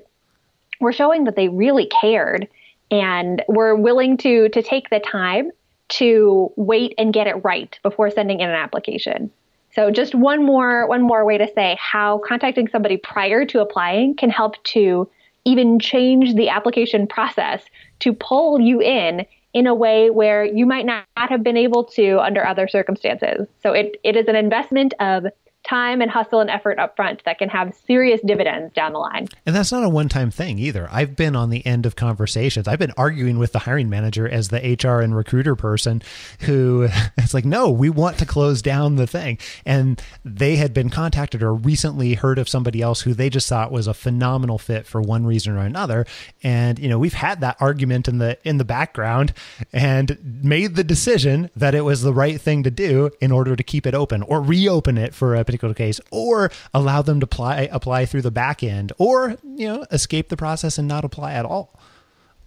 were 0.79 0.93
showing 0.93 1.25
that 1.25 1.35
they 1.35 1.49
really 1.49 1.87
cared 2.01 2.47
and 2.89 3.43
were 3.47 3.75
willing 3.75 4.17
to 4.17 4.49
to 4.49 4.61
take 4.61 4.89
the 4.89 4.99
time 4.99 5.51
to 5.97 6.51
wait 6.55 6.93
and 6.97 7.13
get 7.13 7.27
it 7.27 7.35
right 7.43 7.77
before 7.83 8.09
sending 8.09 8.39
in 8.39 8.49
an 8.49 8.55
application. 8.55 9.31
So 9.75 9.89
just 9.89 10.13
one 10.13 10.45
more 10.45 10.87
one 10.87 11.01
more 11.01 11.25
way 11.25 11.37
to 11.37 11.47
say 11.53 11.77
how 11.79 12.19
contacting 12.19 12.67
somebody 12.67 12.97
prior 12.97 13.45
to 13.45 13.61
applying 13.61 14.15
can 14.15 14.29
help 14.29 14.63
to 14.65 15.09
even 15.45 15.79
change 15.79 16.35
the 16.35 16.49
application 16.49 17.07
process 17.07 17.63
to 17.99 18.13
pull 18.13 18.59
you 18.59 18.81
in 18.81 19.25
in 19.53 19.67
a 19.67 19.75
way 19.75 20.09
where 20.09 20.43
you 20.43 20.65
might 20.65 20.85
not 20.85 21.05
have 21.15 21.43
been 21.43 21.57
able 21.57 21.83
to 21.83 22.19
under 22.19 22.45
other 22.45 22.67
circumstances. 22.67 23.47
So 23.61 23.71
it, 23.71 23.97
it 24.03 24.15
is 24.15 24.27
an 24.27 24.35
investment 24.35 24.95
of 24.99 25.25
time 25.67 26.01
and 26.01 26.11
hustle 26.11 26.39
and 26.39 26.49
effort 26.49 26.77
up 26.77 26.95
front 26.95 27.23
that 27.25 27.37
can 27.37 27.49
have 27.49 27.73
serious 27.87 28.19
dividends 28.25 28.73
down 28.73 28.93
the 28.93 28.99
line. 28.99 29.27
And 29.45 29.55
that's 29.55 29.71
not 29.71 29.83
a 29.83 29.89
one 29.89 30.09
time 30.09 30.29
thing 30.29 30.59
either. 30.59 30.89
I've 30.91 31.15
been 31.15 31.35
on 31.35 31.49
the 31.49 31.65
end 31.65 31.85
of 31.85 31.95
conversations. 31.95 32.67
I've 32.67 32.79
been 32.79 32.93
arguing 32.97 33.39
with 33.39 33.53
the 33.53 33.59
hiring 33.59 33.89
manager 33.89 34.27
as 34.27 34.49
the 34.49 34.77
HR 34.81 34.99
and 35.01 35.15
recruiter 35.15 35.55
person 35.55 36.01
who 36.41 36.89
it's 37.17 37.33
like, 37.33 37.45
no, 37.45 37.69
we 37.69 37.89
want 37.89 38.17
to 38.19 38.25
close 38.25 38.61
down 38.61 38.95
the 38.95 39.07
thing. 39.07 39.37
And 39.65 40.01
they 40.25 40.57
had 40.57 40.73
been 40.73 40.89
contacted 40.89 41.41
or 41.41 41.53
recently 41.53 42.15
heard 42.15 42.39
of 42.39 42.49
somebody 42.49 42.81
else 42.81 43.01
who 43.01 43.13
they 43.13 43.29
just 43.29 43.47
thought 43.47 43.71
was 43.71 43.87
a 43.87 43.93
phenomenal 43.93 44.57
fit 44.57 44.85
for 44.85 45.01
one 45.01 45.25
reason 45.25 45.53
or 45.53 45.59
another. 45.59 46.05
And, 46.43 46.77
you 46.77 46.89
know, 46.89 46.99
we've 46.99 47.13
had 47.13 47.41
that 47.41 47.57
argument 47.59 48.07
in 48.07 48.17
the 48.17 48.37
in 48.43 48.57
the 48.57 48.65
background 48.65 49.33
and 49.71 50.41
made 50.43 50.75
the 50.75 50.83
decision 50.83 51.49
that 51.55 51.73
it 51.73 51.81
was 51.81 52.01
the 52.01 52.13
right 52.13 52.39
thing 52.39 52.63
to 52.63 52.71
do 52.71 53.09
in 53.21 53.31
order 53.31 53.55
to 53.55 53.63
keep 53.63 53.85
it 53.85 53.93
open 53.93 54.21
or 54.23 54.41
reopen 54.41 54.97
it 54.97 55.13
for 55.13 55.35
a 55.35 55.43
particular 55.53 55.73
case 55.73 56.01
or 56.11 56.51
allow 56.73 57.01
them 57.01 57.19
to 57.19 57.25
apply 57.25 57.69
apply 57.71 58.05
through 58.05 58.21
the 58.21 58.31
back 58.31 58.63
end 58.63 58.91
or 58.97 59.37
you 59.43 59.67
know 59.67 59.85
escape 59.91 60.29
the 60.29 60.37
process 60.37 60.77
and 60.77 60.87
not 60.87 61.05
apply 61.05 61.33
at 61.33 61.45
all 61.45 61.79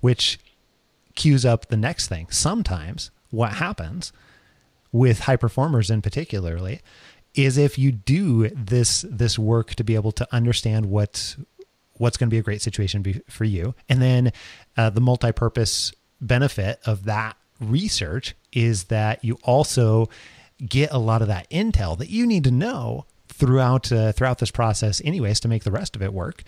which 0.00 0.38
cues 1.16 1.44
up 1.44 1.66
the 1.66 1.76
next 1.76 2.08
thing. 2.08 2.28
Sometimes 2.30 3.10
what 3.30 3.54
happens 3.54 4.12
with 4.92 5.20
high 5.20 5.36
performers 5.36 5.90
in 5.90 6.00
particularly 6.00 6.80
is 7.34 7.58
if 7.58 7.78
you 7.78 7.90
do 7.92 8.48
this 8.50 9.04
this 9.10 9.38
work 9.38 9.74
to 9.74 9.84
be 9.84 9.94
able 9.94 10.12
to 10.12 10.28
understand 10.32 10.86
what 10.86 11.36
what's 11.94 12.16
going 12.16 12.28
to 12.28 12.34
be 12.34 12.38
a 12.38 12.42
great 12.42 12.62
situation 12.62 13.02
be, 13.02 13.20
for 13.28 13.44
you. 13.44 13.74
And 13.88 14.00
then 14.00 14.32
uh, 14.76 14.90
the 14.90 15.00
multi-purpose 15.00 15.92
benefit 16.20 16.78
of 16.84 17.04
that 17.04 17.36
research 17.58 18.34
is 18.52 18.84
that 18.84 19.24
you 19.24 19.38
also 19.42 20.08
get 20.64 20.92
a 20.92 20.98
lot 20.98 21.22
of 21.22 21.28
that 21.28 21.48
intel 21.50 21.98
that 21.98 22.10
you 22.10 22.26
need 22.26 22.44
to 22.44 22.50
know 22.50 23.04
throughout 23.28 23.92
uh, 23.92 24.12
throughout 24.12 24.38
this 24.38 24.50
process 24.50 25.02
anyways 25.04 25.40
to 25.40 25.48
make 25.48 25.64
the 25.64 25.70
rest 25.70 25.96
of 25.96 26.02
it 26.02 26.12
work. 26.12 26.42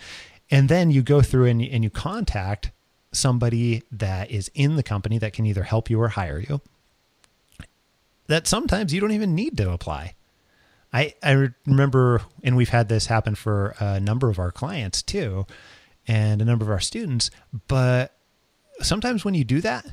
And 0.50 0.68
then 0.68 0.90
you 0.90 1.02
go 1.02 1.20
through 1.20 1.46
and, 1.46 1.62
and 1.62 1.84
you 1.84 1.90
contact 1.90 2.70
somebody 3.12 3.82
that 3.92 4.30
is 4.30 4.50
in 4.54 4.76
the 4.76 4.82
company 4.82 5.18
that 5.18 5.32
can 5.32 5.46
either 5.46 5.62
help 5.62 5.90
you 5.90 6.00
or 6.00 6.08
hire 6.08 6.38
you 6.38 6.60
that 8.28 8.46
sometimes 8.46 8.94
you 8.94 9.00
don't 9.00 9.12
even 9.12 9.34
need 9.34 9.56
to 9.56 9.70
apply. 9.70 10.14
I 10.92 11.14
i 11.22 11.50
remember 11.66 12.22
and 12.42 12.56
we've 12.56 12.70
had 12.70 12.88
this 12.88 13.06
happen 13.06 13.34
for 13.34 13.74
a 13.78 14.00
number 14.00 14.30
of 14.30 14.38
our 14.38 14.50
clients 14.50 15.02
too 15.02 15.46
and 16.06 16.40
a 16.40 16.46
number 16.46 16.64
of 16.64 16.70
our 16.70 16.80
students 16.80 17.30
but 17.66 18.14
sometimes 18.80 19.22
when 19.22 19.34
you 19.34 19.44
do 19.44 19.60
that 19.60 19.84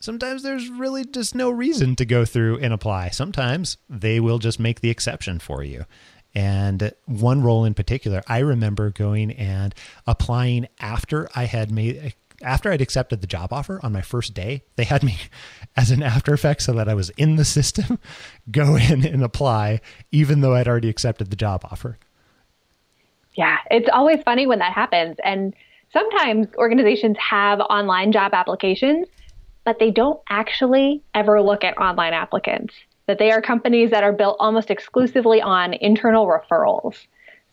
sometimes 0.00 0.42
there's 0.42 0.68
really 0.68 1.04
just 1.04 1.34
no 1.34 1.50
reason 1.50 1.96
to 1.96 2.04
go 2.04 2.24
through 2.24 2.58
and 2.58 2.72
apply. 2.72 3.10
Sometimes 3.10 3.76
they 3.88 4.20
will 4.20 4.38
just 4.38 4.60
make 4.60 4.80
the 4.80 4.90
exception 4.90 5.38
for 5.38 5.62
you. 5.62 5.84
And 6.34 6.92
one 7.06 7.42
role 7.42 7.64
in 7.64 7.74
particular, 7.74 8.22
I 8.26 8.40
remember 8.40 8.90
going 8.90 9.30
and 9.32 9.74
applying 10.06 10.68
after 10.78 11.28
I 11.34 11.44
had 11.44 11.70
made 11.70 12.14
after 12.42 12.70
I'd 12.70 12.82
accepted 12.82 13.22
the 13.22 13.26
job 13.26 13.50
offer 13.50 13.80
on 13.82 13.94
my 13.94 14.02
first 14.02 14.34
day, 14.34 14.62
they 14.76 14.84
had 14.84 15.02
me 15.02 15.18
as 15.76 15.90
an 15.90 16.02
after 16.02 16.34
effect 16.34 16.60
so 16.62 16.74
that 16.74 16.88
I 16.88 16.92
was 16.94 17.08
in 17.10 17.36
the 17.36 17.46
system, 17.46 17.98
go 18.50 18.76
in 18.76 19.06
and 19.06 19.24
apply, 19.24 19.80
even 20.12 20.42
though 20.42 20.54
I'd 20.54 20.68
already 20.68 20.90
accepted 20.90 21.30
the 21.30 21.36
job 21.36 21.64
offer. 21.64 21.98
Yeah, 23.34 23.56
it's 23.70 23.88
always 23.92 24.22
funny 24.22 24.46
when 24.46 24.58
that 24.58 24.72
happens. 24.72 25.16
And 25.24 25.54
sometimes 25.92 26.48
organizations 26.56 27.16
have 27.18 27.60
online 27.60 28.12
job 28.12 28.34
applications 28.34 29.06
but 29.66 29.80
they 29.80 29.90
don't 29.90 30.20
actually 30.30 31.02
ever 31.12 31.42
look 31.42 31.64
at 31.64 31.76
online 31.76 32.14
applicants. 32.14 32.72
That 33.08 33.18
they 33.18 33.30
are 33.32 33.42
companies 33.42 33.90
that 33.90 34.02
are 34.02 34.12
built 34.12 34.36
almost 34.40 34.70
exclusively 34.70 35.42
on 35.42 35.74
internal 35.74 36.26
referrals. 36.26 36.96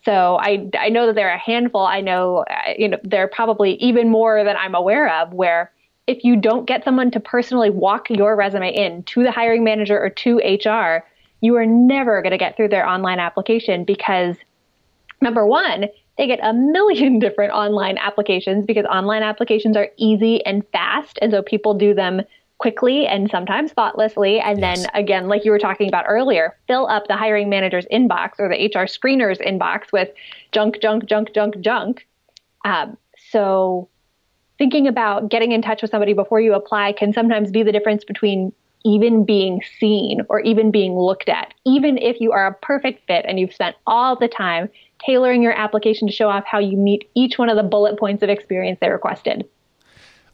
So 0.04 0.36
I, 0.40 0.70
I 0.78 0.88
know 0.88 1.06
that 1.06 1.16
there 1.16 1.28
are 1.28 1.34
a 1.34 1.38
handful. 1.38 1.84
I 1.84 2.00
know, 2.00 2.44
uh, 2.50 2.72
you 2.78 2.88
know, 2.88 2.98
there 3.02 3.24
are 3.24 3.28
probably 3.28 3.74
even 3.74 4.10
more 4.10 4.44
than 4.44 4.56
I'm 4.56 4.74
aware 4.74 5.12
of 5.20 5.32
where 5.32 5.72
if 6.06 6.24
you 6.24 6.36
don't 6.36 6.66
get 6.66 6.84
someone 6.84 7.10
to 7.12 7.20
personally 7.20 7.70
walk 7.70 8.10
your 8.10 8.36
resume 8.36 8.72
in 8.72 9.02
to 9.04 9.22
the 9.22 9.32
hiring 9.32 9.64
manager 9.64 9.98
or 9.98 10.10
to 10.10 10.36
HR, 10.38 11.04
you 11.40 11.56
are 11.56 11.66
never 11.66 12.22
going 12.22 12.32
to 12.32 12.38
get 12.38 12.56
through 12.56 12.68
their 12.68 12.86
online 12.86 13.18
application 13.18 13.84
because 13.84 14.36
number 15.20 15.46
one, 15.46 15.86
they 16.16 16.26
get 16.26 16.40
a 16.42 16.52
million 16.52 17.18
different 17.20 17.52
online 17.52 17.98
applications 17.98 18.66
because 18.66 18.84
online 18.86 19.22
applications 19.22 19.76
are 19.76 19.88
easy 19.96 20.44
and 20.44 20.66
fast. 20.72 21.18
And 21.22 21.32
so 21.32 21.42
people 21.42 21.74
do 21.74 21.94
them 21.94 22.22
quickly 22.58 23.06
and 23.06 23.28
sometimes 23.30 23.72
thoughtlessly. 23.72 24.40
And 24.40 24.58
yes. 24.60 24.82
then 24.82 24.90
again, 24.94 25.28
like 25.28 25.44
you 25.44 25.50
were 25.50 25.58
talking 25.58 25.88
about 25.88 26.04
earlier, 26.08 26.56
fill 26.66 26.86
up 26.88 27.08
the 27.08 27.16
hiring 27.16 27.48
manager's 27.48 27.86
inbox 27.92 28.38
or 28.38 28.48
the 28.48 28.66
HR 28.66 28.86
screener's 28.86 29.38
inbox 29.38 29.92
with 29.92 30.10
junk, 30.52 30.80
junk, 30.80 31.06
junk, 31.06 31.34
junk, 31.34 31.60
junk. 31.60 32.06
Um, 32.64 32.96
so 33.30 33.88
thinking 34.56 34.86
about 34.86 35.28
getting 35.28 35.52
in 35.52 35.62
touch 35.62 35.82
with 35.82 35.90
somebody 35.90 36.12
before 36.12 36.40
you 36.40 36.54
apply 36.54 36.92
can 36.92 37.12
sometimes 37.12 37.50
be 37.50 37.62
the 37.62 37.72
difference 37.72 38.04
between 38.04 38.52
even 38.84 39.24
being 39.24 39.62
seen 39.78 40.20
or 40.28 40.40
even 40.40 40.70
being 40.70 40.96
looked 40.96 41.28
at, 41.28 41.54
even 41.64 41.98
if 41.98 42.20
you 42.20 42.32
are 42.32 42.46
a 42.46 42.54
perfect 42.54 43.06
fit 43.06 43.24
and 43.26 43.40
you've 43.40 43.52
spent 43.52 43.74
all 43.86 44.14
the 44.14 44.28
time 44.28 44.68
tailoring 45.06 45.42
your 45.42 45.52
application 45.52 46.08
to 46.08 46.14
show 46.14 46.28
off 46.28 46.44
how 46.46 46.58
you 46.58 46.76
meet 46.76 47.10
each 47.14 47.38
one 47.38 47.48
of 47.48 47.56
the 47.56 47.62
bullet 47.62 47.98
points 47.98 48.22
of 48.22 48.28
experience 48.28 48.78
they 48.80 48.90
requested. 48.90 49.48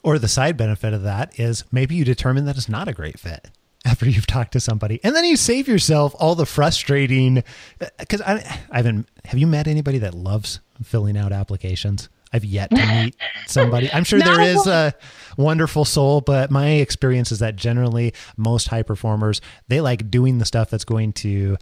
Or 0.02 0.18
the 0.18 0.28
side 0.28 0.56
benefit 0.56 0.94
of 0.94 1.02
that 1.02 1.38
is 1.38 1.64
maybe 1.70 1.94
you 1.94 2.04
determine 2.04 2.46
that 2.46 2.56
it's 2.56 2.68
not 2.68 2.88
a 2.88 2.92
great 2.92 3.18
fit 3.18 3.50
after 3.84 4.08
you've 4.08 4.26
talked 4.26 4.52
to 4.52 4.60
somebody 4.60 5.00
and 5.02 5.16
then 5.16 5.24
you 5.24 5.36
save 5.36 5.66
yourself 5.66 6.14
all 6.18 6.34
the 6.34 6.44
frustrating 6.44 7.38
uh, 7.80 7.86
because 7.98 8.20
I, 8.20 8.60
I 8.70 8.76
haven't 8.76 9.08
have 9.24 9.38
you 9.38 9.46
met 9.46 9.66
anybody 9.66 9.96
that 9.98 10.12
loves 10.12 10.60
filling 10.82 11.16
out 11.16 11.32
applications 11.32 12.10
I've 12.32 12.44
yet 12.44 12.70
to 12.70 12.86
meet 13.04 13.16
somebody. 13.46 13.92
I'm 13.92 14.04
sure 14.04 14.18
no. 14.18 14.24
there 14.24 14.40
is 14.40 14.66
a 14.66 14.94
wonderful 15.36 15.84
soul, 15.84 16.20
but 16.20 16.50
my 16.50 16.68
experience 16.68 17.32
is 17.32 17.40
that 17.40 17.56
generally 17.56 18.14
most 18.36 18.68
high 18.68 18.82
performers, 18.82 19.40
they 19.68 19.80
like 19.80 20.10
doing 20.10 20.38
the 20.38 20.44
stuff 20.44 20.70
that's 20.70 20.84
going 20.84 21.12
to 21.14 21.56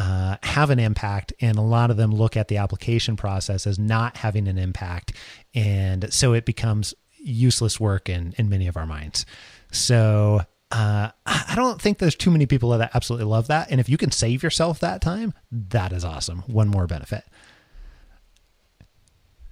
uh, 0.00 0.38
have 0.42 0.70
an 0.70 0.78
impact, 0.78 1.30
and 1.42 1.58
a 1.58 1.62
lot 1.62 1.90
of 1.90 1.98
them 1.98 2.10
look 2.10 2.34
at 2.34 2.48
the 2.48 2.56
application 2.56 3.16
process 3.16 3.66
as 3.66 3.78
not 3.78 4.16
having 4.16 4.48
an 4.48 4.56
impact, 4.56 5.12
and 5.54 6.10
so 6.10 6.32
it 6.32 6.46
becomes 6.46 6.94
useless 7.18 7.78
work 7.78 8.08
in 8.08 8.34
in 8.38 8.48
many 8.48 8.66
of 8.66 8.78
our 8.78 8.86
minds. 8.86 9.26
So 9.72 10.40
uh, 10.70 11.10
I 11.26 11.52
don't 11.54 11.82
think 11.82 11.98
there's 11.98 12.14
too 12.14 12.30
many 12.30 12.46
people 12.46 12.70
that 12.70 12.92
absolutely 12.94 13.26
love 13.26 13.48
that, 13.48 13.70
and 13.70 13.78
if 13.78 13.90
you 13.90 13.98
can 13.98 14.10
save 14.10 14.42
yourself 14.42 14.80
that 14.80 15.02
time, 15.02 15.34
that 15.52 15.92
is 15.92 16.02
awesome. 16.02 16.44
One 16.46 16.68
more 16.68 16.86
benefit. 16.86 17.24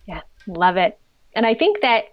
Yeah, 0.06 0.22
love 0.46 0.78
it. 0.78 0.98
And 1.34 1.44
I 1.44 1.54
think 1.56 1.82
that 1.82 2.04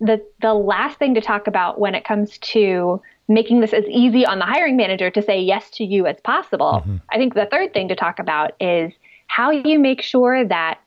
the 0.00 0.24
the 0.40 0.54
last 0.54 0.98
thing 0.98 1.12
to 1.16 1.20
talk 1.20 1.46
about 1.46 1.78
when 1.78 1.94
it 1.94 2.04
comes 2.04 2.38
to 2.38 3.02
making 3.28 3.60
this 3.60 3.72
as 3.72 3.84
easy 3.86 4.26
on 4.26 4.38
the 4.38 4.44
hiring 4.44 4.76
manager 4.76 5.10
to 5.10 5.22
say 5.22 5.40
yes 5.40 5.70
to 5.70 5.84
you 5.84 6.06
as 6.06 6.20
possible. 6.20 6.82
Mm-hmm. 6.84 6.96
I 7.10 7.16
think 7.16 7.34
the 7.34 7.46
third 7.46 7.72
thing 7.72 7.88
to 7.88 7.94
talk 7.94 8.18
about 8.18 8.52
is 8.60 8.92
how 9.26 9.50
you 9.50 9.78
make 9.78 10.02
sure 10.02 10.44
that 10.46 10.80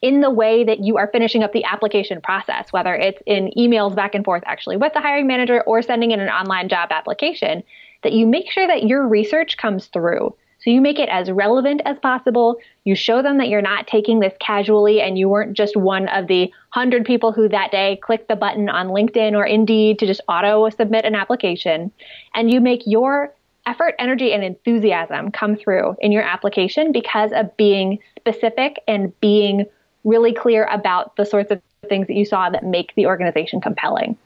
in 0.00 0.20
the 0.20 0.30
way 0.30 0.62
that 0.62 0.80
you 0.80 0.96
are 0.96 1.08
finishing 1.08 1.42
up 1.42 1.52
the 1.52 1.64
application 1.64 2.20
process, 2.20 2.72
whether 2.72 2.94
it's 2.94 3.20
in 3.26 3.50
emails 3.58 3.96
back 3.96 4.14
and 4.14 4.24
forth 4.24 4.42
actually 4.46 4.76
with 4.76 4.92
the 4.92 5.00
hiring 5.00 5.26
manager 5.26 5.62
or 5.62 5.82
sending 5.82 6.12
in 6.12 6.20
an 6.20 6.28
online 6.28 6.68
job 6.68 6.90
application, 6.92 7.64
that 8.02 8.12
you 8.12 8.26
make 8.26 8.50
sure 8.50 8.66
that 8.66 8.84
your 8.84 9.08
research 9.08 9.56
comes 9.56 9.86
through. 9.86 10.32
So 10.64 10.70
you 10.70 10.80
make 10.80 10.98
it 10.98 11.08
as 11.08 11.30
relevant 11.30 11.82
as 11.84 11.96
possible. 12.00 12.56
You 12.84 12.96
show 12.96 13.22
them 13.22 13.38
that 13.38 13.48
you're 13.48 13.62
not 13.62 13.86
taking 13.86 14.18
this 14.18 14.34
casually 14.40 15.00
and 15.00 15.16
you 15.16 15.28
weren't 15.28 15.56
just 15.56 15.76
one 15.76 16.08
of 16.08 16.26
the 16.26 16.46
100 16.74 17.04
people 17.04 17.32
who 17.32 17.48
that 17.48 17.70
day 17.70 17.98
clicked 18.02 18.28
the 18.28 18.36
button 18.36 18.68
on 18.68 18.88
LinkedIn 18.88 19.34
or 19.34 19.46
Indeed 19.46 20.00
to 20.00 20.06
just 20.06 20.20
auto 20.28 20.68
submit 20.70 21.04
an 21.04 21.14
application. 21.14 21.92
And 22.34 22.50
you 22.50 22.60
make 22.60 22.82
your 22.86 23.32
effort, 23.66 23.94
energy, 23.98 24.32
and 24.32 24.42
enthusiasm 24.42 25.30
come 25.30 25.56
through 25.56 25.94
in 26.00 26.10
your 26.10 26.22
application 26.22 26.90
because 26.90 27.30
of 27.32 27.56
being 27.56 27.98
specific 28.18 28.80
and 28.88 29.18
being 29.20 29.64
really 30.04 30.32
clear 30.32 30.64
about 30.64 31.14
the 31.16 31.24
sorts 31.24 31.50
of 31.50 31.60
things 31.88 32.06
that 32.08 32.14
you 32.14 32.24
saw 32.24 32.50
that 32.50 32.64
make 32.64 32.94
the 32.96 33.06
organization 33.06 33.60
compelling. 33.60 34.16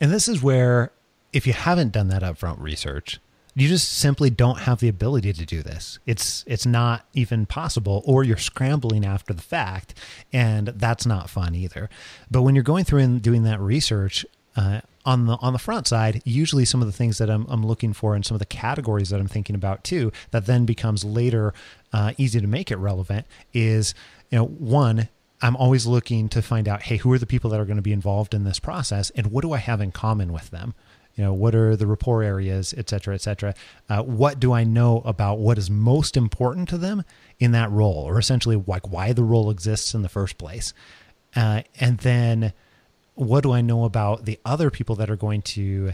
And 0.00 0.12
this 0.12 0.28
is 0.28 0.42
where, 0.42 0.90
if 1.32 1.46
you 1.46 1.54
haven't 1.54 1.92
done 1.92 2.08
that 2.08 2.22
upfront 2.22 2.60
research, 2.60 3.18
you 3.56 3.68
just 3.68 3.90
simply 3.90 4.28
don't 4.28 4.60
have 4.60 4.80
the 4.80 4.88
ability 4.88 5.32
to 5.32 5.46
do 5.46 5.62
this. 5.62 5.98
It's 6.04 6.44
it's 6.46 6.66
not 6.66 7.06
even 7.14 7.46
possible 7.46 8.02
or 8.04 8.22
you're 8.22 8.36
scrambling 8.36 9.04
after 9.04 9.32
the 9.32 9.42
fact 9.42 9.94
and 10.30 10.68
that's 10.68 11.06
not 11.06 11.30
fun 11.30 11.54
either. 11.54 11.88
But 12.30 12.42
when 12.42 12.54
you're 12.54 12.62
going 12.62 12.84
through 12.84 13.00
and 13.00 13.22
doing 13.22 13.44
that 13.44 13.58
research 13.58 14.26
uh, 14.56 14.82
on 15.06 15.24
the 15.24 15.38
on 15.40 15.54
the 15.54 15.58
front 15.58 15.86
side, 15.86 16.20
usually 16.26 16.66
some 16.66 16.82
of 16.82 16.86
the 16.86 16.92
things 16.92 17.16
that 17.16 17.30
I'm, 17.30 17.46
I'm 17.48 17.64
looking 17.64 17.94
for 17.94 18.14
and 18.14 18.26
some 18.26 18.34
of 18.34 18.40
the 18.40 18.46
categories 18.46 19.08
that 19.08 19.20
I'm 19.20 19.28
thinking 19.28 19.56
about 19.56 19.84
too, 19.84 20.12
that 20.32 20.44
then 20.44 20.66
becomes 20.66 21.02
later 21.02 21.54
uh, 21.94 22.12
easy 22.18 22.40
to 22.42 22.46
make 22.46 22.70
it 22.70 22.76
relevant 22.76 23.26
is 23.54 23.94
you 24.30 24.36
know 24.36 24.44
one 24.44 25.08
I'm 25.42 25.56
always 25.56 25.86
looking 25.86 26.28
to 26.30 26.40
find 26.40 26.66
out, 26.66 26.82
hey, 26.82 26.96
who 26.96 27.12
are 27.12 27.18
the 27.18 27.26
people 27.26 27.50
that 27.50 27.60
are 27.60 27.66
going 27.66 27.76
to 27.76 27.82
be 27.82 27.92
involved 27.92 28.32
in 28.32 28.44
this 28.44 28.58
process, 28.58 29.10
and 29.10 29.26
what 29.26 29.42
do 29.42 29.52
I 29.52 29.58
have 29.58 29.82
in 29.82 29.92
common 29.92 30.32
with 30.32 30.50
them? 30.50 30.74
You 31.16 31.24
know 31.24 31.32
what 31.32 31.54
are 31.54 31.76
the 31.76 31.86
rapport 31.86 32.22
areas 32.22 32.74
et 32.76 32.88
cetera 32.88 33.14
et 33.14 33.20
cetera 33.20 33.54
uh, 33.88 34.02
what 34.02 34.38
do 34.38 34.52
i 34.52 34.62
know 34.64 35.02
about 35.04 35.38
what 35.38 35.58
is 35.58 35.70
most 35.70 36.16
important 36.16 36.68
to 36.68 36.78
them 36.78 37.02
in 37.38 37.52
that 37.52 37.70
role 37.70 38.04
or 38.06 38.18
essentially 38.18 38.62
like 38.66 38.88
why 38.88 39.12
the 39.12 39.24
role 39.24 39.50
exists 39.50 39.94
in 39.94 40.02
the 40.02 40.08
first 40.08 40.38
place 40.38 40.72
uh, 41.34 41.62
and 41.80 41.98
then 41.98 42.52
what 43.14 43.42
do 43.42 43.52
i 43.52 43.60
know 43.60 43.84
about 43.84 44.24
the 44.24 44.38
other 44.44 44.70
people 44.70 44.94
that 44.94 45.10
are 45.10 45.16
going 45.16 45.42
to 45.42 45.92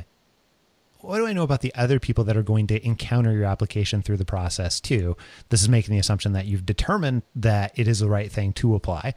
what 1.02 1.18
do 1.18 1.26
I 1.26 1.32
know 1.32 1.42
about 1.42 1.60
the 1.60 1.74
other 1.74 1.98
people 1.98 2.24
that 2.24 2.36
are 2.36 2.44
going 2.44 2.68
to 2.68 2.86
encounter 2.86 3.32
your 3.32 3.44
application 3.44 4.02
through 4.02 4.18
the 4.18 4.24
process 4.24 4.80
too? 4.80 5.16
This 5.48 5.60
is 5.60 5.68
making 5.68 5.92
the 5.92 5.98
assumption 5.98 6.32
that 6.32 6.46
you've 6.46 6.64
determined 6.64 7.22
that 7.34 7.72
it 7.74 7.88
is 7.88 7.98
the 7.98 8.08
right 8.08 8.30
thing 8.30 8.52
to 8.54 8.74
apply. 8.76 9.14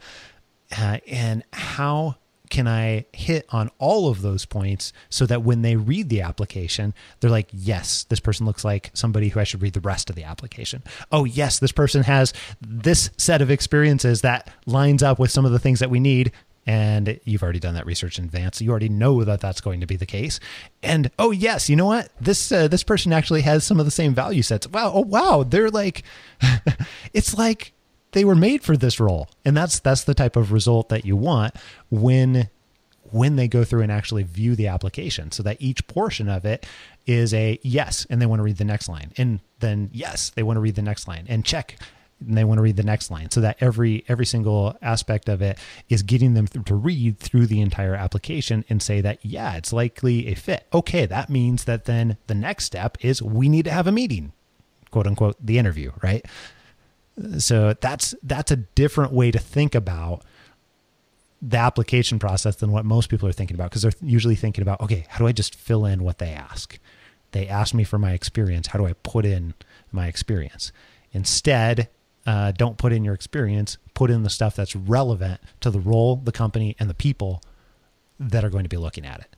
Uh, 0.76 0.98
and 1.06 1.44
how 1.52 2.16
can 2.50 2.68
I 2.68 3.06
hit 3.12 3.46
on 3.50 3.70
all 3.78 4.08
of 4.08 4.22
those 4.22 4.44
points 4.44 4.92
so 5.10 5.26
that 5.26 5.42
when 5.42 5.62
they 5.62 5.76
read 5.76 6.08
the 6.08 6.20
application, 6.20 6.94
they're 7.20 7.30
like, 7.30 7.48
yes, 7.52 8.04
this 8.04 8.20
person 8.20 8.46
looks 8.46 8.64
like 8.64 8.90
somebody 8.94 9.28
who 9.28 9.40
I 9.40 9.44
should 9.44 9.62
read 9.62 9.74
the 9.74 9.80
rest 9.80 10.10
of 10.10 10.16
the 10.16 10.24
application. 10.24 10.82
Oh, 11.10 11.24
yes, 11.24 11.58
this 11.58 11.72
person 11.72 12.02
has 12.04 12.32
this 12.60 13.10
set 13.16 13.42
of 13.42 13.50
experiences 13.50 14.20
that 14.22 14.50
lines 14.66 15.02
up 15.02 15.18
with 15.18 15.30
some 15.30 15.44
of 15.44 15.52
the 15.52 15.58
things 15.58 15.80
that 15.80 15.90
we 15.90 16.00
need. 16.00 16.32
And 16.68 17.20
you've 17.24 17.44
already 17.44 17.60
done 17.60 17.74
that 17.74 17.86
research 17.86 18.18
in 18.18 18.24
advance. 18.24 18.60
You 18.60 18.70
already 18.70 18.88
know 18.88 19.22
that 19.22 19.40
that's 19.40 19.60
going 19.60 19.80
to 19.80 19.86
be 19.86 19.94
the 19.94 20.06
case. 20.06 20.40
And 20.82 21.12
oh 21.16 21.30
yes, 21.30 21.70
you 21.70 21.76
know 21.76 21.86
what? 21.86 22.10
This 22.20 22.50
uh, 22.50 22.66
this 22.66 22.82
person 22.82 23.12
actually 23.12 23.42
has 23.42 23.62
some 23.62 23.78
of 23.78 23.84
the 23.86 23.92
same 23.92 24.14
value 24.14 24.42
sets. 24.42 24.66
Wow! 24.66 24.90
Oh 24.92 25.02
wow! 25.02 25.44
They're 25.44 25.70
like, 25.70 26.02
it's 27.12 27.38
like 27.38 27.72
they 28.12 28.24
were 28.24 28.34
made 28.34 28.62
for 28.62 28.76
this 28.76 29.00
role. 29.00 29.28
And 29.44 29.56
that's 29.56 29.80
that's 29.80 30.04
the 30.04 30.14
type 30.14 30.36
of 30.36 30.52
result 30.52 30.88
that 30.88 31.04
you 31.04 31.16
want 31.16 31.54
when 31.90 32.48
when 33.12 33.36
they 33.36 33.48
go 33.48 33.64
through 33.64 33.82
and 33.82 33.92
actually 33.92 34.24
view 34.24 34.56
the 34.56 34.66
application 34.66 35.30
so 35.30 35.42
that 35.42 35.56
each 35.60 35.86
portion 35.86 36.28
of 36.28 36.44
it 36.44 36.66
is 37.06 37.32
a 37.32 37.58
yes 37.62 38.06
and 38.10 38.20
they 38.20 38.26
want 38.26 38.40
to 38.40 38.42
read 38.42 38.56
the 38.56 38.64
next 38.64 38.88
line. 38.88 39.12
And 39.16 39.40
then 39.60 39.90
yes 39.92 40.30
they 40.30 40.42
want 40.42 40.56
to 40.56 40.60
read 40.60 40.74
the 40.74 40.82
next 40.82 41.06
line. 41.06 41.26
And 41.28 41.44
check 41.44 41.76
and 42.20 42.36
they 42.36 42.44
want 42.44 42.58
to 42.58 42.62
read 42.62 42.76
the 42.76 42.82
next 42.82 43.10
line. 43.10 43.30
So 43.30 43.40
that 43.42 43.58
every 43.60 44.04
every 44.08 44.26
single 44.26 44.76
aspect 44.82 45.28
of 45.28 45.42
it 45.42 45.58
is 45.88 46.02
getting 46.02 46.34
them 46.34 46.46
to 46.46 46.74
read 46.74 47.18
through 47.18 47.46
the 47.46 47.60
entire 47.60 47.94
application 47.94 48.64
and 48.68 48.82
say 48.82 49.00
that 49.02 49.24
yeah 49.24 49.56
it's 49.56 49.72
likely 49.72 50.28
a 50.28 50.34
fit. 50.34 50.66
Okay 50.72 51.06
that 51.06 51.30
means 51.30 51.64
that 51.64 51.84
then 51.84 52.16
the 52.26 52.34
next 52.34 52.64
step 52.64 52.96
is 53.00 53.22
we 53.22 53.48
need 53.48 53.64
to 53.66 53.72
have 53.72 53.86
a 53.86 53.92
meeting 53.92 54.32
quote 54.90 55.06
unquote 55.06 55.36
the 55.44 55.58
interview 55.58 55.92
right 56.02 56.24
so 57.38 57.74
that's 57.80 58.14
that's 58.22 58.50
a 58.50 58.56
different 58.56 59.12
way 59.12 59.30
to 59.30 59.38
think 59.38 59.74
about 59.74 60.22
the 61.42 61.56
application 61.56 62.18
process 62.18 62.56
than 62.56 62.72
what 62.72 62.84
most 62.84 63.08
people 63.08 63.28
are 63.28 63.32
thinking 63.32 63.54
about 63.54 63.70
because 63.70 63.82
they're 63.82 63.92
usually 64.02 64.36
thinking 64.36 64.62
about 64.62 64.80
okay, 64.80 65.06
how 65.08 65.18
do 65.18 65.26
I 65.26 65.32
just 65.32 65.54
fill 65.54 65.84
in 65.84 66.02
what 66.02 66.18
they 66.18 66.30
ask? 66.30 66.78
They 67.32 67.48
ask 67.48 67.74
me 67.74 67.84
for 67.84 67.98
my 67.98 68.12
experience. 68.12 68.68
How 68.68 68.78
do 68.78 68.86
I 68.86 68.94
put 69.02 69.24
in 69.24 69.54
my 69.92 70.06
experience? 70.06 70.72
Instead, 71.12 71.88
uh, 72.26 72.52
don't 72.52 72.78
put 72.78 72.92
in 72.92 73.04
your 73.04 73.14
experience. 73.14 73.78
Put 73.94 74.10
in 74.10 74.22
the 74.22 74.30
stuff 74.30 74.56
that's 74.56 74.74
relevant 74.74 75.40
to 75.60 75.70
the 75.70 75.80
role, 75.80 76.16
the 76.16 76.32
company, 76.32 76.76
and 76.78 76.90
the 76.90 76.94
people 76.94 77.42
that 78.18 78.44
are 78.44 78.50
going 78.50 78.64
to 78.64 78.68
be 78.68 78.76
looking 78.76 79.04
at 79.04 79.20
it. 79.20 79.35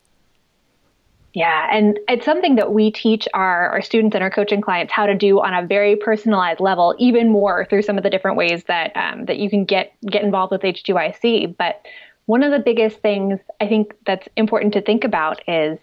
Yeah, 1.39 1.69
and 1.71 2.01
it's 2.09 2.25
something 2.25 2.57
that 2.57 2.73
we 2.73 2.91
teach 2.91 3.29
our, 3.33 3.69
our 3.69 3.81
students 3.81 4.17
and 4.17 4.25
our 4.25 4.31
coaching 4.31 4.61
clients 4.61 4.93
how 4.93 5.07
to 5.07 5.15
do 5.15 5.39
on 5.39 5.55
a 5.55 5.65
very 5.65 5.95
personalized 5.95 6.59
level, 6.59 6.97
even 6.99 7.31
more 7.31 7.65
through 7.71 7.83
some 7.83 7.97
of 7.97 8.03
the 8.03 8.11
different 8.11 8.37
ways 8.37 8.65
that 8.65 8.91
um, 8.97 9.27
that 9.27 9.39
you 9.39 9.49
can 9.49 9.65
get 9.65 9.93
get 10.05 10.25
involved 10.25 10.51
with 10.51 10.63
HTYC. 10.63 11.57
But 11.57 11.87
one 12.27 12.43
of 12.43 12.51
the 12.51 12.59
biggest 12.59 12.99
things 13.03 13.39
I 13.61 13.69
think 13.69 13.95
that's 14.05 14.27
important 14.35 14.73
to 14.73 14.81
think 14.81 15.05
about 15.05 15.49
is, 15.49 15.79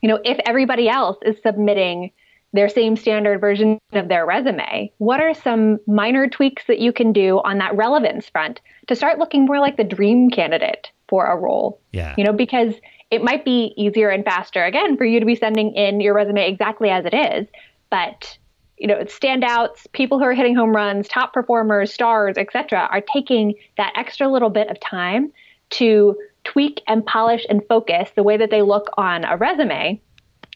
you 0.00 0.08
know, 0.08 0.18
if 0.24 0.38
everybody 0.46 0.88
else 0.88 1.18
is 1.26 1.36
submitting 1.42 2.10
their 2.54 2.70
same 2.70 2.96
standard 2.96 3.38
version 3.38 3.78
of 3.92 4.08
their 4.08 4.24
resume, 4.24 4.90
what 4.96 5.20
are 5.20 5.34
some 5.34 5.78
minor 5.86 6.26
tweaks 6.26 6.64
that 6.68 6.78
you 6.78 6.90
can 6.90 7.12
do 7.12 7.42
on 7.44 7.58
that 7.58 7.76
relevance 7.76 8.30
front 8.30 8.62
to 8.86 8.96
start 8.96 9.18
looking 9.18 9.44
more 9.44 9.60
like 9.60 9.76
the 9.76 9.84
dream 9.84 10.30
candidate 10.30 10.90
for 11.08 11.26
a 11.26 11.36
role? 11.36 11.78
Yeah. 11.92 12.14
You 12.16 12.24
know, 12.24 12.32
because 12.32 12.72
it 13.12 13.22
might 13.22 13.44
be 13.44 13.74
easier 13.76 14.08
and 14.08 14.24
faster 14.24 14.64
again 14.64 14.96
for 14.96 15.04
you 15.04 15.20
to 15.20 15.26
be 15.26 15.36
sending 15.36 15.74
in 15.74 16.00
your 16.00 16.14
resume 16.14 16.48
exactly 16.48 16.88
as 16.88 17.04
it 17.04 17.12
is, 17.12 17.46
but 17.90 18.38
you 18.78 18.88
know, 18.88 19.00
standouts, 19.04 19.86
people 19.92 20.18
who 20.18 20.24
are 20.24 20.32
hitting 20.32 20.56
home 20.56 20.74
runs, 20.74 21.06
top 21.06 21.32
performers, 21.32 21.92
stars, 21.92 22.36
etc., 22.36 22.88
are 22.90 23.02
taking 23.12 23.54
that 23.76 23.92
extra 23.96 24.26
little 24.26 24.48
bit 24.48 24.68
of 24.68 24.80
time 24.80 25.30
to 25.70 26.16
tweak 26.42 26.80
and 26.88 27.04
polish 27.04 27.46
and 27.48 27.60
focus 27.68 28.10
the 28.16 28.22
way 28.22 28.36
that 28.38 28.50
they 28.50 28.62
look 28.62 28.88
on 28.96 29.24
a 29.24 29.36
resume 29.36 30.00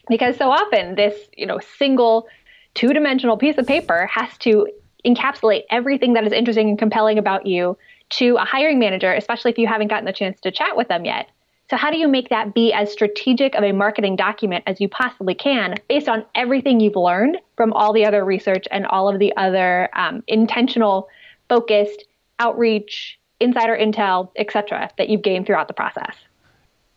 because 0.09 0.35
so 0.35 0.49
often 0.49 0.95
this, 0.95 1.29
you 1.37 1.45
know, 1.45 1.59
single 1.77 2.27
two-dimensional 2.73 3.37
piece 3.37 3.57
of 3.57 3.67
paper 3.67 4.09
has 4.11 4.35
to 4.39 4.67
encapsulate 5.05 5.61
everything 5.69 6.13
that 6.13 6.25
is 6.25 6.33
interesting 6.33 6.69
and 6.69 6.79
compelling 6.79 7.19
about 7.19 7.45
you 7.45 7.77
to 8.09 8.35
a 8.37 8.45
hiring 8.45 8.79
manager, 8.79 9.13
especially 9.13 9.51
if 9.51 9.57
you 9.57 9.67
haven't 9.67 9.89
gotten 9.89 10.05
the 10.05 10.13
chance 10.13 10.41
to 10.41 10.51
chat 10.51 10.75
with 10.75 10.87
them 10.87 11.05
yet. 11.05 11.29
So, 11.69 11.75
how 11.75 11.91
do 11.91 11.97
you 11.97 12.07
make 12.07 12.29
that 12.29 12.53
be 12.53 12.71
as 12.71 12.91
strategic 12.91 13.53
of 13.55 13.63
a 13.63 13.73
marketing 13.73 14.15
document 14.15 14.63
as 14.67 14.79
you 14.79 14.87
possibly 14.87 15.35
can 15.35 15.75
based 15.89 16.07
on 16.07 16.25
everything 16.33 16.79
you've 16.79 16.95
learned 16.95 17.37
from 17.57 17.73
all 17.73 17.91
the 17.91 18.05
other 18.05 18.23
research 18.23 18.65
and 18.71 18.85
all 18.85 19.09
of 19.09 19.19
the 19.19 19.35
other 19.35 19.89
um, 19.93 20.23
intentional, 20.27 21.09
focused 21.49 22.05
outreach, 22.39 23.19
insider 23.41 23.75
intel, 23.75 24.29
etc., 24.37 24.89
that 24.97 25.09
you've 25.09 25.21
gained 25.21 25.45
throughout 25.45 25.67
the 25.67 25.73
process? 25.73 26.15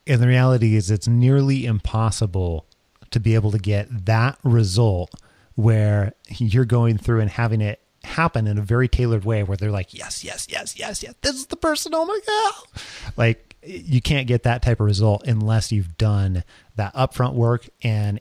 And 0.06 0.22
the 0.22 0.28
reality 0.28 0.76
is, 0.76 0.90
it's 0.90 1.08
nearly 1.08 1.66
impossible 1.66 2.64
to 3.10 3.18
be 3.18 3.34
able 3.34 3.50
to 3.50 3.58
get 3.58 3.88
that 4.06 4.38
result 4.44 5.12
where 5.56 6.14
you're 6.28 6.64
going 6.64 6.96
through 6.96 7.20
and 7.20 7.30
having 7.30 7.60
it 7.60 7.80
happen 8.04 8.46
in 8.46 8.56
a 8.56 8.62
very 8.62 8.88
tailored 8.88 9.24
way 9.24 9.42
where 9.42 9.56
they're 9.56 9.70
like, 9.70 9.92
yes, 9.92 10.24
yes, 10.24 10.46
yes, 10.48 10.78
yes, 10.78 11.02
yes, 11.02 11.14
this 11.22 11.34
is 11.34 11.46
the 11.46 11.56
person. 11.56 11.92
Oh 11.94 12.06
my 12.06 12.20
God. 12.26 12.82
Like, 13.16 13.49
you 13.62 14.00
can't 14.00 14.26
get 14.26 14.42
that 14.44 14.62
type 14.62 14.80
of 14.80 14.86
result 14.86 15.26
unless 15.26 15.70
you've 15.70 15.98
done 15.98 16.44
that 16.76 16.94
upfront 16.94 17.34
work 17.34 17.68
and 17.82 18.20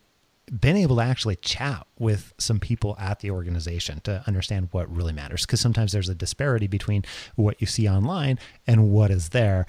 been 0.50 0.76
able 0.76 0.96
to 0.98 1.02
actually 1.02 1.36
chat 1.38 1.86
with 1.98 2.34
some 2.38 2.60
people 2.60 2.96
at 3.00 3.20
the 3.20 3.32
organization 3.32 4.00
to 4.02 4.24
understand 4.26 4.70
what 4.72 4.94
really 4.94 5.14
matters. 5.14 5.46
Because 5.46 5.62
sometimes 5.62 5.92
there's 5.92 6.10
a 6.10 6.16
disparity 6.16 6.68
between 6.68 7.06
what 7.36 7.62
you 7.62 7.68
see 7.68 7.88
online 7.88 8.40
and 8.66 8.90
what 8.90 9.12
is 9.12 9.30
there 9.30 9.66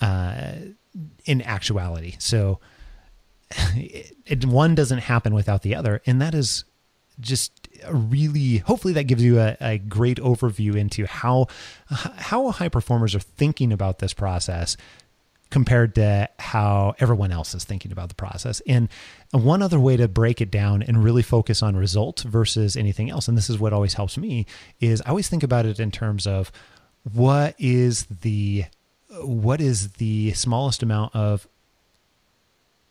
uh, 0.00 0.52
in 1.26 1.42
actuality. 1.42 2.16
So 2.18 2.60
it, 3.50 4.16
it, 4.26 4.44
one 4.46 4.74
doesn't 4.74 5.00
happen 5.00 5.34
without 5.34 5.62
the 5.62 5.74
other. 5.74 6.00
And 6.06 6.20
that 6.22 6.34
is 6.34 6.64
just 7.20 7.68
really 7.88 8.58
hopefully 8.58 8.94
that 8.94 9.04
gives 9.04 9.22
you 9.22 9.38
a, 9.38 9.56
a, 9.60 9.78
great 9.78 10.18
overview 10.18 10.74
into 10.74 11.06
how 11.06 11.46
how 11.86 12.50
high 12.50 12.68
performers 12.68 13.14
are 13.14 13.20
thinking 13.20 13.72
about 13.72 14.00
this 14.00 14.12
process 14.12 14.76
compared 15.54 15.94
to 15.94 16.28
how 16.40 16.96
everyone 16.98 17.30
else 17.30 17.54
is 17.54 17.62
thinking 17.62 17.92
about 17.92 18.08
the 18.08 18.14
process. 18.16 18.60
And 18.66 18.88
one 19.30 19.62
other 19.62 19.78
way 19.78 19.96
to 19.96 20.08
break 20.08 20.40
it 20.40 20.50
down 20.50 20.82
and 20.82 21.04
really 21.04 21.22
focus 21.22 21.62
on 21.62 21.76
results 21.76 22.24
versus 22.24 22.76
anything 22.76 23.08
else, 23.08 23.28
and 23.28 23.38
this 23.38 23.48
is 23.48 23.56
what 23.56 23.72
always 23.72 23.94
helps 23.94 24.18
me, 24.18 24.46
is 24.80 25.00
I 25.02 25.10
always 25.10 25.28
think 25.28 25.44
about 25.44 25.64
it 25.64 25.78
in 25.78 25.92
terms 25.92 26.26
of 26.26 26.50
what 27.12 27.54
is 27.56 28.06
the 28.06 28.64
what 29.20 29.60
is 29.60 29.92
the 29.92 30.32
smallest 30.32 30.82
amount 30.82 31.14
of 31.14 31.46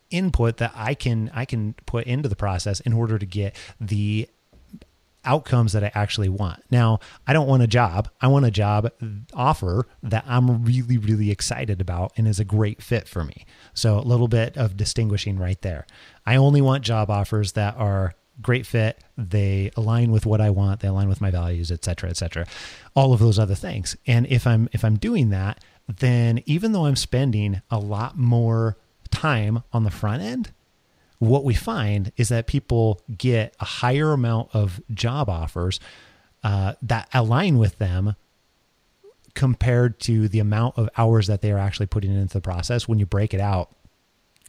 input 0.09 0.55
that 0.55 0.71
I 0.73 0.93
can 0.93 1.31
I 1.33 1.43
can 1.43 1.73
put 1.85 2.07
into 2.07 2.29
the 2.29 2.35
process 2.37 2.79
in 2.79 2.93
order 2.93 3.19
to 3.19 3.25
get 3.25 3.57
the 3.81 4.29
outcomes 5.25 5.73
that 5.73 5.83
I 5.83 5.91
actually 5.93 6.29
want. 6.29 6.63
Now, 6.69 6.99
I 7.27 7.33
don't 7.33 7.47
want 7.47 7.63
a 7.63 7.67
job. 7.67 8.09
I 8.21 8.27
want 8.27 8.45
a 8.45 8.51
job 8.51 8.91
offer 9.33 9.87
that 10.01 10.25
I'm 10.27 10.63
really, 10.63 10.97
really 10.97 11.31
excited 11.31 11.81
about 11.81 12.13
and 12.17 12.27
is 12.27 12.39
a 12.39 12.45
great 12.45 12.81
fit 12.81 13.07
for 13.07 13.23
me. 13.23 13.45
So, 13.73 13.99
a 13.99 14.01
little 14.01 14.27
bit 14.27 14.57
of 14.57 14.77
distinguishing 14.77 15.37
right 15.37 15.61
there. 15.61 15.85
I 16.25 16.35
only 16.35 16.61
want 16.61 16.83
job 16.83 17.09
offers 17.09 17.53
that 17.53 17.75
are 17.77 18.13
great 18.41 18.65
fit 18.65 19.03
they 19.15 19.69
align 19.77 20.11
with 20.11 20.25
what 20.25 20.41
i 20.41 20.49
want 20.49 20.79
they 20.79 20.87
align 20.87 21.07
with 21.07 21.21
my 21.21 21.29
values 21.29 21.71
et 21.71 21.85
cetera 21.85 22.09
et 22.09 22.17
cetera 22.17 22.47
all 22.95 23.13
of 23.13 23.19
those 23.19 23.37
other 23.37 23.53
things 23.53 23.95
and 24.07 24.25
if 24.25 24.47
i'm 24.47 24.67
if 24.71 24.83
i'm 24.83 24.95
doing 24.95 25.29
that 25.29 25.63
then 25.87 26.41
even 26.47 26.71
though 26.71 26.85
i'm 26.87 26.95
spending 26.95 27.61
a 27.69 27.77
lot 27.77 28.17
more 28.17 28.75
time 29.11 29.61
on 29.71 29.83
the 29.83 29.91
front 29.91 30.23
end 30.23 30.51
what 31.25 31.43
we 31.43 31.53
find 31.53 32.11
is 32.17 32.29
that 32.29 32.47
people 32.47 33.01
get 33.17 33.55
a 33.59 33.65
higher 33.65 34.11
amount 34.11 34.49
of 34.53 34.81
job 34.93 35.29
offers 35.29 35.79
uh, 36.43 36.73
that 36.81 37.07
align 37.13 37.57
with 37.57 37.77
them 37.77 38.15
compared 39.33 39.99
to 39.99 40.27
the 40.27 40.39
amount 40.39 40.77
of 40.77 40.89
hours 40.97 41.27
that 41.27 41.41
they 41.41 41.51
are 41.51 41.57
actually 41.57 41.87
putting 41.87 42.13
into 42.13 42.33
the 42.33 42.41
process. 42.41 42.87
When 42.87 42.99
you 42.99 43.05
break 43.05 43.33
it 43.33 43.39
out 43.39 43.75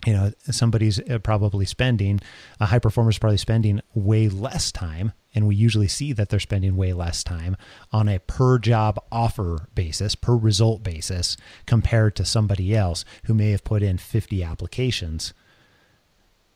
you 0.06 0.12
know 0.12 0.32
somebody's 0.50 1.00
uh, 1.08 1.18
probably 1.18 1.64
spending 1.64 2.20
a 2.60 2.66
high 2.66 2.78
performer 2.78 3.10
is 3.10 3.18
probably 3.18 3.38
spending 3.38 3.80
way 3.94 4.28
less 4.28 4.70
time 4.70 5.12
and 5.34 5.46
we 5.46 5.56
usually 5.56 5.88
see 5.88 6.12
that 6.12 6.28
they're 6.28 6.40
spending 6.40 6.76
way 6.76 6.92
less 6.92 7.24
time 7.24 7.56
on 7.92 8.08
a 8.08 8.18
per 8.20 8.58
job 8.58 8.98
offer 9.10 9.68
basis 9.74 10.14
per 10.14 10.36
result 10.36 10.82
basis 10.82 11.36
compared 11.66 12.14
to 12.16 12.24
somebody 12.24 12.74
else 12.76 13.04
who 13.24 13.34
may 13.34 13.50
have 13.50 13.64
put 13.64 13.82
in 13.82 13.98
50 13.98 14.42
applications 14.42 15.32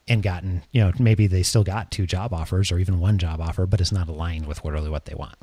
and 0.09 0.23
gotten, 0.23 0.63
you 0.73 0.81
know, 0.83 0.93
maybe 0.99 1.27
they 1.27 1.43
still 1.43 1.65
got 1.65 1.91
two 1.91 2.07
job 2.07 2.33
offers 2.33 2.73
or 2.73 2.79
even 2.79 3.01
one 3.01 3.19
job 3.19 3.41
offer, 3.41 3.67
but 3.67 3.81
it's 3.81 3.93
not 3.93 4.09
aligned 4.09 4.47
with 4.47 4.65
what 4.65 4.73
really 4.73 4.91
what 4.91 5.05
they 5.05 5.15
want. 5.15 5.37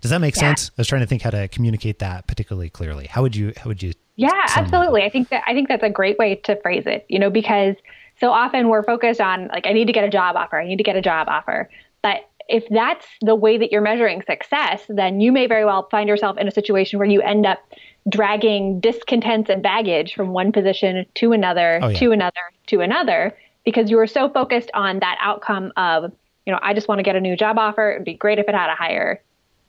Does 0.00 0.10
that 0.10 0.20
make 0.20 0.34
yeah. 0.36 0.40
sense? 0.40 0.70
I 0.70 0.74
was 0.78 0.88
trying 0.88 1.02
to 1.02 1.06
think 1.06 1.22
how 1.22 1.30
to 1.30 1.48
communicate 1.48 1.98
that 1.98 2.26
particularly 2.26 2.70
clearly. 2.70 3.06
How 3.06 3.22
would 3.22 3.36
you 3.36 3.52
how 3.56 3.68
would 3.68 3.82
you 3.82 3.92
Yeah, 4.16 4.46
absolutely. 4.56 5.02
I 5.02 5.10
think 5.10 5.28
that 5.28 5.42
I 5.46 5.52
think 5.52 5.68
that's 5.68 5.82
a 5.82 5.90
great 5.90 6.18
way 6.18 6.36
to 6.36 6.56
phrase 6.62 6.84
it, 6.86 7.04
you 7.08 7.18
know, 7.18 7.30
because 7.30 7.76
so 8.18 8.30
often 8.30 8.68
we're 8.68 8.82
focused 8.82 9.20
on 9.20 9.48
like 9.48 9.66
I 9.66 9.72
need 9.72 9.86
to 9.86 9.92
get 9.92 10.04
a 10.04 10.10
job 10.10 10.36
offer, 10.36 10.58
I 10.58 10.66
need 10.66 10.78
to 10.78 10.84
get 10.84 10.96
a 10.96 11.02
job 11.02 11.28
offer. 11.28 11.68
But 12.02 12.20
if 12.48 12.64
that's 12.68 13.06
the 13.20 13.34
way 13.34 13.58
that 13.58 13.70
you're 13.70 13.80
measuring 13.80 14.22
success, 14.22 14.82
then 14.88 15.20
you 15.20 15.30
may 15.30 15.46
very 15.46 15.64
well 15.64 15.86
find 15.90 16.08
yourself 16.08 16.36
in 16.36 16.48
a 16.48 16.50
situation 16.50 16.98
where 16.98 17.08
you 17.08 17.20
end 17.22 17.46
up 17.46 17.60
dragging 18.08 18.80
discontents 18.80 19.48
and 19.48 19.62
baggage 19.62 20.14
from 20.14 20.30
one 20.30 20.50
position 20.50 21.06
to 21.14 21.32
another, 21.32 21.78
oh, 21.82 21.88
yeah. 21.88 21.98
to 21.98 22.10
another, 22.10 22.40
to 22.70 22.80
another, 22.80 23.36
because 23.64 23.90
you 23.90 23.96
were 23.96 24.06
so 24.06 24.28
focused 24.28 24.70
on 24.74 25.00
that 25.00 25.18
outcome 25.20 25.72
of, 25.76 26.12
you 26.46 26.52
know, 26.52 26.58
I 26.62 26.74
just 26.74 26.88
want 26.88 26.98
to 26.98 27.02
get 27.02 27.16
a 27.16 27.20
new 27.20 27.36
job 27.36 27.58
offer. 27.58 27.92
It'd 27.92 28.04
be 28.04 28.14
great 28.14 28.38
if 28.38 28.48
it 28.48 28.54
had 28.54 28.70
a 28.70 28.74
higher 28.74 29.22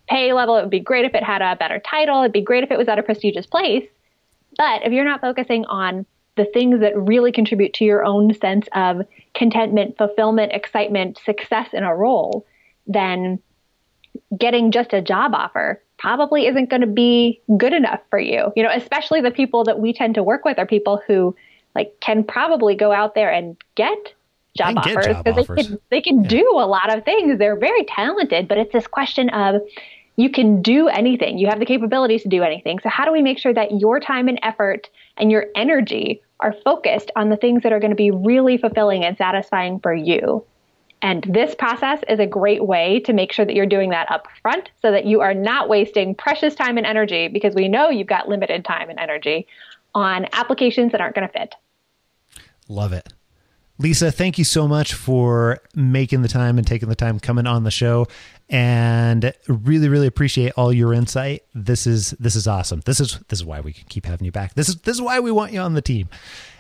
pay 0.08 0.34
level. 0.34 0.58
It 0.58 0.62
would 0.62 0.70
be 0.70 0.80
great 0.80 1.06
if 1.06 1.14
it 1.14 1.24
had 1.24 1.42
a 1.42 1.56
better 1.56 1.80
title. 1.80 2.22
It'd 2.22 2.32
be 2.32 2.42
great 2.42 2.64
if 2.64 2.72
it 2.72 2.78
was 2.78 2.88
at 2.88 2.98
a 2.98 3.04
prestigious 3.04 3.46
place. 3.46 3.88
But 4.58 4.86
if 4.86 4.92
you're 4.92 5.06
not 5.06 5.22
focusing 5.22 5.66
on 5.66 6.06
the 6.38 6.46
things 6.46 6.80
that 6.80 6.98
really 6.98 7.32
contribute 7.32 7.74
to 7.76 7.84
your 7.84 8.06
own 8.06 8.34
sense 8.34 8.68
of 8.74 9.06
contentment, 9.34 9.98
fulfillment, 9.98 10.54
excitement, 10.54 11.20
success 11.26 11.68
in 11.74 11.84
a 11.84 11.96
role, 11.96 12.46
then 12.88 13.40
getting 14.38 14.72
just 14.72 14.94
a 14.94 15.02
job 15.02 15.34
offer 15.34 15.82
probably 15.98 16.48
isn't 16.48 16.70
going 16.70 16.82
to 16.82 16.88
be 16.88 17.42
good 17.58 17.74
enough 17.74 18.00
for 18.10 18.20
you. 18.20 18.52
You 18.56 18.64
know, 18.64 18.72
especially 18.74 19.22
the 19.22 19.32
people 19.32 19.66
that 19.66 19.80
we 19.80 19.94
tend 19.94 20.16
to 20.16 20.24
work 20.24 20.46
with 20.46 20.58
are 20.58 20.66
people 20.66 21.02
who 21.06 21.36
like 21.76 21.94
can 22.00 22.24
probably 22.24 22.76
go 22.76 22.92
out 22.92 23.16
there 23.16 23.32
and 23.32 23.58
get 23.76 24.14
job 24.58 24.78
offers 24.78 25.18
because 25.24 25.48
they 25.48 25.64
can 25.64 25.80
they 25.90 26.02
can 26.02 26.24
yeah. 26.24 26.30
do 26.30 26.52
a 26.56 26.68
lot 26.68 26.96
of 26.96 27.06
things. 27.06 27.40
They're 27.40 27.58
very 27.58 27.86
talented, 27.86 28.48
but 28.48 28.58
it's 28.58 28.74
this 28.74 28.88
question 28.88 29.30
of 29.30 29.62
you 30.18 30.30
can 30.30 30.62
do 30.62 30.88
anything. 30.88 31.38
You 31.38 31.48
have 31.48 31.60
the 31.60 31.66
capabilities 31.66 32.24
to 32.24 32.30
do 32.30 32.44
anything. 32.44 32.80
So 32.80 32.90
how 32.90 33.06
do 33.06 33.12
we 33.12 33.22
make 33.22 33.40
sure 33.40 33.54
that 33.54 33.80
your 33.80 34.00
time 34.00 34.28
and 34.28 34.40
effort 34.44 34.90
and 35.18 35.32
your 35.32 35.46
energy 35.56 36.22
are 36.42 36.54
focused 36.66 37.12
on 37.16 37.30
the 37.30 37.38
things 37.38 37.64
that 37.64 37.72
are 37.72 37.80
going 37.80 37.92
to 37.92 37.96
be 37.96 38.12
really 38.12 38.58
fulfilling 38.58 39.06
and 39.06 39.18
satisfying 39.18 39.80
for 39.80 39.94
you? 39.94 40.46
And 41.04 41.24
this 41.24 41.56
process 41.56 42.00
is 42.08 42.20
a 42.20 42.28
great 42.28 42.66
way 42.66 43.00
to 43.02 43.14
make 43.14 43.32
sure 43.32 43.44
that 43.46 43.56
you're 43.56 43.66
doing 43.66 43.90
that 43.90 44.12
up 44.12 44.28
front 44.42 44.70
so 44.82 44.92
that 44.92 45.06
you 45.06 45.22
are 45.22 45.34
not 45.34 45.68
wasting 45.68 46.14
precious 46.14 46.54
time 46.54 46.78
and 46.78 46.86
energy 46.86 47.28
because 47.28 47.56
we 47.56 47.68
know 47.68 47.90
you've 47.90 48.06
got 48.06 48.30
limited 48.30 48.64
time 48.64 48.90
and 48.90 49.00
energy 49.00 49.48
on 49.94 50.28
applications 50.34 50.92
that 50.92 51.02
aren't 51.02 51.16
going 51.16 51.28
to 51.28 51.34
fit. 51.34 51.56
Love 52.68 52.94
it. 52.94 53.12
Lisa, 53.82 54.12
thank 54.12 54.38
you 54.38 54.44
so 54.44 54.68
much 54.68 54.94
for 54.94 55.60
making 55.76 56.22
the 56.22 56.28
time 56.28 56.60
and 56.60 56.68
taking 56.68 56.88
the 56.88 56.96
time 56.96 57.20
coming 57.20 57.48
on 57.48 57.64
the 57.64 57.72
show 57.72 58.06
and 58.48 59.34
really 59.48 59.90
really 59.90 60.06
appreciate 60.06 60.54
all 60.56 60.72
your 60.72 60.94
insight. 60.94 61.42
This 61.56 61.88
is 61.88 62.12
this 62.12 62.36
is 62.36 62.48
awesome. 62.48 62.82
This 62.86 63.00
is 63.00 63.20
this 63.30 63.40
is 63.40 63.46
why 63.46 63.60
we 63.60 63.74
keep 63.74 64.06
having 64.06 64.26
you 64.26 64.32
back. 64.32 64.54
This 64.54 64.70
is 64.70 64.76
this 64.82 64.96
is 64.96 65.02
why 65.02 65.20
we 65.20 65.32
want 65.32 65.52
you 65.52 65.62
on 65.62 65.74
the 65.74 65.82
team. 65.82 66.10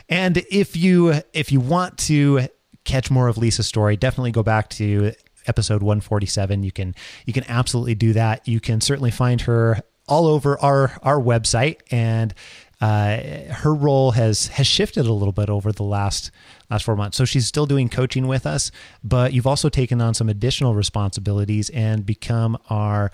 And 0.09 0.37
if 0.49 0.75
you 0.75 1.21
if 1.31 1.51
you 1.51 1.59
want 1.59 1.99
to 1.99 2.47
catch 2.85 3.11
more 3.11 3.27
of 3.27 3.37
Lisa's 3.37 3.67
story, 3.67 3.97
definitely 3.97 4.31
go 4.31 4.41
back 4.41 4.69
to 4.71 5.13
episode 5.45 5.83
147. 5.83 6.63
You 6.63 6.71
can 6.71 6.95
you 7.27 7.33
can 7.33 7.43
absolutely 7.47 7.93
do 7.93 8.13
that. 8.13 8.47
You 8.47 8.59
can 8.59 8.81
certainly 8.81 9.11
find 9.11 9.41
her 9.41 9.81
all 10.07 10.25
over 10.25 10.59
our 10.59 10.97
our 11.03 11.19
website 11.19 11.81
and 11.91 12.33
uh, 12.81 13.17
her 13.51 13.73
role 13.73 14.11
has 14.11 14.47
has 14.47 14.65
shifted 14.65 15.05
a 15.05 15.13
little 15.13 15.31
bit 15.31 15.49
over 15.49 15.71
the 15.71 15.83
last 15.83 16.31
last 16.69 16.83
four 16.83 16.95
months. 16.95 17.15
So 17.15 17.25
she's 17.25 17.45
still 17.45 17.67
doing 17.67 17.89
coaching 17.89 18.27
with 18.27 18.45
us, 18.45 18.71
but 19.03 19.33
you've 19.33 19.47
also 19.47 19.69
taken 19.69 20.01
on 20.01 20.13
some 20.13 20.29
additional 20.29 20.73
responsibilities 20.73 21.69
and 21.69 22.05
become 22.05 22.57
our 22.69 23.11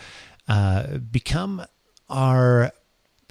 uh, 0.48 0.98
become 0.98 1.66
our 2.10 2.72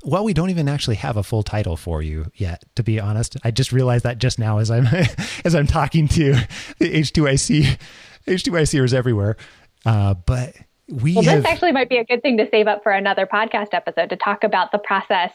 well, 0.05 0.25
we 0.25 0.35
don't 0.35 0.51
even 0.51 0.69
actually 0.69 0.97
have 0.97 1.17
a 1.17 1.23
full 1.23 1.43
title 1.43 1.77
for 1.77 2.03
you 2.03 2.31
yet, 2.35 2.65
to 2.77 2.83
be 2.83 3.01
honest. 3.01 3.37
I 3.43 3.51
just 3.51 3.73
realized 3.73 4.05
that 4.05 4.19
just 4.19 4.39
now 4.39 4.59
as 4.59 4.71
I'm 4.71 4.87
as 5.45 5.55
I'm 5.55 5.67
talking 5.67 6.07
to 6.09 6.35
the 6.79 7.03
HTYC 7.03 7.79
HTYCers 8.27 8.93
everywhere. 8.93 9.37
Uh, 9.85 10.15
but 10.15 10.55
we 10.89 11.15
well, 11.15 11.25
have, 11.25 11.43
this 11.43 11.51
actually 11.51 11.73
might 11.73 11.89
be 11.89 11.97
a 11.97 12.05
good 12.05 12.23
thing 12.23 12.37
to 12.37 12.49
save 12.51 12.67
up 12.67 12.83
for 12.83 12.93
another 12.93 13.27
podcast 13.27 13.69
episode 13.73 14.11
to 14.11 14.17
talk 14.17 14.45
about 14.45 14.71
the 14.71 14.79
process, 14.79 15.33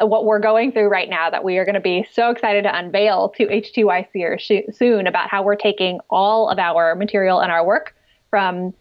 what 0.00 0.24
we're 0.24 0.38
going 0.38 0.72
through 0.72 0.88
right 0.88 1.08
now 1.08 1.30
that 1.30 1.44
we 1.44 1.58
are 1.58 1.64
going 1.64 1.74
to 1.74 1.80
be 1.80 2.06
so 2.12 2.30
excited 2.30 2.62
to 2.62 2.76
unveil 2.76 3.30
to 3.30 3.46
HTYCers 3.46 4.40
sh- 4.40 4.76
soon 4.76 5.06
about 5.06 5.28
how 5.28 5.42
we're 5.42 5.56
taking 5.56 6.00
all 6.08 6.48
of 6.48 6.58
our 6.58 6.94
material 6.94 7.40
and 7.40 7.50
our 7.50 7.64
work 7.64 7.96
from 8.30 8.74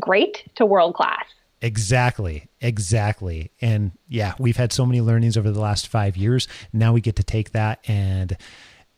great 0.00 0.44
to 0.54 0.64
world 0.64 0.94
class. 0.94 1.24
Exactly. 1.60 2.48
Exactly. 2.60 3.50
And 3.60 3.92
yeah, 4.08 4.34
we've 4.38 4.56
had 4.56 4.72
so 4.72 4.84
many 4.84 5.00
learnings 5.00 5.36
over 5.36 5.50
the 5.50 5.60
last 5.60 5.86
5 5.88 6.16
years. 6.16 6.48
Now 6.72 6.92
we 6.92 7.00
get 7.00 7.16
to 7.16 7.22
take 7.22 7.52
that 7.52 7.80
and 7.86 8.36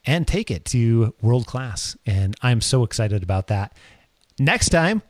and 0.06 0.26
take 0.26 0.50
it 0.50 0.64
to 0.66 1.14
world 1.22 1.46
class. 1.46 1.96
And 2.06 2.34
I'm 2.42 2.60
so 2.60 2.84
excited 2.84 3.22
about 3.22 3.46
that. 3.48 3.76
Next 4.38 4.68
time, 4.68 5.02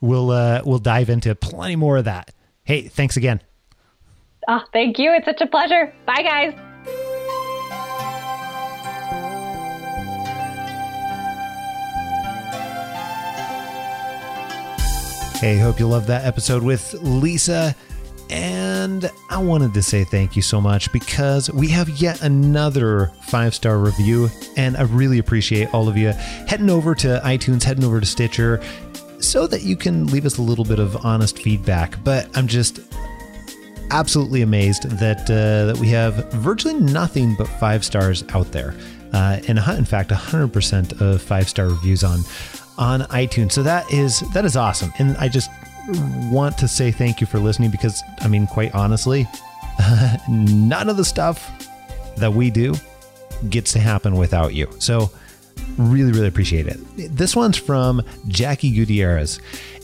we'll 0.00 0.30
uh, 0.30 0.62
we'll 0.64 0.78
dive 0.78 1.10
into 1.10 1.34
plenty 1.34 1.76
more 1.76 1.96
of 1.98 2.04
that. 2.04 2.32
Hey, 2.64 2.82
thanks 2.82 3.16
again. 3.16 3.40
Oh, 4.48 4.62
thank 4.72 4.98
you. 4.98 5.12
It's 5.12 5.26
such 5.26 5.40
a 5.40 5.46
pleasure. 5.46 5.92
Bye 6.06 6.22
guys. 6.22 6.54
Hey, 15.40 15.58
hope 15.58 15.78
you 15.78 15.86
loved 15.86 16.06
that 16.06 16.24
episode 16.24 16.62
with 16.62 16.94
Lisa. 17.02 17.74
And 18.30 19.10
I 19.30 19.38
wanted 19.38 19.74
to 19.74 19.82
say 19.82 20.02
thank 20.04 20.34
you 20.34 20.42
so 20.42 20.60
much 20.60 20.92
because 20.92 21.50
we 21.52 21.68
have 21.68 21.88
yet 21.88 22.22
another 22.22 23.12
five 23.22 23.54
star 23.54 23.78
review. 23.78 24.28
And 24.56 24.76
I 24.76 24.82
really 24.82 25.18
appreciate 25.18 25.72
all 25.74 25.88
of 25.88 25.96
you 25.96 26.08
heading 26.48 26.70
over 26.70 26.94
to 26.96 27.20
iTunes, 27.24 27.64
heading 27.64 27.84
over 27.84 28.00
to 28.00 28.06
Stitcher, 28.06 28.62
so 29.20 29.46
that 29.46 29.62
you 29.62 29.76
can 29.76 30.06
leave 30.06 30.24
us 30.24 30.38
a 30.38 30.42
little 30.42 30.64
bit 30.64 30.78
of 30.78 31.04
honest 31.04 31.38
feedback. 31.38 32.02
But 32.02 32.34
I'm 32.36 32.46
just 32.46 32.80
absolutely 33.90 34.42
amazed 34.42 34.84
that 34.98 35.22
uh, 35.30 35.66
that 35.66 35.78
we 35.78 35.88
have 35.88 36.32
virtually 36.32 36.74
nothing 36.74 37.34
but 37.36 37.46
five 37.46 37.84
stars 37.84 38.24
out 38.34 38.50
there. 38.52 38.74
Uh, 39.12 39.40
and 39.48 39.58
in 39.58 39.84
fact, 39.84 40.10
100% 40.10 41.00
of 41.00 41.22
five 41.22 41.48
star 41.48 41.68
reviews 41.68 42.04
on 42.04 42.20
on 42.78 43.00
iTunes. 43.02 43.52
So 43.52 43.62
that 43.62 43.90
is 43.92 44.20
that 44.34 44.44
is 44.44 44.56
awesome. 44.56 44.92
And 44.98 45.16
I 45.16 45.28
just 45.28 45.50
want 46.30 46.58
to 46.58 46.68
say 46.68 46.90
thank 46.90 47.20
you 47.20 47.26
for 47.26 47.38
listening 47.38 47.70
because 47.70 48.02
I 48.20 48.28
mean 48.28 48.46
quite 48.46 48.74
honestly, 48.74 49.26
none 50.28 50.88
of 50.88 50.96
the 50.96 51.04
stuff 51.04 51.50
that 52.16 52.32
we 52.32 52.50
do 52.50 52.74
gets 53.50 53.72
to 53.72 53.78
happen 53.78 54.16
without 54.16 54.54
you. 54.54 54.68
So 54.78 55.10
really 55.78 56.12
really 56.12 56.28
appreciate 56.28 56.66
it. 56.66 56.78
This 56.96 57.36
one's 57.36 57.56
from 57.56 58.02
Jackie 58.28 58.72
Gutierrez 58.74 59.40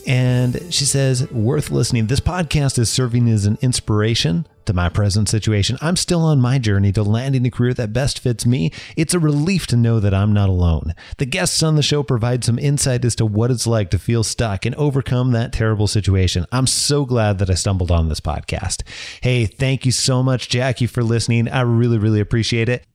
and 0.07 0.61
she 0.69 0.85
says, 0.85 1.29
"Worth 1.31 1.71
listening. 1.71 2.07
This 2.07 2.19
podcast 2.19 2.77
is 2.77 2.89
serving 2.89 3.29
as 3.29 3.45
an 3.45 3.57
inspiration 3.61 4.45
to 4.65 4.73
my 4.73 4.89
present 4.89 5.27
situation. 5.29 5.77
I'm 5.81 5.95
still 5.95 6.21
on 6.21 6.39
my 6.39 6.57
journey 6.57 6.91
to 6.93 7.03
landing 7.03 7.45
a 7.45 7.51
career 7.51 7.73
that 7.73 7.93
best 7.93 8.19
fits 8.19 8.45
me. 8.45 8.71
It's 8.95 9.13
a 9.13 9.19
relief 9.19 9.67
to 9.67 9.75
know 9.75 9.99
that 9.99 10.13
I'm 10.13 10.33
not 10.33 10.49
alone. 10.49 10.93
The 11.17 11.25
guests 11.25 11.61
on 11.63 11.75
the 11.75 11.83
show 11.83 12.03
provide 12.03 12.43
some 12.43 12.59
insight 12.59 13.03
as 13.05 13.15
to 13.15 13.25
what 13.25 13.51
it's 13.51 13.67
like 13.67 13.89
to 13.91 13.99
feel 13.99 14.23
stuck 14.23 14.65
and 14.65 14.75
overcome 14.75 15.31
that 15.31 15.51
terrible 15.53 15.87
situation. 15.87 16.45
I'm 16.51 16.67
so 16.67 17.05
glad 17.05 17.39
that 17.39 17.49
I 17.49 17.55
stumbled 17.55 17.91
on 17.91 18.09
this 18.09 18.21
podcast. 18.21 18.83
Hey, 19.21 19.45
thank 19.45 19.85
you 19.85 19.91
so 19.91 20.23
much, 20.23 20.49
Jackie, 20.49 20.87
for 20.87 21.03
listening. 21.03 21.49
I 21.49 21.61
really, 21.61 21.97
really 21.97 22.19
appreciate 22.19 22.69
it. 22.69 22.85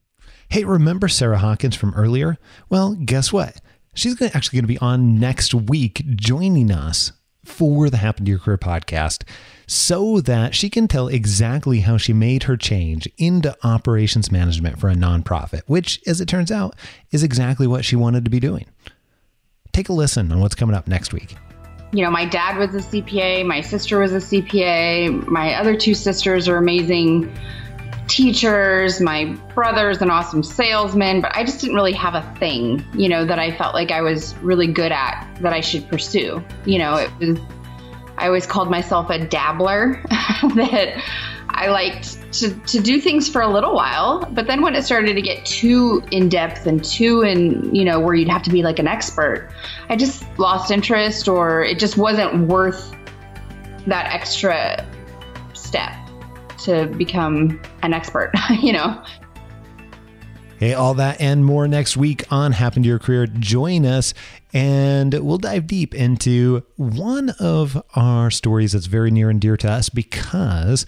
Hey, 0.49 0.63
remember 0.63 1.07
Sarah 1.07 1.37
Hawkins 1.37 1.75
from 1.75 1.93
earlier? 1.93 2.37
Well, 2.69 2.95
guess 2.95 3.31
what? 3.31 3.61
She's 3.93 4.21
actually 4.21 4.57
going 4.57 4.63
to 4.63 4.73
be 4.73 4.77
on 4.79 5.19
next 5.19 5.53
week 5.53 6.03
joining 6.15 6.71
us 6.71 7.11
for 7.43 7.89
the 7.89 7.97
Happen 7.97 8.25
to 8.25 8.29
Your 8.29 8.39
Career 8.39 8.57
podcast 8.57 9.23
so 9.67 10.21
that 10.21 10.55
she 10.55 10.69
can 10.69 10.87
tell 10.87 11.07
exactly 11.07 11.81
how 11.81 11.97
she 11.97 12.13
made 12.13 12.43
her 12.43 12.55
change 12.55 13.09
into 13.17 13.55
operations 13.63 14.31
management 14.31 14.79
for 14.79 14.89
a 14.89 14.95
nonprofit, 14.95 15.61
which, 15.67 16.01
as 16.07 16.21
it 16.21 16.27
turns 16.27 16.51
out, 16.51 16.75
is 17.11 17.23
exactly 17.23 17.67
what 17.67 17.83
she 17.83 17.95
wanted 17.95 18.23
to 18.25 18.31
be 18.31 18.39
doing. 18.39 18.65
Take 19.71 19.89
a 19.89 19.93
listen 19.93 20.31
on 20.31 20.39
what's 20.39 20.55
coming 20.55 20.75
up 20.75 20.87
next 20.87 21.13
week. 21.13 21.35
You 21.91 22.03
know, 22.03 22.11
my 22.11 22.25
dad 22.25 22.57
was 22.57 22.75
a 22.75 22.87
CPA, 22.87 23.45
my 23.45 23.61
sister 23.61 23.99
was 23.99 24.13
a 24.13 24.17
CPA, 24.17 25.27
my 25.27 25.55
other 25.55 25.75
two 25.75 25.95
sisters 25.95 26.47
are 26.47 26.57
amazing 26.57 27.35
teachers, 28.09 28.99
my 28.99 29.37
brother's 29.53 30.01
an 30.01 30.09
awesome 30.09 30.43
salesman, 30.43 31.21
but 31.21 31.35
I 31.35 31.43
just 31.43 31.61
didn't 31.61 31.75
really 31.75 31.93
have 31.93 32.15
a 32.15 32.35
thing, 32.39 32.83
you 32.93 33.07
know, 33.07 33.23
that 33.23 33.39
I 33.39 33.55
felt 33.55 33.73
like 33.73 33.91
I 33.91 34.01
was 34.01 34.35
really 34.37 34.67
good 34.67 34.91
at 34.91 35.27
that 35.41 35.53
I 35.53 35.61
should 35.61 35.87
pursue. 35.87 36.43
You 36.65 36.79
know, 36.79 36.95
it 36.95 37.11
was 37.19 37.39
I 38.17 38.27
always 38.27 38.45
called 38.45 38.69
myself 38.69 39.09
a 39.09 39.25
dabbler 39.25 40.03
that 40.09 41.01
I 41.49 41.67
liked 41.67 42.33
to, 42.33 42.53
to 42.53 42.79
do 42.81 42.99
things 42.99 43.29
for 43.29 43.41
a 43.41 43.47
little 43.47 43.73
while, 43.73 44.27
but 44.31 44.45
then 44.45 44.61
when 44.61 44.75
it 44.75 44.83
started 44.83 45.13
to 45.13 45.21
get 45.21 45.45
too 45.45 46.03
in 46.11 46.27
depth 46.27 46.67
and 46.67 46.83
too 46.83 47.21
in, 47.21 47.73
you 47.73 47.85
know, 47.85 47.99
where 47.99 48.13
you'd 48.15 48.27
have 48.27 48.43
to 48.43 48.49
be 48.49 48.61
like 48.61 48.77
an 48.77 48.87
expert, 48.87 49.49
I 49.87 49.95
just 49.95 50.25
lost 50.37 50.69
interest 50.69 51.29
or 51.29 51.63
it 51.63 51.79
just 51.79 51.95
wasn't 51.95 52.47
worth 52.47 52.93
that 53.87 54.13
extra 54.13 54.85
step 55.53 55.95
to 56.63 56.87
become 56.97 57.61
an 57.81 57.93
expert, 57.93 58.31
you 58.61 58.73
know. 58.73 59.03
Hey, 60.59 60.73
all 60.73 60.93
that 60.95 61.21
and 61.21 61.45
more 61.45 61.69
next 61.69 61.95
week 61.95 62.29
on 62.31 62.51
Happen 62.51 62.83
to 62.83 62.89
Your 62.89 62.99
Career. 62.99 63.27
Join 63.27 63.85
us 63.85 64.13
and 64.51 65.13
we'll 65.13 65.37
dive 65.37 65.67
deep 65.67 65.95
into 65.95 66.63
one 66.75 67.29
of 67.39 67.81
our 67.95 68.29
stories 68.29 68.73
that's 68.73 68.87
very 68.87 69.09
near 69.09 69.29
and 69.29 69.39
dear 69.39 69.55
to 69.55 69.71
us 69.71 69.87
because 69.87 70.85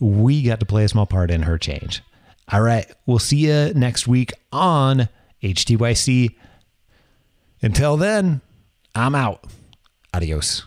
we 0.00 0.42
got 0.42 0.58
to 0.58 0.66
play 0.66 0.82
a 0.82 0.88
small 0.88 1.06
part 1.06 1.30
in 1.30 1.42
her 1.42 1.56
change. 1.56 2.02
All 2.50 2.62
right, 2.62 2.90
we'll 3.06 3.20
see 3.20 3.46
you 3.48 3.72
next 3.74 4.08
week 4.08 4.32
on 4.50 5.08
HTYC. 5.42 6.34
Until 7.62 7.96
then, 7.96 8.40
I'm 8.94 9.14
out. 9.14 9.46
Adios. 10.12 10.64